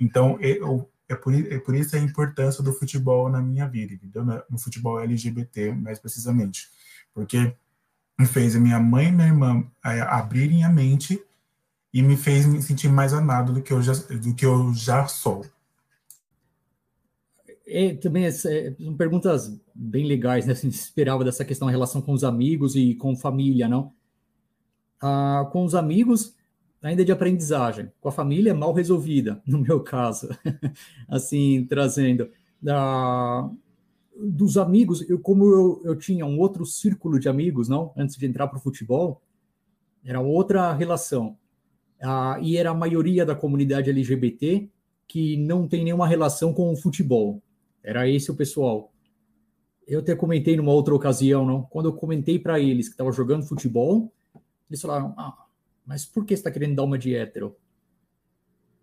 Então, 0.00 0.38
eu, 0.40 0.88
é 1.08 1.14
por, 1.14 1.34
é 1.34 1.58
por 1.58 1.74
isso 1.74 1.96
a 1.96 1.98
importância 1.98 2.62
do 2.62 2.72
futebol 2.72 3.28
na 3.28 3.40
minha 3.40 3.66
vida, 3.66 3.94
entendeu? 3.94 4.24
No 4.48 4.58
futebol 4.58 5.00
LGBT, 5.00 5.72
mais 5.72 5.98
precisamente. 5.98 6.68
Porque 7.14 7.54
me 8.18 8.26
fez 8.26 8.54
a 8.54 8.60
minha 8.60 8.78
mãe 8.78 9.08
e 9.08 9.12
minha 9.12 9.28
irmã 9.28 9.64
é, 9.84 10.00
abrirem 10.00 10.64
a 10.64 10.68
mente 10.68 11.22
e 11.94 12.02
me 12.02 12.16
fez 12.16 12.44
me 12.44 12.60
sentir 12.60 12.88
mais 12.88 13.14
amado 13.14 13.52
do 13.52 13.62
que 13.62 13.72
eu 13.72 13.80
já, 13.80 13.92
do 13.92 14.34
que 14.34 14.44
eu 14.44 14.74
já 14.74 15.06
sou. 15.06 15.44
É, 17.66 17.94
também 17.94 18.24
é, 18.24 18.30
são 18.30 18.96
perguntas 18.96 19.54
bem 19.74 20.06
legais, 20.06 20.46
né? 20.46 20.52
Assim, 20.52 20.68
esperava 20.68 21.24
dessa 21.24 21.44
questão 21.44 21.68
relação 21.68 22.00
com 22.02 22.12
os 22.12 22.24
amigos 22.24 22.74
e 22.74 22.94
com 22.94 23.16
família, 23.16 23.68
não? 23.68 23.92
Ah, 25.00 25.48
com 25.52 25.64
os 25.64 25.74
amigos, 25.74 26.34
ainda 26.82 27.04
de 27.04 27.12
aprendizagem, 27.12 27.90
com 28.00 28.08
a 28.08 28.12
família 28.12 28.54
mal 28.54 28.72
resolvida, 28.72 29.42
no 29.46 29.58
meu 29.58 29.80
caso, 29.80 30.28
assim, 31.08 31.66
trazendo 31.68 32.30
dos 34.16 34.58
amigos, 34.58 35.08
eu, 35.08 35.18
como 35.18 35.44
eu, 35.44 35.82
eu 35.84 35.96
tinha 35.96 36.26
um 36.26 36.38
outro 36.38 36.66
círculo 36.66 37.20
de 37.20 37.28
amigos, 37.28 37.68
não, 37.68 37.92
antes 37.96 38.16
de 38.16 38.26
entrar 38.26 38.48
para 38.48 38.58
o 38.58 38.62
futebol, 38.62 39.22
era 40.04 40.20
outra 40.20 40.72
relação, 40.72 41.36
ah, 42.02 42.38
e 42.40 42.56
era 42.56 42.70
a 42.70 42.74
maioria 42.74 43.24
da 43.24 43.34
comunidade 43.34 43.90
LGBT 43.90 44.68
que 45.06 45.36
não 45.36 45.66
tem 45.66 45.84
nenhuma 45.84 46.06
relação 46.06 46.52
com 46.52 46.72
o 46.72 46.76
futebol, 46.76 47.42
era 47.82 48.08
esse 48.08 48.30
o 48.30 48.34
pessoal. 48.34 48.92
Eu 49.86 50.00
até 50.00 50.14
comentei 50.14 50.56
numa 50.56 50.72
outra 50.72 50.94
ocasião, 50.94 51.46
não, 51.46 51.62
quando 51.62 51.86
eu 51.86 51.92
comentei 51.92 52.38
para 52.38 52.60
eles 52.60 52.88
que 52.88 52.94
estava 52.94 53.10
jogando 53.10 53.46
futebol, 53.46 54.12
eles 54.68 54.82
falaram, 54.82 55.14
ah, 55.16 55.46
mas 55.88 56.06
por 56.06 56.24
que 56.24 56.36
você 56.36 56.40
está 56.40 56.52
querendo 56.52 56.76
dar 56.76 56.84
uma 56.84 56.96
de 56.96 57.16
hétero? 57.16 57.56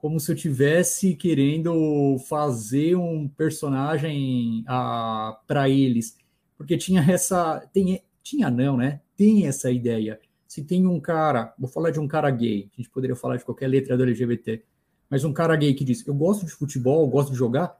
como 0.06 0.20
se 0.20 0.32
eu 0.32 0.36
tivesse 0.36 1.16
querendo 1.16 2.16
fazer 2.30 2.96
um 2.96 3.28
personagem 3.28 4.64
ah, 4.68 5.40
para 5.48 5.68
eles, 5.68 6.16
porque 6.56 6.78
tinha 6.78 7.02
essa, 7.10 7.68
tem, 7.74 8.04
tinha 8.22 8.52
não, 8.52 8.78
né? 8.78 9.02
Tem 9.18 9.48
essa 9.48 9.72
ideia. 9.72 10.20
Se 10.48 10.64
tem 10.64 10.86
um 10.86 11.00
cara, 11.00 11.56
vou 11.58 11.68
falar 11.68 11.90
de 11.90 12.00
um 12.00 12.08
cara 12.08 12.30
gay, 12.30 12.70
a 12.72 12.76
gente 12.78 12.92
poderia 12.92 13.16
falar 13.16 13.38
de 13.38 13.44
qualquer 13.44 13.68
letra 13.68 13.98
do 13.98 14.04
LGBT, 14.04 14.64
mas 15.10 15.24
um 15.24 15.34
cara 15.34 15.56
gay 15.56 15.74
que 15.74 15.84
diz, 15.84 16.06
eu 16.06 16.14
gosto 16.14 16.46
de 16.46 16.52
futebol, 16.52 17.08
gosto 17.08 17.32
de 17.32 17.38
jogar, 17.40 17.76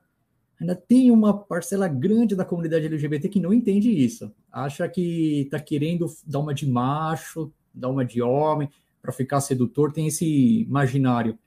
ainda 0.60 0.76
tem 0.76 1.12
uma 1.12 1.32
parcela 1.32 1.88
grande 1.88 2.36
da 2.36 2.44
comunidade 2.44 2.88
LGBT 2.88 3.30
que 3.30 3.40
não 3.40 3.54
entende 3.54 3.92
isso. 3.92 4.34
Acha 4.52 4.90
que 4.90 5.42
está 5.42 5.60
querendo 5.60 6.08
dar 6.26 6.40
uma 6.40 6.56
de 6.56 6.68
macho, 6.68 7.54
dar 7.72 7.90
uma 7.90 8.04
de 8.04 8.20
homem, 8.20 8.68
para 9.06 9.14
ficar 9.14 9.40
sedutor, 9.40 9.94
tem 9.94 10.08
esse 10.08 10.62
imaginário. 10.64 11.38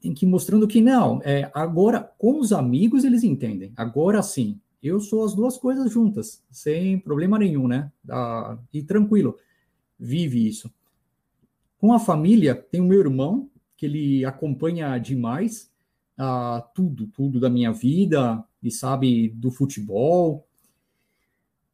Tem 0.00 0.12
que 0.12 0.26
ir 0.26 0.28
mostrando 0.28 0.68
que 0.68 0.82
não. 0.82 1.20
É, 1.24 1.50
agora, 1.54 2.00
com 2.18 2.38
os 2.38 2.52
amigos, 2.52 3.04
eles 3.04 3.24
entendem. 3.24 3.72
Agora 3.74 4.22
sim. 4.22 4.60
Eu 4.82 5.00
sou 5.00 5.24
as 5.24 5.34
duas 5.34 5.56
coisas 5.56 5.90
juntas, 5.90 6.44
sem 6.50 6.98
problema 6.98 7.38
nenhum, 7.38 7.66
né? 7.66 7.90
Ah, 8.08 8.58
e 8.70 8.82
tranquilo. 8.82 9.38
Vive 9.98 10.46
isso. 10.46 10.70
Com 11.78 11.90
a 11.94 11.98
família, 11.98 12.54
tem 12.54 12.82
o 12.82 12.84
meu 12.84 13.00
irmão, 13.00 13.48
que 13.78 13.86
ele 13.86 14.26
acompanha 14.26 14.98
demais 14.98 15.70
uh, 16.18 16.62
tudo, 16.74 17.06
tudo 17.06 17.40
da 17.40 17.48
minha 17.48 17.72
vida, 17.72 18.44
e 18.62 18.70
sabe 18.70 19.30
do 19.30 19.50
futebol, 19.50 20.46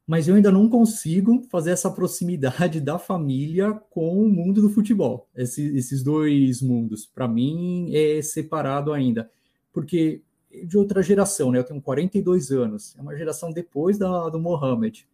mas 0.06 0.26
eu 0.26 0.34
ainda 0.34 0.50
não 0.50 0.68
consigo 0.68 1.42
fazer 1.50 1.70
essa 1.70 1.90
proximidade 1.90 2.80
da 2.80 2.98
família 2.98 3.72
com 3.90 4.22
o 4.22 4.28
mundo 4.28 4.60
do 4.60 4.70
futebol. 4.70 5.28
Esse, 5.36 5.76
esses 5.76 6.02
dois 6.02 6.60
mundos, 6.60 7.06
para 7.06 7.28
mim, 7.28 7.90
é 7.94 8.20
separado 8.20 8.92
ainda, 8.92 9.30
porque 9.72 10.22
de 10.64 10.76
outra 10.76 11.02
geração, 11.02 11.52
né? 11.52 11.58
Eu 11.58 11.64
tenho 11.64 11.80
42 11.80 12.50
anos, 12.50 12.96
é 12.98 13.00
uma 13.00 13.16
geração 13.16 13.52
depois 13.52 13.98
da, 13.98 14.28
do 14.28 14.40
Mohamed. 14.40 15.08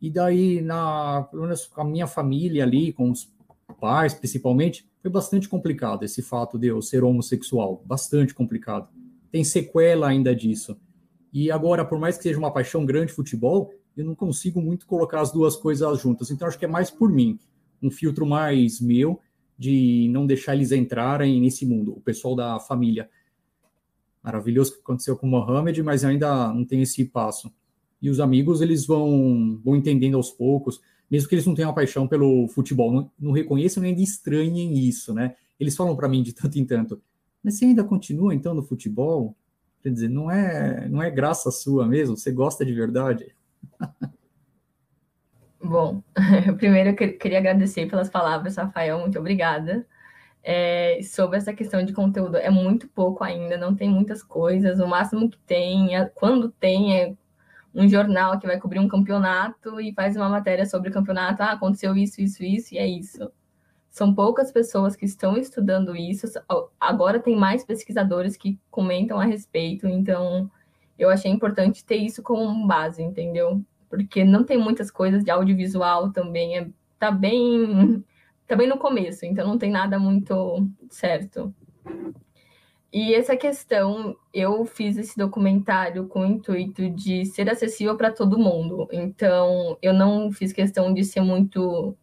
E 0.00 0.10
daí, 0.10 0.62
na, 0.62 1.28
com 1.74 1.80
a 1.80 1.84
minha 1.84 2.06
família 2.06 2.64
ali, 2.64 2.92
com 2.92 3.10
os 3.10 3.32
pais 3.80 4.14
principalmente, 4.14 4.86
foi 5.02 5.10
bastante 5.10 5.48
complicado 5.48 6.02
esse 6.02 6.22
fato 6.22 6.58
de 6.58 6.68
eu 6.68 6.80
ser 6.80 7.04
homossexual, 7.04 7.82
bastante 7.84 8.34
complicado. 8.34 8.88
Tem 9.30 9.44
sequela 9.44 10.08
ainda 10.08 10.34
disso. 10.34 10.78
E 11.32 11.50
agora, 11.50 11.84
por 11.84 11.98
mais 11.98 12.16
que 12.16 12.22
seja 12.22 12.38
uma 12.38 12.52
paixão 12.52 12.86
grande 12.86 13.12
futebol, 13.12 13.72
eu 13.96 14.04
não 14.04 14.14
consigo 14.14 14.60
muito 14.60 14.86
colocar 14.86 15.20
as 15.20 15.32
duas 15.32 15.56
coisas 15.56 16.00
juntas. 16.00 16.30
Então, 16.30 16.48
acho 16.48 16.58
que 16.58 16.64
é 16.64 16.68
mais 16.68 16.90
por 16.90 17.10
mim, 17.10 17.38
um 17.82 17.90
filtro 17.90 18.26
mais 18.26 18.80
meu 18.80 19.20
de 19.56 20.08
não 20.10 20.26
deixar 20.26 20.54
eles 20.54 20.72
entrarem 20.72 21.40
nesse 21.40 21.64
mundo, 21.64 21.92
o 21.96 22.00
pessoal 22.00 22.34
da 22.34 22.58
família. 22.58 23.08
Maravilhoso 24.22 24.74
que 24.74 24.80
aconteceu 24.80 25.16
com 25.16 25.26
o 25.26 25.30
Mohamed, 25.30 25.82
mas 25.82 26.04
ainda 26.04 26.52
não 26.52 26.64
tem 26.64 26.82
esse 26.82 27.04
passo. 27.04 27.52
E 28.02 28.10
os 28.10 28.20
amigos, 28.20 28.60
eles 28.60 28.86
vão, 28.86 29.60
vão 29.62 29.76
entendendo 29.76 30.16
aos 30.16 30.30
poucos 30.30 30.80
mesmo 31.10 31.28
que 31.28 31.34
eles 31.34 31.46
não 31.46 31.54
tenham 31.54 31.72
paixão 31.72 32.08
pelo 32.08 32.48
futebol, 32.48 32.92
não, 32.92 33.10
não 33.18 33.32
reconheçam 33.32 33.82
nem 33.82 33.94
estranhem 34.02 34.78
isso, 34.78 35.12
né? 35.14 35.36
Eles 35.58 35.76
falam 35.76 35.94
para 35.96 36.08
mim 36.08 36.22
de 36.22 36.32
tanto 36.32 36.58
em 36.58 36.64
tanto, 36.64 37.00
mas 37.42 37.54
você 37.54 37.66
ainda 37.66 37.84
continua 37.84 38.34
então 38.34 38.54
no 38.54 38.62
futebol? 38.62 39.36
Quer 39.82 39.90
dizer, 39.90 40.08
não 40.08 40.30
é, 40.30 40.88
não 40.88 41.02
é 41.02 41.10
graça 41.10 41.50
sua 41.50 41.86
mesmo? 41.86 42.16
Você 42.16 42.32
gosta 42.32 42.64
de 42.64 42.72
verdade? 42.72 43.33
Bom, 45.62 46.02
primeiro 46.58 46.90
eu 46.90 47.18
queria 47.18 47.38
agradecer 47.38 47.86
pelas 47.88 48.10
palavras, 48.10 48.56
Rafael, 48.56 48.98
muito 48.98 49.18
obrigada. 49.18 49.86
É, 50.42 51.00
sobre 51.02 51.38
essa 51.38 51.54
questão 51.54 51.82
de 51.82 51.94
conteúdo, 51.94 52.36
é 52.36 52.50
muito 52.50 52.86
pouco 52.88 53.24
ainda, 53.24 53.56
não 53.56 53.74
tem 53.74 53.88
muitas 53.88 54.22
coisas. 54.22 54.78
O 54.78 54.86
máximo 54.86 55.30
que 55.30 55.38
tem, 55.38 55.96
é, 55.96 56.04
quando 56.04 56.50
tem, 56.50 57.00
é 57.00 57.14
um 57.74 57.88
jornal 57.88 58.38
que 58.38 58.46
vai 58.46 58.60
cobrir 58.60 58.78
um 58.78 58.88
campeonato 58.88 59.80
e 59.80 59.92
faz 59.94 60.16
uma 60.16 60.28
matéria 60.28 60.66
sobre 60.66 60.90
o 60.90 60.92
campeonato. 60.92 61.42
Ah, 61.42 61.52
aconteceu 61.52 61.96
isso, 61.96 62.20
isso, 62.20 62.44
isso, 62.44 62.74
e 62.74 62.78
é 62.78 62.86
isso. 62.86 63.32
São 63.90 64.14
poucas 64.14 64.52
pessoas 64.52 64.94
que 64.96 65.06
estão 65.06 65.36
estudando 65.36 65.96
isso. 65.96 66.26
Agora 66.78 67.20
tem 67.20 67.36
mais 67.36 67.64
pesquisadores 67.64 68.36
que 68.36 68.58
comentam 68.70 69.18
a 69.18 69.24
respeito, 69.24 69.88
então 69.88 70.50
eu 70.98 71.10
achei 71.10 71.30
importante 71.30 71.84
ter 71.84 71.96
isso 71.96 72.22
como 72.22 72.66
base, 72.66 73.02
entendeu? 73.02 73.62
Porque 73.88 74.24
não 74.24 74.44
tem 74.44 74.58
muitas 74.58 74.90
coisas 74.90 75.24
de 75.24 75.30
audiovisual 75.30 76.12
também, 76.12 76.58
é, 76.58 76.68
tá 76.98 77.10
bem 77.10 78.04
tá 78.46 78.54
bem 78.56 78.68
no 78.68 78.78
começo, 78.78 79.24
então 79.24 79.46
não 79.46 79.58
tem 79.58 79.70
nada 79.70 79.98
muito 79.98 80.68
certo. 80.90 81.54
E 82.92 83.12
essa 83.12 83.36
questão, 83.36 84.16
eu 84.32 84.64
fiz 84.64 84.96
esse 84.96 85.16
documentário 85.16 86.06
com 86.06 86.20
o 86.20 86.24
intuito 86.24 86.88
de 86.90 87.24
ser 87.26 87.50
acessível 87.50 87.96
para 87.96 88.12
todo 88.12 88.38
mundo. 88.38 88.86
Então, 88.92 89.76
eu 89.82 89.92
não 89.92 90.30
fiz 90.30 90.52
questão 90.52 90.94
de 90.94 91.02
ser 91.02 91.20
muito 91.20 91.96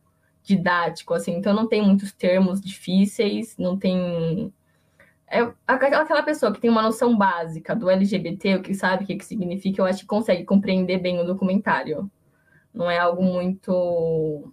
didático, 0.43 1.13
assim. 1.13 1.31
Então, 1.33 1.53
não 1.53 1.65
tem 1.65 1.81
muitos 1.81 2.11
termos 2.11 2.59
difíceis, 2.59 3.55
não 3.57 3.77
tem. 3.77 4.51
É 5.33 5.49
aquela 5.65 6.23
pessoa 6.23 6.51
que 6.51 6.59
tem 6.59 6.69
uma 6.69 6.81
noção 6.81 7.17
básica 7.17 7.73
do 7.73 7.89
LGBT, 7.89 8.55
o 8.55 8.61
que 8.61 8.73
sabe 8.73 9.05
o 9.05 9.07
que, 9.07 9.15
que 9.15 9.23
significa, 9.23 9.81
eu 9.81 9.85
acho 9.85 10.01
que 10.01 10.05
consegue 10.05 10.43
compreender 10.43 10.99
bem 10.99 11.21
o 11.21 11.25
documentário. 11.25 12.11
Não 12.73 12.91
é 12.91 12.99
algo 12.99 13.23
muito. 13.23 14.51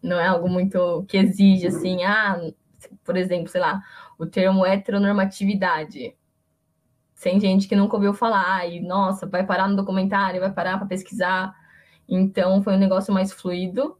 Não 0.00 0.20
é 0.20 0.26
algo 0.28 0.48
muito 0.48 1.04
que 1.08 1.16
exige, 1.16 1.66
assim, 1.66 2.04
ah, 2.04 2.40
por 3.04 3.16
exemplo, 3.16 3.48
sei 3.48 3.60
lá, 3.60 3.82
o 4.16 4.24
termo 4.24 4.64
heteronormatividade. 4.64 6.16
Tem 7.20 7.40
gente 7.40 7.66
que 7.66 7.74
nunca 7.74 7.96
ouviu 7.96 8.14
falar 8.14 8.68
e, 8.68 8.80
nossa, 8.80 9.26
vai 9.26 9.44
parar 9.44 9.68
no 9.68 9.74
documentário, 9.74 10.40
vai 10.40 10.52
parar 10.52 10.78
para 10.78 10.86
pesquisar. 10.86 11.52
Então, 12.08 12.62
foi 12.62 12.74
um 12.74 12.78
negócio 12.78 13.12
mais 13.12 13.32
fluido. 13.32 13.98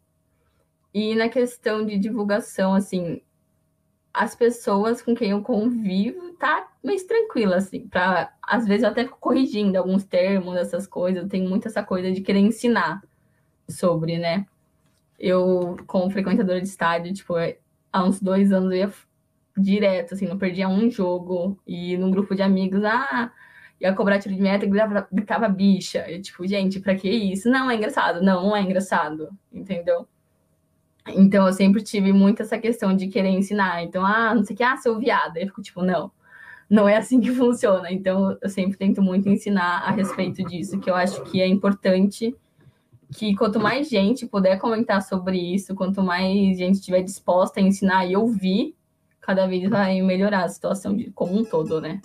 E 0.94 1.16
na 1.16 1.28
questão 1.28 1.84
de 1.84 1.98
divulgação, 1.98 2.72
assim, 2.74 3.20
as 4.16 4.34
pessoas 4.34 5.02
com 5.02 5.14
quem 5.14 5.30
eu 5.32 5.42
convivo 5.42 6.32
tá 6.38 6.68
mais 6.82 7.04
tranquila, 7.04 7.56
assim, 7.56 7.86
para 7.86 8.32
às 8.42 8.66
vezes 8.66 8.82
eu 8.82 8.88
até 8.88 9.04
fico 9.04 9.18
corrigindo 9.20 9.76
alguns 9.76 10.04
termos, 10.04 10.56
essas 10.56 10.86
coisas, 10.86 11.22
eu 11.22 11.28
tenho 11.28 11.48
muito 11.48 11.68
essa 11.68 11.82
coisa 11.82 12.10
de 12.10 12.22
querer 12.22 12.40
ensinar 12.40 13.02
sobre, 13.68 14.18
né? 14.18 14.46
Eu, 15.18 15.76
como 15.86 16.10
frequentadora 16.10 16.60
de 16.60 16.68
estádio, 16.68 17.12
tipo, 17.12 17.34
há 17.92 18.04
uns 18.04 18.20
dois 18.20 18.52
anos 18.52 18.70
eu 18.72 18.78
ia 18.78 18.92
direto, 19.56 20.14
assim, 20.14 20.26
não 20.26 20.38
perdia 20.38 20.68
um 20.68 20.90
jogo. 20.90 21.58
E 21.66 21.96
num 21.98 22.10
grupo 22.10 22.34
de 22.34 22.42
amigos, 22.42 22.84
ah, 22.84 23.30
ia 23.80 23.94
cobrar 23.94 24.18
tiro 24.18 24.34
de 24.34 24.40
meta 24.42 24.64
e 24.64 24.68
gritava, 24.68 25.08
gritava 25.12 25.48
bicha. 25.48 26.10
E 26.10 26.20
tipo, 26.20 26.46
gente, 26.46 26.80
pra 26.80 26.94
que 26.94 27.10
isso? 27.10 27.50
Não, 27.50 27.70
é 27.70 27.76
engraçado. 27.76 28.22
Não, 28.22 28.44
não 28.44 28.56
é 28.56 28.62
engraçado, 28.62 29.30
entendeu? 29.52 30.06
Então 31.08 31.46
eu 31.46 31.52
sempre 31.52 31.82
tive 31.82 32.12
muito 32.12 32.42
essa 32.42 32.58
questão 32.58 32.94
de 32.94 33.08
querer 33.08 33.30
ensinar. 33.30 33.82
Então, 33.82 34.04
ah, 34.04 34.34
não 34.34 34.44
sei 34.44 34.54
o 34.54 34.56
que, 34.56 34.62
ah, 34.62 34.76
sou 34.76 34.98
viada. 34.98 35.38
Eu 35.38 35.46
fico 35.46 35.62
tipo, 35.62 35.82
não, 35.82 36.10
não 36.68 36.88
é 36.88 36.96
assim 36.96 37.20
que 37.20 37.30
funciona. 37.34 37.90
Então 37.90 38.36
eu 38.40 38.48
sempre 38.48 38.76
tento 38.76 39.02
muito 39.02 39.28
ensinar 39.28 39.82
a 39.82 39.90
respeito 39.90 40.42
disso, 40.44 40.78
que 40.78 40.90
eu 40.90 40.94
acho 40.94 41.22
que 41.24 41.40
é 41.40 41.46
importante 41.46 42.34
que 43.16 43.34
quanto 43.36 43.60
mais 43.60 43.88
gente 43.88 44.26
puder 44.26 44.58
comentar 44.58 45.00
sobre 45.02 45.38
isso, 45.38 45.74
quanto 45.74 46.02
mais 46.02 46.58
gente 46.58 46.76
estiver 46.76 47.02
disposta 47.02 47.60
a 47.60 47.62
ensinar 47.62 48.04
e 48.06 48.16
ouvir, 48.16 48.74
cada 49.20 49.46
vez 49.46 49.68
vai 49.68 50.00
melhorar 50.02 50.44
a 50.44 50.48
situação 50.48 50.96
de, 50.96 51.10
como 51.12 51.38
um 51.38 51.44
todo, 51.44 51.80
né? 51.80 52.00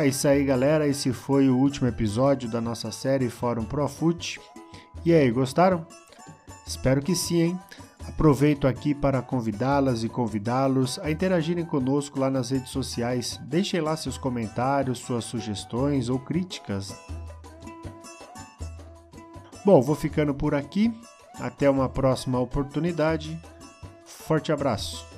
É 0.00 0.06
isso 0.08 0.26
aí, 0.26 0.42
galera. 0.44 0.88
Esse 0.88 1.12
foi 1.12 1.50
o 1.50 1.56
último 1.58 1.86
episódio 1.86 2.48
da 2.48 2.58
nossa 2.58 2.90
série 2.90 3.28
Fórum 3.28 3.64
Profut. 3.64 4.40
E 5.04 5.12
aí, 5.12 5.30
gostaram? 5.30 5.86
Espero 6.66 7.02
que 7.02 7.14
sim, 7.14 7.42
hein? 7.42 7.58
Aproveito 8.08 8.66
aqui 8.66 8.94
para 8.94 9.20
convidá-las 9.20 10.02
e 10.02 10.08
convidá-los 10.08 10.98
a 11.00 11.10
interagirem 11.10 11.66
conosco 11.66 12.18
lá 12.18 12.30
nas 12.30 12.48
redes 12.48 12.70
sociais. 12.70 13.38
Deixem 13.42 13.82
lá 13.82 13.94
seus 13.94 14.16
comentários, 14.16 15.00
suas 15.00 15.24
sugestões 15.24 16.08
ou 16.08 16.18
críticas 16.18 16.94
Bom, 19.62 19.82
vou 19.82 19.94
ficando 19.94 20.34
por 20.34 20.54
aqui. 20.54 20.90
Até 21.38 21.68
uma 21.68 21.88
próxima 21.88 22.40
oportunidade. 22.40 23.38
Forte 24.04 24.50
abraço. 24.50 25.09